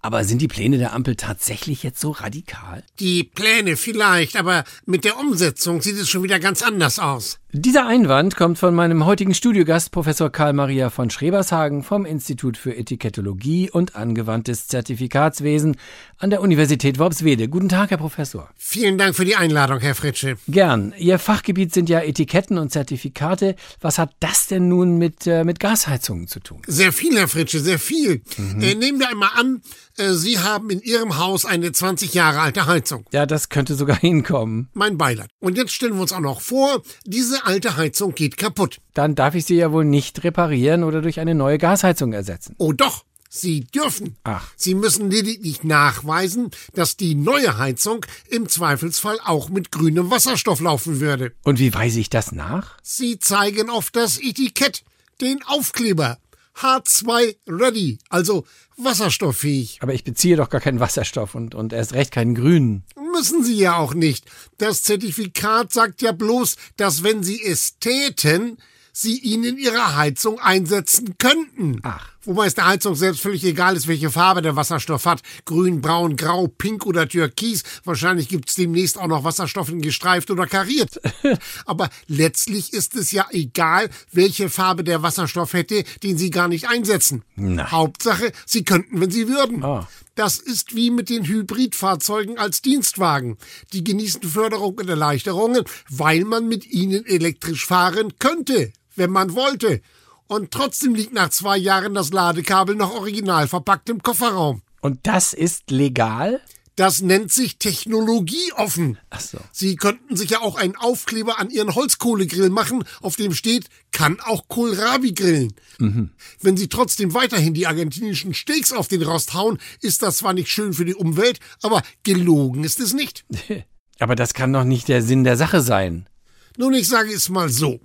Aber 0.04 0.24
sind 0.24 0.42
die 0.42 0.48
Pläne 0.48 0.80
der 0.80 0.94
Ampel 0.94 1.16
tatsächlich 1.16 1.84
jetzt 1.84 2.00
so 2.00 2.10
radikal? 2.10 2.84
Die 3.00 3.24
Pläne 3.24 3.78
vielleicht, 3.78 4.36
aber 4.36 4.64
mit 4.88 5.06
der 5.06 5.20
Umsetzung 5.20 5.80
sieht 5.82 5.96
es 5.96 6.10
schon 6.10 6.24
wieder 6.24 6.40
ganz 6.40 6.64
anders 6.64 6.98
aus. 6.98 7.38
Dieser 7.54 7.86
Einwand 7.86 8.38
kommt 8.38 8.58
von 8.58 8.74
meinem 8.74 9.06
heutigen 9.06 9.34
Studiogast 9.34 9.92
Professor 9.92 10.32
Karl 10.32 10.54
Maria 10.54 10.90
von 10.90 11.10
Schrebershagen 11.10 11.84
vom 11.84 12.06
Institut 12.06 12.56
für 12.56 12.74
Etikettologie 12.74 13.70
und 13.70 13.98
angewandtes 13.98 14.70
Zertifikatswesen 14.70 15.76
an 16.18 16.30
der 16.30 16.40
Universität 16.40 16.98
Worpswede. 16.98 17.50
Guten 17.50 17.68
Tag, 17.68 17.92
Herr 17.92 17.98
Professor. 17.98 18.50
Vielen 18.56 18.98
Dank 18.98 19.18
für 19.18 19.26
die 19.26 19.36
Einladung, 19.36 19.80
Herr 19.82 19.96
Fritsche. 19.96 20.38
Gern. 20.48 20.94
Ihr 20.98 21.20
Fachgebiet 21.20 21.74
sind 21.74 21.90
ja 21.90 22.00
Etiketten 22.00 22.58
und 22.58 22.72
Zertifikate. 22.72 23.58
Was 23.82 23.98
hat 23.98 24.16
das 24.22 24.48
denn 24.48 24.70
nun 24.70 24.98
mit, 24.98 25.28
äh, 25.28 25.44
mit 25.44 25.60
Gasheizungen 25.60 26.28
zu 26.28 26.40
tun? 26.40 26.62
Sehr 26.68 26.94
viel, 26.94 27.18
Herr 27.18 27.28
Fritsche, 27.28 27.60
sehr 27.60 27.80
viel. 27.80 28.22
Äh, 28.62 28.76
nehmen 28.76 29.00
wir 29.00 29.10
einmal 29.10 29.32
an, 29.36 29.62
äh, 29.98 30.14
Sie 30.14 30.40
haben 30.40 30.70
in 30.70 30.82
Ihrem 30.82 31.18
Haus 31.18 31.46
eine 31.46 31.72
20 31.72 32.14
Jahre 32.14 32.40
alte 32.40 32.66
Heizung. 32.66 33.06
Ja, 33.12 33.26
das 33.26 33.50
könnte 33.50 33.76
sogar 33.76 33.96
hinkommen. 34.00 34.70
Mein 34.74 34.98
Beileid. 34.98 35.30
Und 35.40 35.58
jetzt 35.58 35.74
stellen 35.74 35.96
wir 35.96 36.02
uns 36.02 36.14
auch 36.14 36.20
noch 36.20 36.42
vor, 36.42 36.82
diese 37.06 37.46
alte 37.46 37.78
Heizung 37.78 38.16
geht 38.16 38.38
kaputt. 38.38 38.80
Dann 38.94 39.16
darf 39.16 39.36
ich 39.36 39.46
sie 39.46 39.56
ja 39.56 39.72
wohl 39.72 39.86
nicht 39.86 40.24
reparieren 40.24 40.84
oder 40.84 41.02
durch 41.02 41.20
eine 41.20 41.36
neue 41.36 41.58
Gasheizung 41.58 42.14
ersetzen. 42.14 42.56
Oh 42.58 42.74
doch, 42.74 43.04
Sie 43.34 43.62
dürfen. 43.62 44.18
Ach. 44.26 44.52
Sie 44.58 44.76
müssen 44.76 45.10
lediglich 45.10 45.64
nachweisen, 45.64 46.52
dass 46.74 46.98
die 46.98 47.16
neue 47.16 47.58
Heizung 47.58 48.06
im 48.28 48.50
Zweifelsfall 48.50 49.20
auch 49.24 49.48
mit 49.48 49.72
grünem 49.72 50.12
Wasserstoff 50.12 50.60
laufen 50.60 51.00
würde. 51.00 51.32
Und 51.44 51.58
wie 51.58 51.74
weise 51.74 52.02
ich 52.02 52.10
das 52.10 52.34
nach? 52.34 52.78
Sie 52.84 53.20
zeigen 53.20 53.70
auf 53.70 53.90
das 53.90 54.20
Etikett 54.20 54.84
den 55.22 55.42
Aufkleber. 55.46 56.18
H2 56.58 57.38
Ready, 57.48 58.00
also 58.10 58.46
wasserstofffähig. 58.84 59.80
Aber 59.82 59.94
ich 59.94 60.04
beziehe 60.04 60.36
doch 60.36 60.50
gar 60.50 60.62
keinen 60.62 60.80
Wasserstoff 60.80 61.36
und, 61.36 61.56
und 61.56 61.74
erst 61.74 61.94
recht 61.94 62.12
keinen 62.12 62.36
grünen. 62.36 62.84
Müssen 63.14 63.44
Sie 63.44 63.56
ja 63.56 63.78
auch 63.78 63.94
nicht. 63.94 64.26
Das 64.58 64.84
Zertifikat 64.84 65.72
sagt 65.72 66.02
ja 66.02 66.12
bloß, 66.12 66.56
dass 66.78 67.04
wenn 67.04 67.24
Sie 67.24 67.42
es 67.42 67.80
täten, 67.80 68.58
Sie 68.92 69.20
ihn 69.20 69.44
in 69.44 69.58
Ihrer 69.58 69.96
Heizung 69.96 70.40
einsetzen 70.40 71.16
könnten. 71.18 71.80
Ach. 71.84 72.12
Wobei 72.24 72.46
es 72.46 72.54
der 72.54 72.68
Heizung 72.68 72.94
selbst 72.94 73.22
völlig 73.22 73.44
egal 73.44 73.76
ist, 73.76 73.88
welche 73.88 74.12
Farbe 74.12 74.44
der 74.44 74.56
Wasserstoff 74.56 75.06
hat. 75.06 75.22
Grün, 75.46 75.82
braun, 75.82 76.16
grau, 76.18 76.48
pink 76.48 76.86
oder 76.86 77.08
türkis. 77.08 77.64
Wahrscheinlich 77.84 78.30
gibt's 78.30 78.54
demnächst 78.54 79.00
auch 79.00 79.08
noch 79.08 79.24
Wasserstoff 79.24 79.70
in 79.70 79.82
gestreift 79.82 80.30
oder 80.30 80.46
kariert. 80.46 81.02
Aber 81.66 81.90
letztlich 82.08 82.74
ist 82.74 82.96
es 82.96 83.12
ja 83.12 83.26
egal, 83.32 83.90
welche 84.12 84.50
Farbe 84.50 84.84
der 84.84 85.02
Wasserstoff 85.02 85.54
hätte, 85.54 85.84
den 86.04 86.18
Sie 86.18 86.30
gar 86.30 86.48
nicht 86.48 86.70
einsetzen. 86.70 87.24
Na. 87.36 87.72
Hauptsache, 87.72 88.32
Sie 88.46 88.64
könnten, 88.64 89.02
wenn 89.02 89.10
Sie 89.10 89.28
würden. 89.28 89.64
Ah. 89.64 89.88
Das 90.14 90.38
ist 90.38 90.76
wie 90.76 90.92
mit 90.92 91.10
den 91.10 91.26
Hybridfahrzeugen 91.26 92.38
als 92.38 92.62
Dienstwagen. 92.62 93.38
Die 93.74 93.84
genießen 93.84 94.22
Förderung 94.22 94.76
und 94.76 94.90
Erleichterungen, 94.90 95.64
weil 95.90 96.26
man 96.26 96.48
mit 96.48 96.68
ihnen 96.68 97.06
elektrisch 97.06 97.66
fahren 97.66 98.14
könnte, 98.20 98.74
wenn 99.02 99.12
man 99.12 99.34
wollte. 99.34 99.82
Und 100.28 100.52
trotzdem 100.52 100.94
liegt 100.94 101.14
nach 101.14 101.30
zwei 101.30 101.58
Jahren 101.58 101.96
das 101.96 102.14
Ladekabel 102.14 102.76
noch 102.76 102.94
original 102.94 103.48
verpackt 103.48 103.90
im 103.90 104.04
Kofferraum. 104.04 104.62
Und 104.80 105.00
das 105.04 105.34
ist 105.34 105.72
legal? 105.72 106.40
Das 106.76 107.02
nennt 107.02 107.32
sich 107.32 107.58
technologieoffen. 107.58 108.98
Ach 109.10 109.20
so. 109.20 109.40
Sie 109.52 109.76
könnten 109.76 110.16
sich 110.16 110.30
ja 110.30 110.42
auch 110.42 110.56
einen 110.56 110.76
Aufkleber 110.76 111.40
an 111.40 111.50
Ihren 111.50 111.74
Holzkohlegrill 111.76 112.50
machen, 112.50 112.84
auf 113.02 113.16
dem 113.16 113.34
steht, 113.34 113.68
kann 113.92 114.20
auch 114.22 114.48
Kohlrabi 114.48 115.14
grillen. 115.14 115.54
Mhm. 115.80 116.12
Wenn 116.40 116.58
Sie 116.58 116.70
trotzdem 116.70 117.14
weiterhin 117.14 117.56
die 117.56 117.68
argentinischen 117.68 118.34
Steaks 118.34 118.72
auf 118.72 118.88
den 118.88 119.02
Rost 119.02 119.34
hauen, 119.34 119.58
ist 119.82 120.02
das 120.04 120.18
zwar 120.18 120.34
nicht 120.34 120.50
schön 120.50 120.74
für 120.74 120.86
die 120.86 120.96
Umwelt, 120.96 121.40
aber 121.62 121.82
gelogen 122.04 122.64
ist 122.64 122.80
es 122.80 122.94
nicht. 122.94 123.26
Aber 124.00 124.16
das 124.16 124.34
kann 124.34 124.52
doch 124.52 124.64
nicht 124.64 124.88
der 124.88 125.04
Sinn 125.04 125.24
der 125.24 125.38
Sache 125.38 125.62
sein. 125.62 126.10
Nun, 126.58 126.74
ich 126.74 126.88
sage 126.88 127.14
es 127.14 127.30
mal 127.30 127.50
so. 127.50 127.80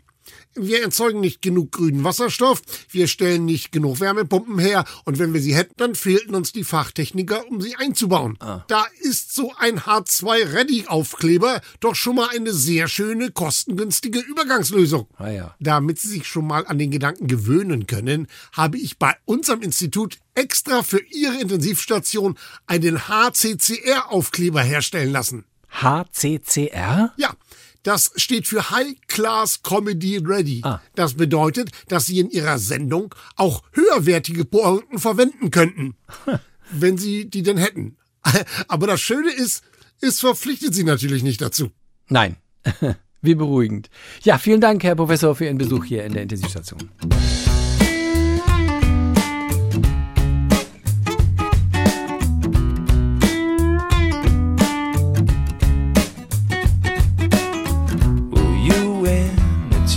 Wir 0.59 0.83
erzeugen 0.83 1.21
nicht 1.21 1.43
genug 1.43 1.73
grünen 1.73 2.03
Wasserstoff, 2.03 2.63
wir 2.91 3.09
stellen 3.09 3.45
nicht 3.45 3.73
genug 3.73 4.01
Wärmepumpen 4.01 4.59
her 4.59 4.85
und 5.05 5.19
wenn 5.19 5.35
wir 5.35 5.41
sie 5.41 5.55
hätten, 5.55 5.75
dann 5.77 5.95
fehlten 5.95 6.35
uns 6.35 6.53
die 6.53 6.65
Fachtechniker, 6.65 7.47
um 7.51 7.61
sie 7.61 7.77
einzubauen. 7.77 8.37
Ah. 8.41 8.65
Da 8.69 8.87
ist 9.01 9.35
so 9.35 9.53
ein 9.59 9.81
H2-Ready-Aufkleber 9.81 11.61
doch 11.81 11.95
schon 11.95 12.17
mal 12.17 12.29
eine 12.35 12.53
sehr 12.53 12.89
schöne, 12.89 13.31
kostengünstige 13.31 14.21
Übergangslösung. 14.21 15.09
Ah 15.17 15.29
ja. 15.29 15.55
Damit 15.61 15.99
Sie 15.99 16.09
sich 16.09 16.27
schon 16.27 16.47
mal 16.47 16.67
an 16.67 16.79
den 16.79 16.91
Gedanken 16.91 17.27
gewöhnen 17.27 17.87
können, 17.87 18.27
habe 18.53 18.79
ich 18.79 18.99
bei 18.99 19.15
unserem 19.25 19.63
Institut 19.63 20.19
extra 20.35 20.83
für 20.83 21.03
Ihre 21.11 21.41
Intensivstation 21.41 22.39
einen 22.67 23.09
HCCR-Aufkleber 23.09 24.63
herstellen 24.63 25.13
lassen. 25.13 25.45
HCCR? 25.71 27.13
Ja, 27.17 27.35
das 27.87 28.11
steht 28.17 28.47
für 28.47 28.71
High 28.71 28.97
Class 29.07 29.63
Comedy 29.63 30.19
Ready. 30.19 30.61
Ah. 30.65 30.81
Das 30.95 31.15
bedeutet, 31.15 31.71
dass 31.89 32.07
Sie 32.07 32.19
in 32.19 32.31
Ihrer 32.31 32.59
Sendung 32.59 33.15
auch 33.37 33.63
höherwertige 33.73 34.45
Pointen 34.45 34.99
verwenden 34.99 35.51
könnten. 35.51 35.95
wenn 36.71 36.99
Sie 36.99 37.29
die 37.29 37.43
denn 37.43 37.59
hätten. 37.59 37.97
Aber 38.69 38.87
das 38.87 39.01
Schöne 39.01 39.33
ist, 39.33 39.63
es 40.01 40.21
verpflichtet 40.21 40.75
Sie 40.75 40.85
natürlich 40.85 41.23
nicht 41.23 41.41
dazu. 41.41 41.71
Nein. 42.09 42.37
Wie 43.23 43.35
beruhigend. 43.35 43.89
Ja, 44.23 44.39
vielen 44.39 44.61
Dank, 44.61 44.85
Herr 44.85 44.95
Professor, 44.95 45.35
für 45.35 45.47
Ihren 45.47 45.59
Besuch 45.59 45.85
hier 45.85 46.05
in 46.05 46.13
der 46.13 46.23
Intensivstation. 46.23 46.91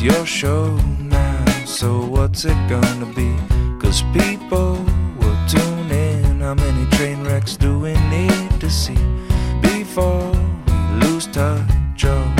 Your 0.01 0.25
show 0.25 0.77
now. 0.97 1.45
So 1.65 2.05
what's 2.05 2.45
it 2.45 2.57
gonna 2.69 3.05
be? 3.13 3.35
Cause 3.81 4.01
people 4.13 4.77
will 5.19 5.37
tune 5.47 5.91
in. 5.91 6.39
How 6.39 6.53
many 6.53 6.85
train 6.91 7.21
wrecks 7.25 7.57
do 7.57 7.77
we 7.79 7.93
need 8.09 8.61
to 8.61 8.69
see 8.69 8.97
before 9.61 10.31
we 10.67 11.05
lose 11.05 11.27
touch? 11.27 12.05
Oh, 12.05 12.35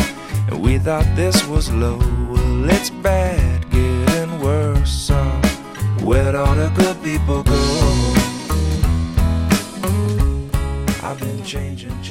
and 0.47 0.61
we 0.61 0.77
thought 0.79 1.05
this 1.17 1.45
was 1.47 1.69
low. 1.69 1.97
Well, 2.31 2.69
it's 2.69 2.91
bad, 2.91 3.69
getting 3.71 4.39
worse. 4.39 4.89
So 4.89 5.17
where'd 6.01 6.35
all 6.35 6.55
the 6.55 6.69
good 6.75 6.97
people 7.03 7.43
go? 7.43 7.59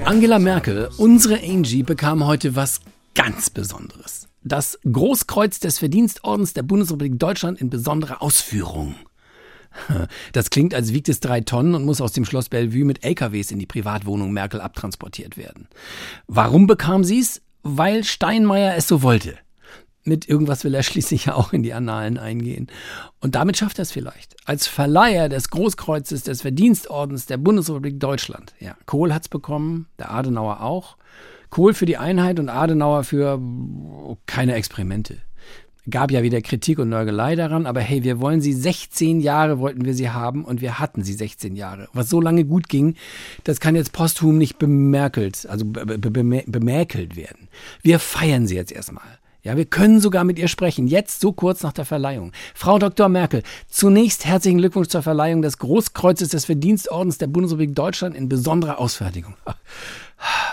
Angela 0.07 0.39
Merkel, 0.39 0.89
unsere 0.99 1.39
Angie, 1.43 1.83
bekam 1.83 2.27
heute 2.27 2.55
was 2.55 2.81
ganz 3.15 3.49
Besonderes. 3.49 4.27
Das 4.43 4.79
Großkreuz 4.91 5.59
des 5.59 5.79
Verdienstordens 5.79 6.53
der 6.53 6.63
Bundesrepublik 6.63 7.19
Deutschland 7.19 7.61
in 7.61 7.71
besonderer 7.71 8.23
Ausführung. 8.23 8.95
Das 10.33 10.51
klingt, 10.51 10.75
als 10.75 10.93
wiegt 10.93 11.09
es 11.09 11.21
drei 11.21 11.41
Tonnen 11.41 11.75
und 11.75 11.85
muss 11.85 12.01
aus 12.01 12.13
dem 12.13 12.25
Schloss 12.25 12.49
Bellevue 12.49 12.85
mit 12.85 13.05
LKWs 13.05 13.51
in 13.51 13.59
die 13.59 13.67
Privatwohnung 13.67 14.33
Merkel 14.33 14.61
abtransportiert 14.61 15.37
werden. 15.37 15.69
Warum 16.27 16.67
bekam 16.67 17.05
sie 17.05 17.21
es? 17.21 17.43
Weil 17.63 18.03
Steinmeier 18.03 18.77
es 18.77 18.89
so 18.89 19.03
wollte. 19.03 19.37
Mit 20.05 20.29
irgendwas 20.29 20.65
will 20.65 20.75
er 20.75 20.83
schließlich 20.85 21.27
ja 21.27 21.35
auch 21.35 21.53
in 21.53 21.63
die 21.63 21.75
Annalen 21.75 22.19
eingehen. 22.19 22.69
Und 23.21 23.35
damit 23.35 23.59
schafft 23.59 23.79
er 23.79 23.83
es 23.83 23.93
vielleicht. 23.93 24.37
Als 24.47 24.67
Verleiher 24.67 25.29
des 25.29 25.51
Großkreuzes 25.51 26.23
des 26.23 26.43
Verdienstordens 26.43 27.27
der 27.27 27.37
Bundesrepublik 27.37 28.01
Deutschland. 28.01 28.55
Ja, 28.59 28.77
Kohl 28.87 29.13
hat's 29.13 29.29
bekommen, 29.29 29.87
der 29.99 30.11
Adenauer 30.11 30.63
auch. 30.63 30.97
Kohl 31.51 31.75
für 31.75 31.87
die 31.87 31.97
Einheit 31.97 32.39
und 32.39 32.49
Adenauer 32.49 33.05
für 33.05 33.39
oh, 33.39 34.17
keine 34.27 34.55
Experimente. 34.55 35.19
Gab 35.91 36.11
ja 36.11 36.23
wieder 36.23 36.43
Kritik 36.43 36.79
und 36.79 36.91
Nörgelei 36.91 37.35
daran, 37.35 37.65
aber 37.65 37.81
hey, 37.81 38.05
wir 38.05 38.21
wollen 38.21 38.43
sie 38.43 38.53
16 38.53 39.21
Jahre 39.21 39.59
wollten 39.59 39.87
wir 39.87 39.95
sie 39.95 40.11
haben 40.11 40.45
und 40.45 40.61
wir 40.61 40.79
hatten 40.79 41.03
sie 41.03 41.15
16 41.15 41.57
Jahre. 41.57 41.89
Was 41.95 42.11
so 42.11 42.21
lange 42.21 42.45
gut 42.45 42.69
ging, 42.69 42.95
das 43.45 43.59
kann 43.59 43.75
jetzt 43.75 43.93
posthum 43.93 44.37
nicht 44.37 44.59
bemerkelt, 44.59 45.47
also 45.49 45.65
be 45.65 45.87
be 45.87 46.11
be 46.11 46.45
bemäkelt 46.47 47.17
werden. 47.17 47.49
Wir 47.83 47.99
feiern 47.99 48.47
sie 48.47 48.57
jetzt 48.57 48.73
erstmal. 48.73 49.19
Ja, 49.43 49.57
wir 49.57 49.65
können 49.65 50.01
sogar 50.01 50.25
mit 50.25 50.39
ihr 50.39 50.49
sprechen, 50.49 50.89
jetzt 50.89 51.21
so 51.21 51.33
kurz 51.33 51.63
nach 51.63 51.73
der 51.73 51.87
Verleihung. 51.87 52.33
Frau 52.55 52.79
Dr. 52.79 53.09
Merkel, 53.09 53.43
zunächst 53.69 54.27
herzlichen 54.27 54.59
Glückwunsch 54.59 54.89
zur 54.89 55.03
Verleihung 55.03 55.41
des 55.41 55.57
Großkreuzes 55.57 56.29
des 56.29 56.45
Verdienstordens 56.45 57.17
der 57.17 57.29
Bundesrepublik 57.29 57.75
Deutschland 57.75 58.15
in 58.15 58.29
besonderer 58.29 58.79
Ausfertigung. 58.79 59.35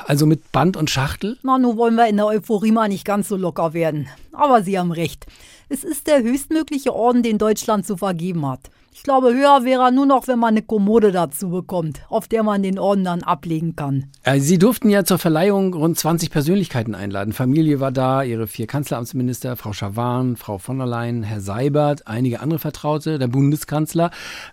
Also 0.06 0.26
mit 0.26 0.52
Band 0.52 0.78
und 0.78 0.90
Schachtel? 0.90 1.38
Na, 1.42 1.58
nun 1.58 1.78
wollen 1.78 1.96
wir 1.96 2.08
in 2.08 2.18
der 2.18 2.28
Euphorie 2.28 2.72
mal 2.72 2.88
nicht 2.88 3.06
ganz 3.06 3.28
so 3.28 3.36
locker 3.36 3.74
werden. 3.74 4.08
Aber 4.32 4.62
Sie 4.62 4.78
haben 4.78 4.92
recht. 4.92 5.26
Es 5.70 5.84
ist 5.84 6.08
der 6.08 6.22
höchstmögliche 6.22 6.94
Orden, 6.94 7.24
den 7.24 7.40
Deutschland 7.40 7.86
zu 7.86 7.98
vergeben 7.98 8.48
hat. 8.48 8.70
Ich 8.98 9.04
glaube, 9.04 9.34
höher 9.34 9.66
wäre 9.66 9.84
er 9.84 9.92
nur 9.92 10.06
noch, 10.06 10.30
wenn 10.30 10.40
man 10.40 10.54
eine 10.54 10.62
Kommode 10.62 11.12
dazu 11.12 11.50
bekommt, 11.50 12.00
auf 12.08 12.30
der 12.30 12.44
man 12.44 12.64
den 12.64 12.80
Orden 12.80 13.04
dann 13.04 13.24
ablegen 13.24 13.76
kann. 13.76 14.06
Äh, 14.24 14.40
Sie 14.40 14.58
durften 14.58 14.90
ja 14.90 15.04
zur 15.04 15.18
Verleihung 15.18 15.74
rund 15.74 16.00
20 16.00 16.32
Persönlichkeiten 16.32 16.96
einladen. 16.96 17.34
Familie 17.34 17.82
war 17.82 17.92
da, 17.92 18.24
Ihre 18.24 18.48
vier 18.48 18.68
Kanzleramtsminister, 18.68 19.58
Frau 19.58 19.74
Schawan, 19.74 20.38
Frau 20.38 20.60
von 20.60 20.78
der 20.78 20.88
Leyen, 20.88 21.24
Herr 21.24 21.42
Seibert, 21.42 22.08
einige 22.08 22.40
andere 22.40 22.58
Vertraute, 22.58 23.20
der 23.20 23.28
Bundeskanzler, 23.28 24.12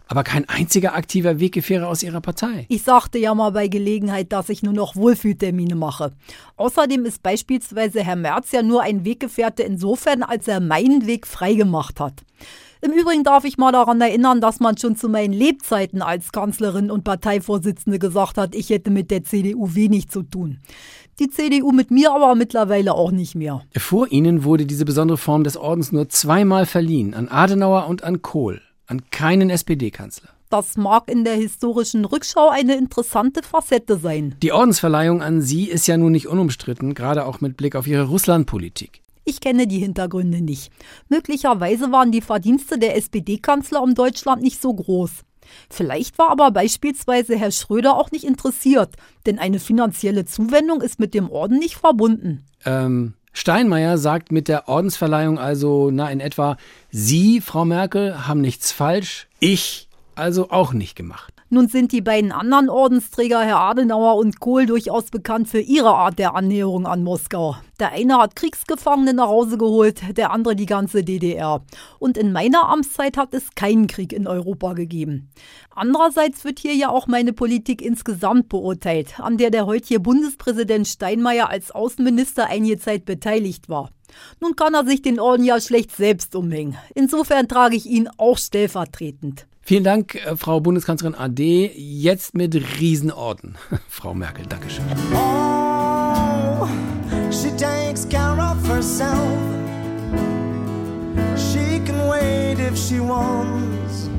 aber 0.09 0.25
kein 0.25 0.49
einziger 0.49 0.97
aktiver 0.97 1.39
Weggefährer 1.39 1.87
aus 1.87 2.03
Ihrer 2.03 2.21
Partei. 2.21 2.67
Ich 2.69 2.83
sagte 2.83 3.19
ja 3.19 3.37
mal 3.37 3.53
bei 3.53 3.69
Gelegenheit, 3.69 4.33
dass 4.33 4.49
ich 4.49 4.65
nur 4.65 4.75
noch 4.75 4.97
Wohlfühltermine 4.97 5.77
mache. 5.77 6.15
Außerdem 6.57 7.05
ist 7.05 7.23
beispielsweise 7.23 8.03
Herr 8.03 8.17
Merz 8.17 8.51
ja 8.51 8.65
nur 8.65 8.83
ein 8.83 9.05
Weggefährte 9.05 9.63
insofern, 9.63 10.25
als 10.25 10.49
er 10.49 10.59
meinen 10.59 11.07
Weg 11.07 11.29
freigemacht 11.29 12.01
hat. 12.01 12.25
Im 12.85 12.91
Übrigen 12.91 13.23
darf 13.23 13.45
ich 13.45 13.59
mal 13.59 13.71
daran 13.71 14.01
erinnern, 14.01 14.41
dass 14.41 14.59
man 14.59 14.77
schon 14.77 14.97
zu 14.97 15.09
meinen 15.09 15.33
Lebzeiten 15.33 16.03
als 16.03 16.33
Kanzlerin 16.33 16.91
und 16.91 17.05
Parteivorsitzende 17.05 18.01
gesagt 18.01 18.37
hat, 18.37 18.57
ich 18.57 18.71
hätte 18.71 18.91
mit 18.91 19.13
der 19.13 19.23
CDU 19.23 19.77
wenig 19.77 20.09
zu 20.09 20.25
tun. 20.25 20.59
Die 21.21 21.31
CDU 21.31 21.71
mit 21.71 21.93
mir 21.93 22.13
aber 22.13 22.35
mittlerweile 22.35 22.95
auch 22.95 23.13
nicht 23.13 23.37
mehr. 23.37 23.63
Vor 23.77 24.11
Ihnen 24.11 24.43
wurde 24.43 24.67
diese 24.67 24.85
besondere 24.85 25.17
Form 25.17 25.45
des 25.45 25.57
Ordens 25.57 25.93
nur 25.93 26.09
zweimal 26.09 26.67
verliehen, 26.67 27.15
an 27.15 27.29
Adenauer 27.29 27.87
und 27.87 28.03
an 28.03 28.21
Kohl, 28.21 28.61
an 28.89 29.03
keinen 29.13 29.49
SPD-Kanzler. 29.49 30.31
Das 30.51 30.77
mag 30.77 31.09
in 31.09 31.23
der 31.23 31.35
historischen 31.35 32.05
Rückschau 32.05 32.49
eine 32.49 32.75
interessante 32.75 33.45
Facette 33.45 33.97
sein. 33.97 34.35
Die 34.43 34.51
Ordensverleihung 34.51 35.23
an 35.23 35.41
Sie 35.41 35.67
ist 35.67 35.87
ja 35.87 35.97
nun 35.97 36.11
nicht 36.11 36.27
unumstritten, 36.27 36.95
gerade 36.95 37.27
auch 37.27 37.41
mit 37.41 37.57
Blick 37.57 37.77
auf 37.77 37.87
Ihre 37.87 38.09
Russlandpolitik. 38.09 39.03
Ich 39.25 39.41
kenne 39.41 39.67
die 39.67 39.79
Hintergründe 39.79 40.41
nicht. 40.41 40.73
Möglicherweise 41.09 41.93
waren 41.93 42.13
die 42.13 42.21
Verdienste 42.21 42.79
der 42.79 42.97
SPD-Kanzler 42.97 43.83
um 43.83 43.95
Deutschland 43.95 44.43
nicht 44.43 44.61
so 44.61 44.75
groß. 44.75 45.11
Vielleicht 45.71 46.19
war 46.19 46.31
aber 46.31 46.51
beispielsweise 46.51 47.37
Herr 47.37 47.51
Schröder 47.51 47.97
auch 47.97 48.11
nicht 48.11 48.25
interessiert, 48.25 48.95
denn 49.27 49.39
eine 49.39 49.59
finanzielle 49.59 50.25
Zuwendung 50.25 50.81
ist 50.81 50.99
mit 50.99 51.15
dem 51.15 51.31
Orden 51.31 51.59
nicht 51.59 51.77
verbunden. 51.77 52.45
Ähm, 52.65 53.15
Steinmeier 53.33 53.99
sagt 53.99 54.31
mit 54.31 54.49
der 54.49 54.69
Ordensverleihung 54.69 55.39
also, 55.39 55.91
na 55.91 56.11
in 56.11 56.21
etwa, 56.21 56.57
Sie, 56.91 57.41
Frau 57.41 57.65
Merkel, 57.65 58.27
haben 58.27 58.41
nichts 58.41 58.73
falsch, 58.73 59.29
ich 59.41 59.89
also 60.15 60.51
auch 60.51 60.73
nicht 60.73 60.95
gemacht. 60.95 61.42
Nun 61.55 61.69
sind 61.69 61.93
die 61.93 62.01
beiden 62.01 62.33
anderen 62.33 62.71
Ordensträger, 62.71 63.43
Herr 63.43 63.59
Adenauer 63.59 64.17
und 64.17 64.41
Kohl, 64.41 64.65
durchaus 64.65 65.11
bekannt 65.11 65.49
für 65.49 65.61
ihre 65.61 65.95
Art 65.95 66.19
der 66.19 66.35
Annäherung 66.35 66.87
an 66.87 67.05
Moskau. 67.05 67.57
Der 67.79 67.93
eine 67.93 68.17
hat 68.17 68.37
Kriegsgefangene 68.37 69.13
nach 69.13 69.27
Hause 69.27 69.59
geholt, 69.59 70.17
der 70.17 70.31
andere 70.31 70.57
die 70.57 70.65
ganze 70.65 71.05
DDR. 71.05 71.63
Und 71.99 72.17
in 72.17 72.33
meiner 72.33 72.71
Amtszeit 72.71 73.19
hat 73.19 73.35
es 73.35 73.55
keinen 73.55 73.87
Krieg 73.87 74.15
in 74.15 74.27
Europa 74.27 74.73
gegeben. 74.73 75.31
Andererseits 75.75 76.43
wird 76.47 76.59
hier 76.59 76.75
ja 76.75 76.89
auch 76.89 77.07
meine 77.07 77.35
Politik 77.35 77.83
insgesamt 77.83 78.49
beurteilt, 78.49 79.21
an 79.21 79.37
der 79.37 79.51
der 79.51 79.67
heutige 79.67 80.01
Bundespräsident 80.01 80.89
Steinmeier 80.89 81.51
als 81.51 81.71
Außenminister 81.71 82.47
einige 82.47 82.79
Zeit 82.79 83.05
beteiligt 83.05 83.69
war. 83.69 83.91
Nun 84.41 84.57
kann 84.57 84.73
er 84.73 84.87
sich 84.87 85.03
den 85.03 85.21
Orden 85.21 85.45
ja 85.45 85.61
schlecht 85.61 85.95
selbst 85.95 86.35
umhängen. 86.35 86.79
Insofern 86.95 87.47
trage 87.47 87.77
ich 87.77 87.85
ihn 87.85 88.09
auch 88.17 88.39
stellvertretend. 88.39 89.47
Vielen 89.65 89.85
Dank, 89.85 90.17
äh, 90.17 90.37
Frau 90.37 90.61
Bundeskanzlerin 90.61 91.15
AD. 91.15 91.39
Jetzt 91.39 92.35
mit 92.35 92.55
Riesenorden. 92.81 93.55
Frau 93.89 94.13
Merkel, 94.13 94.45
Dankeschön. 94.47 94.85
Oh, 95.15 96.67
she 97.31 97.51
takes 97.57 98.09
care 98.09 98.39
of 98.39 98.59
herself. 98.69 99.39
She 101.37 101.79
can 101.85 102.09
wait 102.09 102.59
if 102.59 102.77
she 102.77 102.99
wants. 102.99 104.11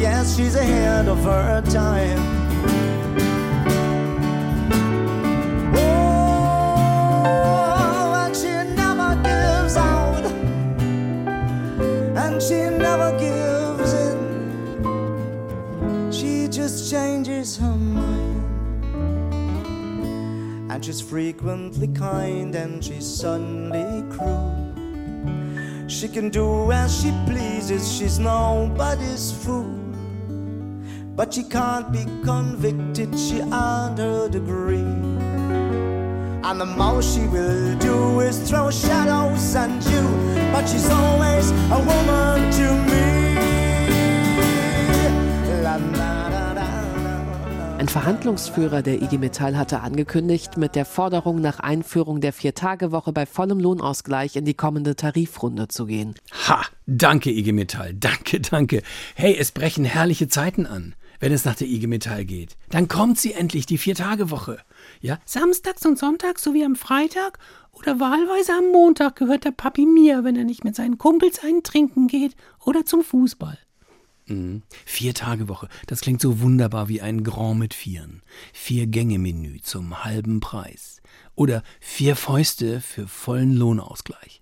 Yes, 0.00 0.36
she's 0.36 0.54
ahead 0.54 1.06
of 1.08 1.22
her 1.24 1.60
time. 1.62 2.18
Oh, 6.80 8.14
and 8.24 8.34
she 8.34 8.48
never 8.74 9.14
gives 9.22 9.76
out. 9.76 10.24
And 12.16 12.40
she 12.42 12.70
And 20.78 20.84
she's 20.84 21.00
frequently 21.00 21.88
kind 21.88 22.54
and 22.54 22.84
she's 22.84 23.04
suddenly 23.04 24.00
cruel. 24.16 25.88
She 25.88 26.06
can 26.06 26.30
do 26.30 26.70
as 26.70 27.02
she 27.02 27.10
pleases, 27.26 27.92
she's 27.92 28.20
nobody's 28.20 29.32
fool. 29.32 29.74
But 31.16 31.34
she 31.34 31.42
can't 31.42 31.90
be 31.90 32.04
convicted, 32.22 33.18
she 33.18 33.40
earned 33.40 33.98
her 33.98 34.28
degree. 34.28 34.94
And 36.46 36.60
the 36.60 36.66
most 36.66 37.12
she 37.12 37.26
will 37.26 37.76
do 37.78 38.20
is 38.20 38.48
throw 38.48 38.70
shadows 38.70 39.56
at 39.56 39.84
you. 39.90 40.02
But 40.52 40.68
she's 40.68 40.88
always 40.88 41.50
a 41.50 41.78
woman 41.80 42.52
to 42.52 42.84
me. 42.86 43.17
Ein 47.78 47.88
Verhandlungsführer 47.88 48.82
der 48.82 49.00
IG 49.02 49.18
Metall 49.18 49.56
hatte 49.56 49.82
angekündigt, 49.82 50.56
mit 50.56 50.74
der 50.74 50.84
Forderung 50.84 51.40
nach 51.40 51.60
Einführung 51.60 52.20
der 52.20 52.32
Viertagewoche 52.32 53.12
bei 53.12 53.24
vollem 53.24 53.60
Lohnausgleich 53.60 54.34
in 54.34 54.44
die 54.44 54.54
kommende 54.54 54.96
Tarifrunde 54.96 55.68
zu 55.68 55.86
gehen. 55.86 56.16
Ha, 56.48 56.64
danke 56.88 57.30
IG 57.30 57.52
Metall, 57.52 57.94
danke, 57.94 58.40
danke. 58.40 58.82
Hey, 59.14 59.36
es 59.38 59.52
brechen 59.52 59.84
herrliche 59.84 60.26
Zeiten 60.26 60.66
an, 60.66 60.96
wenn 61.20 61.30
es 61.30 61.44
nach 61.44 61.54
der 61.54 61.68
IG 61.68 61.86
Metall 61.86 62.24
geht. 62.24 62.56
Dann 62.70 62.88
kommt 62.88 63.20
sie 63.20 63.32
endlich, 63.32 63.64
die 63.64 63.78
Viertagewoche. 63.78 64.58
Ja, 65.00 65.20
samstags 65.24 65.86
und 65.86 66.00
sonntags 66.00 66.42
sowie 66.42 66.64
am 66.64 66.74
Freitag 66.74 67.38
oder 67.70 68.00
wahlweise 68.00 68.54
am 68.54 68.72
Montag 68.72 69.14
gehört 69.14 69.44
der 69.44 69.52
Papi 69.52 69.86
mir, 69.86 70.24
wenn 70.24 70.34
er 70.34 70.44
nicht 70.44 70.64
mit 70.64 70.74
seinen 70.74 70.98
Kumpels 70.98 71.44
eintrinken 71.44 72.08
geht 72.08 72.34
oder 72.58 72.84
zum 72.84 73.04
Fußball. 73.04 73.56
Mhm. 74.28 74.62
Vier 74.84 75.14
Tage 75.14 75.48
Woche. 75.48 75.68
Das 75.86 76.00
klingt 76.00 76.20
so 76.20 76.40
wunderbar 76.40 76.88
wie 76.88 77.00
ein 77.00 77.24
Grand 77.24 77.58
mit 77.58 77.74
Vieren. 77.74 78.22
Vier 78.52 78.86
Gänge 78.86 79.18
Menü 79.18 79.60
zum 79.60 80.04
halben 80.04 80.40
Preis. 80.40 81.00
Oder 81.34 81.62
vier 81.80 82.16
Fäuste 82.16 82.80
für 82.80 83.06
vollen 83.06 83.54
Lohnausgleich. 83.54 84.40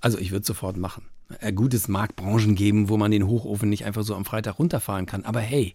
also 0.00 0.18
ich 0.18 0.30
würde 0.30 0.46
sofort 0.46 0.76
machen. 0.76 1.08
Äh, 1.40 1.52
Gut, 1.52 1.74
es 1.74 1.88
mag 1.88 2.16
Branchen 2.16 2.54
geben, 2.54 2.88
wo 2.88 2.96
man 2.96 3.10
den 3.10 3.26
Hochofen 3.26 3.68
nicht 3.68 3.84
einfach 3.84 4.02
so 4.02 4.14
am 4.14 4.24
Freitag 4.24 4.58
runterfahren 4.58 5.06
kann. 5.06 5.24
Aber 5.24 5.40
hey, 5.40 5.74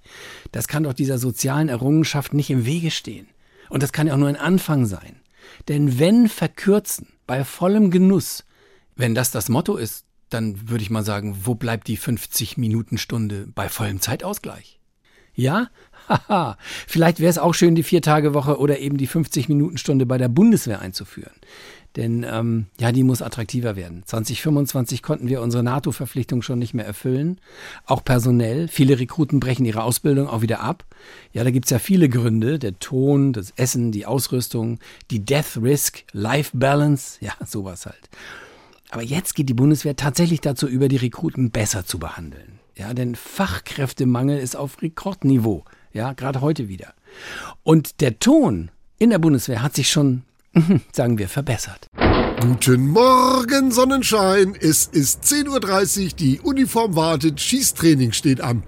das 0.52 0.68
kann 0.68 0.84
doch 0.84 0.94
dieser 0.94 1.18
sozialen 1.18 1.70
Errungenschaft 1.70 2.34
nicht 2.34 2.50
im 2.50 2.66
Wege 2.66 2.92
stehen. 2.92 3.28
Und 3.70 3.84
das 3.84 3.92
kann 3.92 4.08
ja 4.08 4.14
auch 4.14 4.18
nur 4.18 4.30
ein 4.30 4.36
Anfang 4.36 4.86
sein. 4.86 5.20
Denn 5.68 6.00
wenn 6.00 6.30
verkürzen, 6.30 7.08
bei 7.28 7.44
vollem 7.44 7.92
Genuss, 7.92 8.46
wenn 8.96 9.16
das 9.16 9.32
das 9.32 9.50
Motto 9.50 9.76
ist, 9.78 10.06
dann 10.30 10.70
würde 10.70 10.84
ich 10.84 10.90
mal 10.90 11.04
sagen, 11.04 11.36
wo 11.44 11.56
bleibt 11.56 11.88
die 11.88 11.98
50 11.98 12.58
Minuten 12.58 12.98
Stunde 12.98 13.48
bei 13.54 13.70
vollem 13.70 14.02
Zeitausgleich? 14.02 14.80
Ja? 15.34 15.70
Haha. 16.08 16.58
Vielleicht 16.88 17.20
wäre 17.20 17.30
es 17.30 17.38
auch 17.38 17.54
schön, 17.54 17.76
die 17.76 17.84
Viertagewoche 17.84 18.58
oder 18.58 18.80
eben 18.80 18.98
die 18.98 19.08
50 19.08 19.48
Minuten 19.48 19.78
Stunde 19.78 20.06
bei 20.06 20.18
der 20.18 20.28
Bundeswehr 20.28 20.82
einzuführen. 20.82 21.34
Denn 21.96 22.26
ähm, 22.30 22.68
ja, 22.80 22.92
die 22.92 23.04
muss 23.04 23.22
attraktiver 23.22 23.76
werden. 23.76 24.04
2025 24.06 25.02
konnten 25.02 25.28
wir 25.28 25.42
unsere 25.42 25.64
NATO-Verpflichtung 25.64 26.42
schon 26.42 26.60
nicht 26.60 26.74
mehr 26.74 26.86
erfüllen. 26.86 27.42
Auch 27.86 28.04
personell. 28.04 28.68
Viele 28.68 29.00
Rekruten 29.00 29.40
brechen 29.40 29.66
ihre 29.66 29.84
Ausbildung 29.84 30.28
auch 30.28 30.42
wieder 30.42 30.60
ab. 30.60 30.86
Ja, 31.32 31.44
da 31.44 31.52
gibt's 31.52 31.72
ja 31.72 31.80
viele 31.80 32.08
Gründe. 32.10 32.60
Der 32.60 32.78
Ton, 32.78 33.34
das 33.34 33.52
Essen, 33.56 33.92
die 33.92 34.06
Ausrüstung, 34.06 34.80
die 35.10 35.26
Death 35.26 35.58
Risk, 35.62 36.04
Life 36.12 36.56
Balance. 36.56 37.18
Ja, 37.30 37.34
sowas 37.46 37.86
halt. 37.86 38.10
Aber 38.92 39.04
jetzt 39.04 39.36
geht 39.36 39.50
die 39.50 39.54
Bundeswehr 39.54 39.96
tatsächlich 39.96 40.42
dazu 40.42 40.68
über, 40.68 40.88
die 40.88 40.98
Rekruten 40.98 41.52
besser 41.52 41.86
zu 41.86 42.00
behandeln. 42.00 42.60
Ja, 42.76 42.94
denn 42.94 43.16
Fachkräftemangel 43.16 44.40
ist 44.40 44.56
auf 44.56 44.82
Rekordniveau. 44.82 45.64
Ja, 45.94 46.14
gerade 46.14 46.42
heute 46.42 46.68
wieder. 46.68 46.94
Und 47.64 48.02
der 48.02 48.20
Ton 48.20 48.72
in 48.98 49.12
der 49.12 49.20
Bundeswehr 49.20 49.62
hat 49.62 49.76
sich 49.76 49.90
schon, 49.90 50.24
sagen 50.92 51.18
wir, 51.18 51.30
verbessert. 51.30 51.88
Guten 52.42 52.88
Morgen, 52.88 53.72
Sonnenschein. 53.72 54.56
Es 54.60 54.88
ist 54.88 55.24
10.30 55.24 56.04
Uhr, 56.04 56.10
die 56.18 56.40
Uniform 56.40 56.96
wartet, 56.96 57.40
Schießtraining 57.42 58.12
steht 58.14 58.42
an. 58.42 58.64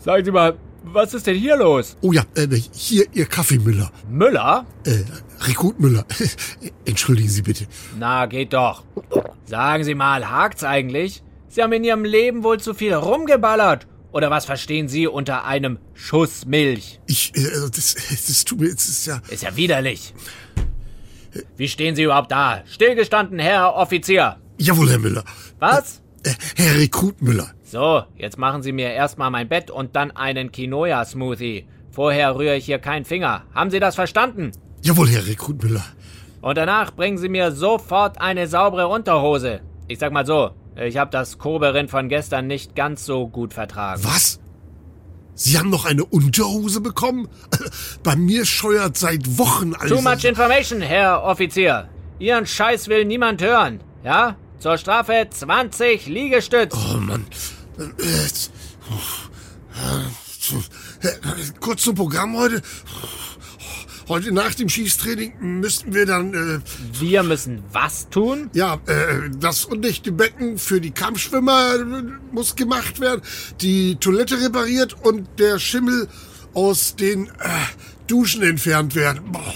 Sagen 0.00 0.24
Sie 0.24 0.30
mal, 0.30 0.56
was 0.84 1.12
ist 1.14 1.26
denn 1.26 1.36
hier 1.36 1.56
los? 1.56 1.96
Oh 2.02 2.12
ja, 2.12 2.22
äh, 2.34 2.46
hier 2.72 3.06
Ihr 3.12 3.26
Kaffeemüller. 3.26 3.90
Müller? 4.08 4.66
Äh, 4.84 5.02
Rekrut 5.40 5.80
Müller. 5.80 6.04
Entschuldigen 6.84 7.28
Sie 7.28 7.42
bitte. 7.42 7.66
Na, 7.98 8.26
geht 8.26 8.52
doch. 8.52 8.84
Sagen 9.44 9.84
Sie 9.84 9.94
mal, 9.94 10.30
hakt's 10.30 10.64
eigentlich? 10.64 11.22
Sie 11.48 11.62
haben 11.62 11.72
in 11.72 11.84
Ihrem 11.84 12.04
Leben 12.04 12.44
wohl 12.44 12.60
zu 12.60 12.74
viel 12.74 12.94
rumgeballert. 12.94 13.86
Oder 14.12 14.30
was 14.30 14.46
verstehen 14.46 14.88
Sie 14.88 15.06
unter 15.06 15.44
einem 15.44 15.78
Schuss 15.94 16.46
Milch? 16.46 17.00
Ich, 17.06 17.32
äh, 17.36 17.46
also 17.46 17.68
das, 17.68 17.94
das 17.94 18.44
tut 18.44 18.60
mir, 18.60 18.72
das 18.72 18.88
ist 18.88 19.06
ja... 19.06 19.20
Ist 19.28 19.42
ja 19.42 19.54
widerlich. 19.56 20.14
Wie 21.56 21.68
stehen 21.68 21.94
Sie 21.94 22.04
überhaupt 22.04 22.32
da? 22.32 22.62
Stillgestanden, 22.66 23.38
Herr 23.38 23.74
Offizier. 23.74 24.36
Jawohl, 24.56 24.90
Herr 24.90 24.98
Müller. 24.98 25.24
Was? 25.58 26.02
Äh, 26.24 26.32
Herr 26.56 26.78
Rekrutmüller. 26.78 27.52
So, 27.62 28.02
jetzt 28.16 28.38
machen 28.38 28.62
Sie 28.62 28.72
mir 28.72 28.90
erstmal 28.90 29.30
mein 29.30 29.48
Bett 29.48 29.70
und 29.70 29.94
dann 29.94 30.10
einen 30.10 30.52
Quinoa-Smoothie. 30.52 31.66
Vorher 31.90 32.34
rühre 32.36 32.56
ich 32.56 32.64
hier 32.64 32.78
keinen 32.78 33.04
Finger. 33.04 33.44
Haben 33.54 33.70
Sie 33.70 33.80
das 33.80 33.94
verstanden? 33.94 34.52
Jawohl, 34.82 35.08
Herr 35.08 35.26
Rekrutmüller. 35.26 35.84
Und 36.40 36.56
danach 36.56 36.92
bringen 36.92 37.18
Sie 37.18 37.28
mir 37.28 37.52
sofort 37.52 38.20
eine 38.20 38.46
saubere 38.46 38.88
Unterhose. 38.88 39.60
Ich 39.88 39.98
sag 39.98 40.12
mal 40.12 40.26
so, 40.26 40.50
ich 40.76 40.96
habe 40.96 41.10
das 41.10 41.38
Koberin 41.38 41.88
von 41.88 42.08
gestern 42.08 42.46
nicht 42.46 42.76
ganz 42.76 43.04
so 43.04 43.26
gut 43.28 43.52
vertragen. 43.52 44.02
Was? 44.04 44.38
Sie 45.34 45.58
haben 45.58 45.70
noch 45.70 45.84
eine 45.84 46.04
Unterhose 46.04 46.80
bekommen? 46.80 47.28
Bei 48.02 48.16
mir 48.16 48.44
scheuert 48.44 48.96
seit 48.96 49.38
Wochen 49.38 49.74
alles. 49.74 49.92
Too 49.92 50.02
much 50.02 50.24
information, 50.24 50.80
Herr 50.80 51.22
Offizier. 51.22 51.88
Ihren 52.18 52.46
Scheiß 52.46 52.88
will 52.88 53.04
niemand 53.04 53.42
hören. 53.42 53.80
Ja? 54.04 54.36
Zur 54.58 54.78
Strafe 54.78 55.28
20 55.30 56.06
Liegestütz. 56.06 56.74
Oh 56.74 56.96
Mann. 56.98 57.26
Kurz 61.60 61.82
zum 61.82 61.94
Programm 61.94 62.36
heute. 62.36 62.62
Heute 64.08 64.32
nach 64.32 64.54
dem 64.54 64.70
Schießtraining 64.70 65.34
müssten 65.40 65.92
wir 65.92 66.06
dann. 66.06 66.32
Äh, 66.32 66.60
wir 66.98 67.22
müssen 67.22 67.62
was 67.72 68.08
tun? 68.08 68.48
Ja, 68.54 68.80
äh, 68.86 69.28
das 69.38 69.66
undichte 69.66 70.12
Becken 70.12 70.56
für 70.56 70.80
die 70.80 70.92
Kampfschwimmer 70.92 71.74
äh, 71.74 71.84
muss 72.32 72.56
gemacht 72.56 73.00
werden, 73.00 73.20
die 73.60 73.96
Toilette 73.96 74.40
repariert 74.40 74.96
und 75.04 75.28
der 75.38 75.58
Schimmel 75.58 76.08
aus 76.54 76.96
den 76.96 77.26
äh, 77.26 77.30
Duschen 78.06 78.42
entfernt 78.42 78.94
werden. 78.94 79.30
Boah. 79.30 79.54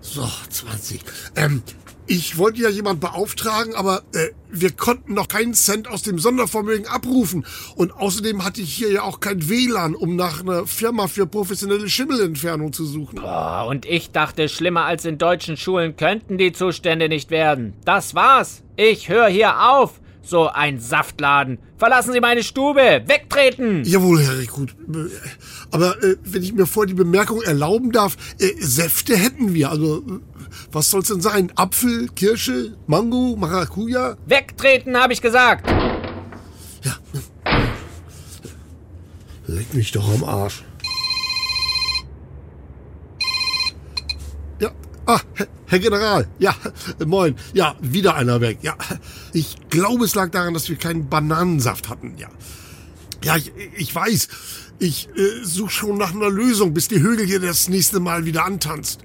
So, 0.00 0.28
20. 0.50 1.00
Ähm, 1.36 1.62
ich 2.06 2.38
wollte 2.38 2.62
ja 2.62 2.68
jemand 2.68 3.00
beauftragen, 3.00 3.74
aber 3.74 4.02
äh, 4.14 4.28
wir 4.50 4.70
konnten 4.70 5.14
noch 5.14 5.28
keinen 5.28 5.54
Cent 5.54 5.88
aus 5.88 6.02
dem 6.02 6.18
Sondervermögen 6.18 6.86
abrufen. 6.86 7.44
Und 7.74 7.92
außerdem 7.92 8.44
hatte 8.44 8.60
ich 8.60 8.72
hier 8.72 8.90
ja 8.90 9.02
auch 9.02 9.20
kein 9.20 9.48
WLAN, 9.48 9.94
um 9.94 10.16
nach 10.16 10.40
einer 10.40 10.66
Firma 10.66 11.08
für 11.08 11.26
professionelle 11.26 11.88
Schimmelentfernung 11.88 12.72
zu 12.72 12.84
suchen. 12.84 13.20
Boah, 13.20 13.66
und 13.68 13.86
ich 13.86 14.10
dachte, 14.10 14.48
schlimmer 14.48 14.84
als 14.84 15.04
in 15.04 15.18
deutschen 15.18 15.56
Schulen 15.56 15.96
könnten 15.96 16.38
die 16.38 16.52
Zustände 16.52 17.08
nicht 17.08 17.30
werden. 17.30 17.74
Das 17.84 18.14
war's. 18.14 18.62
Ich 18.76 19.08
höre 19.08 19.28
hier 19.28 19.70
auf. 19.70 20.00
So 20.22 20.48
ein 20.48 20.80
Saftladen. 20.80 21.58
Verlassen 21.76 22.12
Sie 22.12 22.18
meine 22.18 22.42
Stube. 22.42 23.04
Wegtreten. 23.06 23.84
Jawohl, 23.84 24.20
Herr 24.20 24.36
Rekrut. 24.36 24.74
Aber 25.70 26.02
äh, 26.02 26.16
wenn 26.24 26.42
ich 26.42 26.52
mir 26.52 26.66
vor 26.66 26.86
die 26.86 26.94
Bemerkung 26.94 27.42
erlauben 27.42 27.92
darf, 27.92 28.16
äh, 28.40 28.50
Säfte 28.58 29.16
hätten 29.16 29.54
wir. 29.54 29.70
Also, 29.70 29.98
äh, 29.98 30.02
was 30.72 30.90
soll's 30.90 31.08
denn 31.08 31.20
sein? 31.20 31.52
Apfel, 31.56 32.08
Kirsche, 32.14 32.76
Mango, 32.86 33.36
Maracuja? 33.36 34.16
Wegtreten, 34.26 34.96
habe 34.96 35.12
ich 35.12 35.22
gesagt. 35.22 35.68
Ja. 36.82 36.96
Leck 39.46 39.74
mich 39.74 39.92
doch 39.92 40.08
am 40.12 40.24
Arsch. 40.24 40.64
Ja. 44.60 44.70
Ah, 45.06 45.20
Herr, 45.66 45.78
General. 45.78 46.26
Ja, 46.38 46.54
moin. 47.06 47.36
Ja, 47.52 47.76
wieder 47.80 48.14
einer 48.16 48.40
weg. 48.40 48.58
Ja. 48.62 48.76
Ich 49.32 49.56
glaube, 49.68 50.04
es 50.04 50.14
lag 50.14 50.30
daran, 50.30 50.54
dass 50.54 50.68
wir 50.68 50.76
keinen 50.76 51.08
Bananensaft 51.08 51.88
hatten. 51.88 52.16
Ja. 52.18 52.28
Ja, 53.24 53.36
ich, 53.36 53.52
ich 53.76 53.94
weiß. 53.94 54.28
Ich 54.78 55.08
äh, 55.16 55.44
suche 55.44 55.70
schon 55.70 55.96
nach 55.96 56.12
einer 56.12 56.28
Lösung, 56.28 56.74
bis 56.74 56.88
die 56.88 57.00
Högel 57.00 57.26
hier 57.26 57.40
das 57.40 57.68
nächste 57.68 57.98
Mal 57.98 58.26
wieder 58.26 58.44
antanzt. 58.44 59.00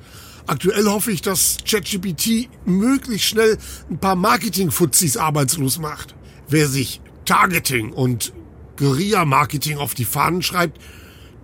Aktuell 0.47 0.85
hoffe 0.85 1.11
ich, 1.11 1.21
dass 1.21 1.57
ChatGPT 1.65 2.49
möglichst 2.65 3.27
schnell 3.27 3.57
ein 3.89 3.99
paar 3.99 4.15
Marketing-Fuzis 4.15 5.17
arbeitslos 5.17 5.79
macht. 5.79 6.15
Wer 6.47 6.67
sich 6.67 7.01
Targeting 7.25 7.91
und 7.91 8.33
Guerilla-Marketing 8.77 9.77
auf 9.77 9.93
die 9.93 10.05
Fahnen 10.05 10.41
schreibt, 10.41 10.81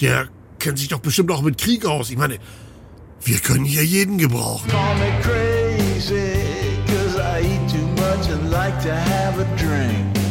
der 0.01 0.29
kennt 0.59 0.79
sich 0.79 0.87
doch 0.87 0.99
bestimmt 0.99 1.31
auch 1.31 1.41
mit 1.41 1.57
Krieg 1.57 1.85
aus. 1.85 2.09
Ich 2.09 2.17
meine, 2.17 2.39
wir 3.23 3.39
können 3.39 3.65
hier 3.65 3.85
jeden 3.85 4.17
gebrauchen. 4.17 4.69
Call 4.69 4.95
me 4.97 5.21
crazy, 5.21 6.33
cause 6.87 7.19
I 7.19 7.41
eat 7.41 7.69
too 7.69 7.85
much 8.01 8.29
and 8.31 8.51
like 8.51 8.81
to 8.83 8.91
have 8.91 9.39
a 9.39 9.45
drink. 9.55 10.26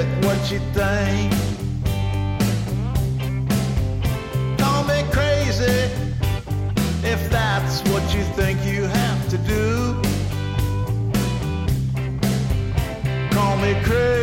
A 0.00 0.04
what 0.26 0.50
you 0.50 0.58
think. 0.72 1.32
Call 4.58 4.84
me 4.84 5.02
crazy 5.10 5.90
if 7.02 7.30
that's 7.30 7.82
what 7.90 8.02
you 8.14 8.22
think 8.38 8.64
you 8.64 8.84
have 8.84 9.28
to 9.28 9.38
do. 9.38 10.00
Call 13.30 13.56
me 13.58 13.74
crazy. 13.84 14.19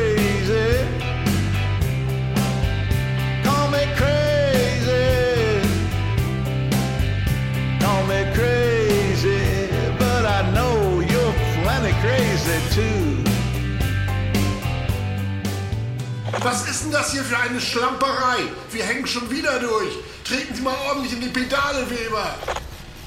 Was 16.47 16.65
ist 16.65 16.85
denn 16.85 16.91
das 16.91 17.11
hier 17.11 17.25
für 17.25 17.37
eine 17.37 17.59
Schlamperei? 17.59 18.37
Wir 18.71 18.85
hängen 18.85 19.05
schon 19.05 19.29
wieder 19.29 19.59
durch. 19.59 19.95
Treten 20.23 20.55
Sie 20.55 20.61
mal 20.61 20.75
ordentlich 20.87 21.11
in 21.11 21.19
die 21.19 21.27
Pedale, 21.27 21.85
Weber. 21.89 22.35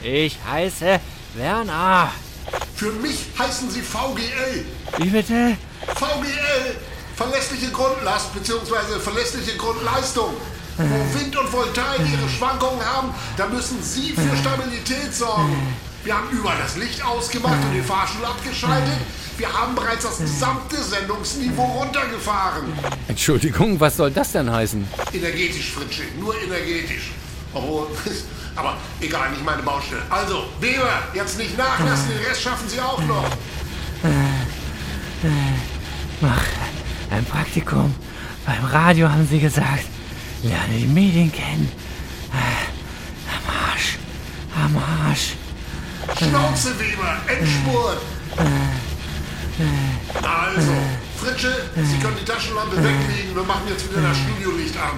Ich 0.03 0.36
heiße 0.47 1.01
Werner. 1.36 2.12
Für 2.76 2.93
mich 2.93 3.28
heißen 3.38 3.70
Sie 3.70 3.80
VGL. 3.80 4.66
Wie 4.99 5.09
bitte? 5.09 5.57
VGL, 5.86 6.76
verlässliche 7.16 7.70
Grundlast 7.70 8.34
bzw. 8.34 9.01
verlässliche 9.03 9.57
Grundleistung. 9.57 10.34
Wo 10.76 11.18
Wind 11.18 11.34
und 11.34 11.51
Voltaik 11.51 12.01
ihre 12.12 12.28
Schwankungen 12.28 12.84
haben, 12.84 13.14
da 13.38 13.47
müssen 13.47 13.82
Sie 13.82 14.12
für 14.12 14.36
Stabilität 14.36 15.14
sorgen. 15.14 15.74
Wir 16.05 16.14
haben 16.14 16.28
überall 16.28 16.59
das 16.59 16.76
Licht 16.76 17.03
ausgemacht 17.03 17.64
und 17.64 17.72
den 17.72 17.84
Fahrstuhl 17.84 18.26
abgeschaltet. 18.26 18.99
Wir 19.41 19.51
haben 19.51 19.74
bereits 19.74 20.03
das 20.03 20.18
gesamte 20.18 20.76
Sendungsniveau 20.76 21.64
runtergefahren. 21.64 22.74
Entschuldigung, 23.09 23.80
was 23.80 23.97
soll 23.97 24.11
das 24.11 24.32
denn 24.32 24.53
heißen? 24.53 24.86
Energetisch, 25.14 25.72
Fritsche, 25.72 26.03
nur 26.20 26.38
energetisch. 26.43 27.12
Obwohl, 27.55 27.86
aber 28.57 28.76
egal, 29.01 29.30
nicht 29.30 29.43
meine 29.43 29.62
Baustelle. 29.62 30.03
Also, 30.11 30.45
Weber, 30.61 31.05
jetzt 31.14 31.38
nicht 31.38 31.57
nachlassen, 31.57 32.11
den 32.11 32.18
Rest 32.26 32.43
schaffen 32.43 32.68
Sie 32.68 32.78
auch 32.80 33.03
noch. 33.05 33.24
Mach 36.20 36.45
ein 37.11 37.24
Praktikum. 37.24 37.95
Beim 38.45 38.64
Radio 38.66 39.09
haben 39.09 39.26
sie 39.26 39.41
gesagt, 39.41 39.86
lerne 40.43 40.74
die 40.78 40.86
Medien 40.86 41.32
kennen. 41.32 41.72
Am 42.30 43.72
Arsch. 43.72 43.97
Am 44.55 44.76
Arsch. 45.09 45.32
Schnauze, 46.18 46.78
Weber, 46.78 47.16
Endspurt. 47.26 48.03
Also, 50.15 50.73
Fritsche, 51.17 51.53
Sie 51.75 51.99
können 51.99 52.17
die 52.21 52.25
Taschenlampe 52.25 52.77
weglegen. 52.77 53.35
Wir 53.35 53.43
machen 53.43 53.63
jetzt 53.69 53.91
wieder 53.91 54.03
das 54.03 54.17
Studiolicht 54.17 54.75
an. 54.77 54.93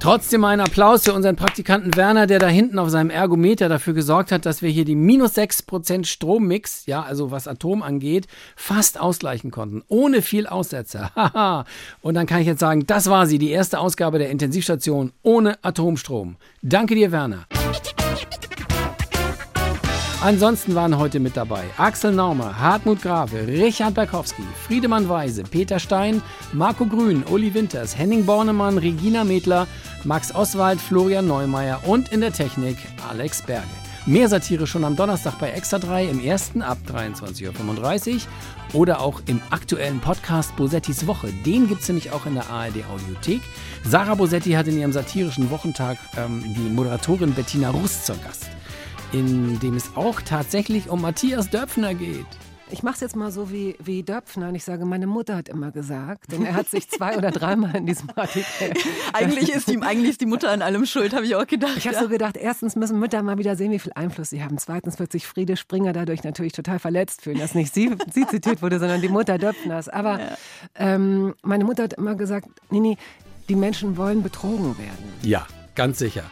Trotzdem 0.00 0.44
ein 0.44 0.60
Applaus 0.60 1.04
für 1.04 1.12
unseren 1.12 1.36
Praktikanten 1.36 1.94
Werner, 1.94 2.26
der 2.26 2.38
da 2.38 2.48
hinten 2.48 2.78
auf 2.78 2.88
seinem 2.88 3.10
Ergometer 3.10 3.68
dafür 3.68 3.92
gesorgt 3.92 4.32
hat, 4.32 4.46
dass 4.46 4.62
wir 4.62 4.70
hier 4.70 4.86
die 4.86 4.94
minus 4.94 5.36
6% 5.36 6.06
Strommix, 6.06 6.86
ja, 6.86 7.02
also 7.02 7.30
was 7.30 7.46
Atom 7.46 7.82
angeht, 7.82 8.26
fast 8.56 8.98
ausgleichen 8.98 9.50
konnten. 9.50 9.82
Ohne 9.88 10.22
viel 10.22 10.46
Aussetzer. 10.46 11.10
Haha. 11.16 11.66
Und 12.00 12.14
dann 12.14 12.26
kann 12.26 12.40
ich 12.40 12.46
jetzt 12.46 12.60
sagen, 12.60 12.86
das 12.86 13.10
war 13.10 13.26
sie, 13.26 13.38
die 13.38 13.50
erste 13.50 13.78
Ausgabe 13.78 14.18
der 14.18 14.30
Intensivstation 14.30 15.12
ohne 15.22 15.62
Atomstrom. 15.62 16.36
Danke 16.62 16.94
dir, 16.94 17.12
Werner. 17.12 17.46
Ansonsten 20.22 20.74
waren 20.74 20.98
heute 20.98 21.18
mit 21.18 21.34
dabei 21.34 21.64
Axel 21.78 22.12
Naumer, 22.12 22.60
Hartmut 22.60 23.00
Grave, 23.00 23.46
Richard 23.46 23.94
Berkowski, 23.94 24.42
Friedemann 24.66 25.08
Weise, 25.08 25.44
Peter 25.44 25.78
Stein, 25.78 26.20
Marco 26.52 26.84
Grün, 26.84 27.24
Uli 27.30 27.54
Winters, 27.54 27.96
Henning 27.96 28.26
Bornemann, 28.26 28.76
Regina 28.76 29.24
Medler, 29.24 29.66
Max 30.04 30.34
Oswald, 30.34 30.78
Florian 30.78 31.26
Neumeier 31.26 31.80
und 31.86 32.12
in 32.12 32.20
der 32.20 32.34
Technik 32.34 32.76
Alex 33.08 33.40
Berge. 33.40 33.66
Mehr 34.04 34.28
Satire 34.28 34.66
schon 34.66 34.84
am 34.84 34.94
Donnerstag 34.94 35.38
bei 35.38 35.52
Extra 35.52 35.78
3 35.78 36.08
im 36.08 36.20
ersten 36.20 36.60
ab 36.60 36.76
23.35 36.86 38.14
Uhr 38.14 38.20
oder 38.74 39.00
auch 39.00 39.22
im 39.24 39.40
aktuellen 39.48 40.00
Podcast 40.00 40.54
Bosettis 40.56 41.06
Woche. 41.06 41.28
Den 41.46 41.66
gibt 41.66 41.80
es 41.80 41.88
nämlich 41.88 42.12
auch 42.12 42.26
in 42.26 42.34
der 42.34 42.50
ARD 42.50 42.84
Audiothek. 42.92 43.40
Sarah 43.84 44.16
Bosetti 44.16 44.52
hat 44.52 44.68
in 44.68 44.78
ihrem 44.78 44.92
satirischen 44.92 45.50
Wochentag 45.50 45.96
ähm, 46.18 46.42
die 46.44 46.68
Moderatorin 46.68 47.32
Bettina 47.32 47.70
Rust 47.70 48.04
zur 48.04 48.16
Gast 48.16 48.50
in 49.12 49.58
dem 49.60 49.76
es 49.76 49.96
auch 49.96 50.20
tatsächlich 50.20 50.88
um 50.88 51.02
Matthias 51.02 51.50
Döpfner 51.50 51.94
geht. 51.94 52.26
Ich 52.72 52.84
mache 52.84 52.94
es 52.94 53.00
jetzt 53.00 53.16
mal 53.16 53.32
so 53.32 53.50
wie, 53.50 53.74
wie 53.82 54.04
Döpfner 54.04 54.48
und 54.48 54.54
ich 54.54 54.62
sage, 54.62 54.84
meine 54.84 55.08
Mutter 55.08 55.34
hat 55.34 55.48
immer 55.48 55.72
gesagt, 55.72 56.30
denn 56.30 56.46
er 56.46 56.54
hat 56.54 56.68
sich 56.68 56.88
zwei 56.88 57.18
oder 57.18 57.32
dreimal 57.32 57.74
in 57.74 57.86
diesem 57.86 58.08
Artikel. 58.14 58.72
Eigentlich 59.12 59.50
ist 59.52 59.68
ihm 59.68 59.82
eigentlich 59.82 60.10
ist 60.10 60.20
die 60.20 60.26
Mutter 60.26 60.50
an 60.50 60.62
allem 60.62 60.86
schuld, 60.86 61.12
habe 61.12 61.24
ich 61.24 61.34
auch 61.34 61.46
gedacht. 61.48 61.76
Ich 61.76 61.86
habe 61.86 61.96
ja. 61.96 62.02
so 62.02 62.08
gedacht, 62.08 62.36
erstens 62.36 62.76
müssen 62.76 63.00
Mütter 63.00 63.22
mal 63.22 63.38
wieder 63.38 63.56
sehen, 63.56 63.72
wie 63.72 63.80
viel 63.80 63.92
Einfluss 63.96 64.30
sie 64.30 64.44
haben. 64.44 64.56
Zweitens 64.58 65.00
wird 65.00 65.10
sich 65.10 65.26
Friede 65.26 65.56
Springer 65.56 65.92
dadurch 65.92 66.22
natürlich 66.22 66.52
total 66.52 66.78
verletzt 66.78 67.22
fühlen, 67.22 67.38
dass 67.38 67.56
nicht 67.56 67.74
sie, 67.74 67.90
sie 68.12 68.26
zitiert 68.26 68.62
wurde, 68.62 68.78
sondern 68.78 69.00
die 69.00 69.08
Mutter 69.08 69.36
Döpfners. 69.36 69.88
Aber 69.88 70.20
ähm, 70.76 71.34
meine 71.42 71.64
Mutter 71.64 71.82
hat 71.84 71.94
immer 71.94 72.14
gesagt, 72.14 72.48
Nini, 72.70 72.96
die 73.48 73.56
Menschen 73.56 73.96
wollen 73.96 74.22
betrogen 74.22 74.78
werden. 74.78 75.12
Ja, 75.22 75.46
ganz 75.74 75.98
sicher. 75.98 76.22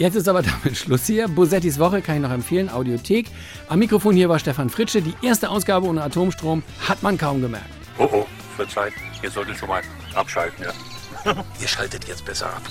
Jetzt 0.00 0.14
ist 0.14 0.28
aber 0.28 0.40
damit 0.64 0.78
Schluss 0.78 1.04
hier. 1.06 1.28
Bosettis 1.28 1.78
Woche 1.78 2.00
kann 2.00 2.16
ich 2.16 2.22
noch 2.22 2.30
empfehlen, 2.30 2.70
Audiothek. 2.70 3.26
Am 3.68 3.78
Mikrofon 3.78 4.14
hier 4.16 4.30
war 4.30 4.38
Stefan 4.38 4.70
Fritsche. 4.70 5.02
Die 5.02 5.14
erste 5.20 5.50
Ausgabe 5.50 5.86
ohne 5.86 6.02
Atomstrom 6.02 6.62
hat 6.88 7.02
man 7.02 7.18
kaum 7.18 7.42
gemerkt. 7.42 7.68
Oh 7.98 8.08
oh, 8.10 8.26
verzeiht. 8.56 8.94
Ihr 9.22 9.30
solltet 9.30 9.58
schon 9.58 9.68
mal 9.68 9.82
abschalten, 10.14 10.64
ja. 10.64 11.34
Ihr 11.60 11.68
schaltet 11.68 12.08
jetzt 12.08 12.24
besser 12.24 12.46
ab. 12.46 12.62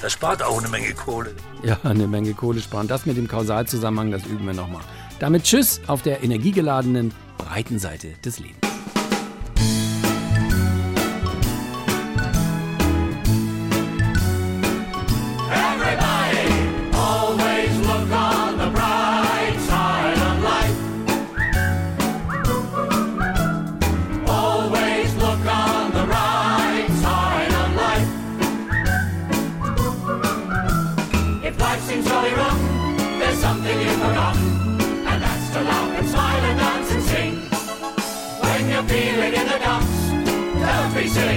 Das 0.00 0.12
spart 0.12 0.44
auch 0.44 0.60
eine 0.60 0.68
Menge 0.68 0.94
Kohle. 0.94 1.34
Ja, 1.64 1.76
eine 1.82 2.06
Menge 2.06 2.34
Kohle 2.34 2.60
sparen. 2.60 2.86
Das 2.86 3.04
mit 3.04 3.16
dem 3.16 3.26
Kausalzusammenhang, 3.26 4.12
das 4.12 4.24
üben 4.26 4.46
wir 4.46 4.54
nochmal. 4.54 4.82
Damit 5.18 5.42
Tschüss 5.42 5.80
auf 5.88 6.02
der 6.02 6.22
energiegeladenen 6.22 7.12
breiten 7.36 7.80
Seite 7.80 8.12
des 8.24 8.38
Lebens. 8.38 8.69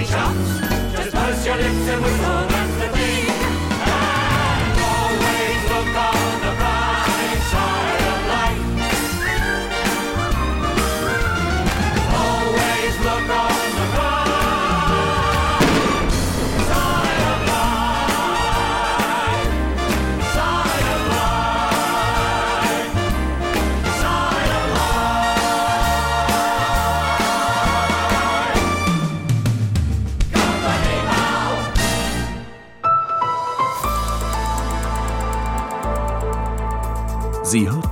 shots. 0.06 0.60
Just 0.92 1.14
purse 1.14 1.46
your 1.46 1.56
lips 1.56 1.88
and 1.88 2.02
whistle. 2.02 2.43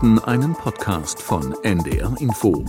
Hörten 0.03 0.19
einen 0.19 0.53
Podcast 0.55 1.23
von 1.23 1.55
NDR 1.63 2.13
Info. 2.19 2.65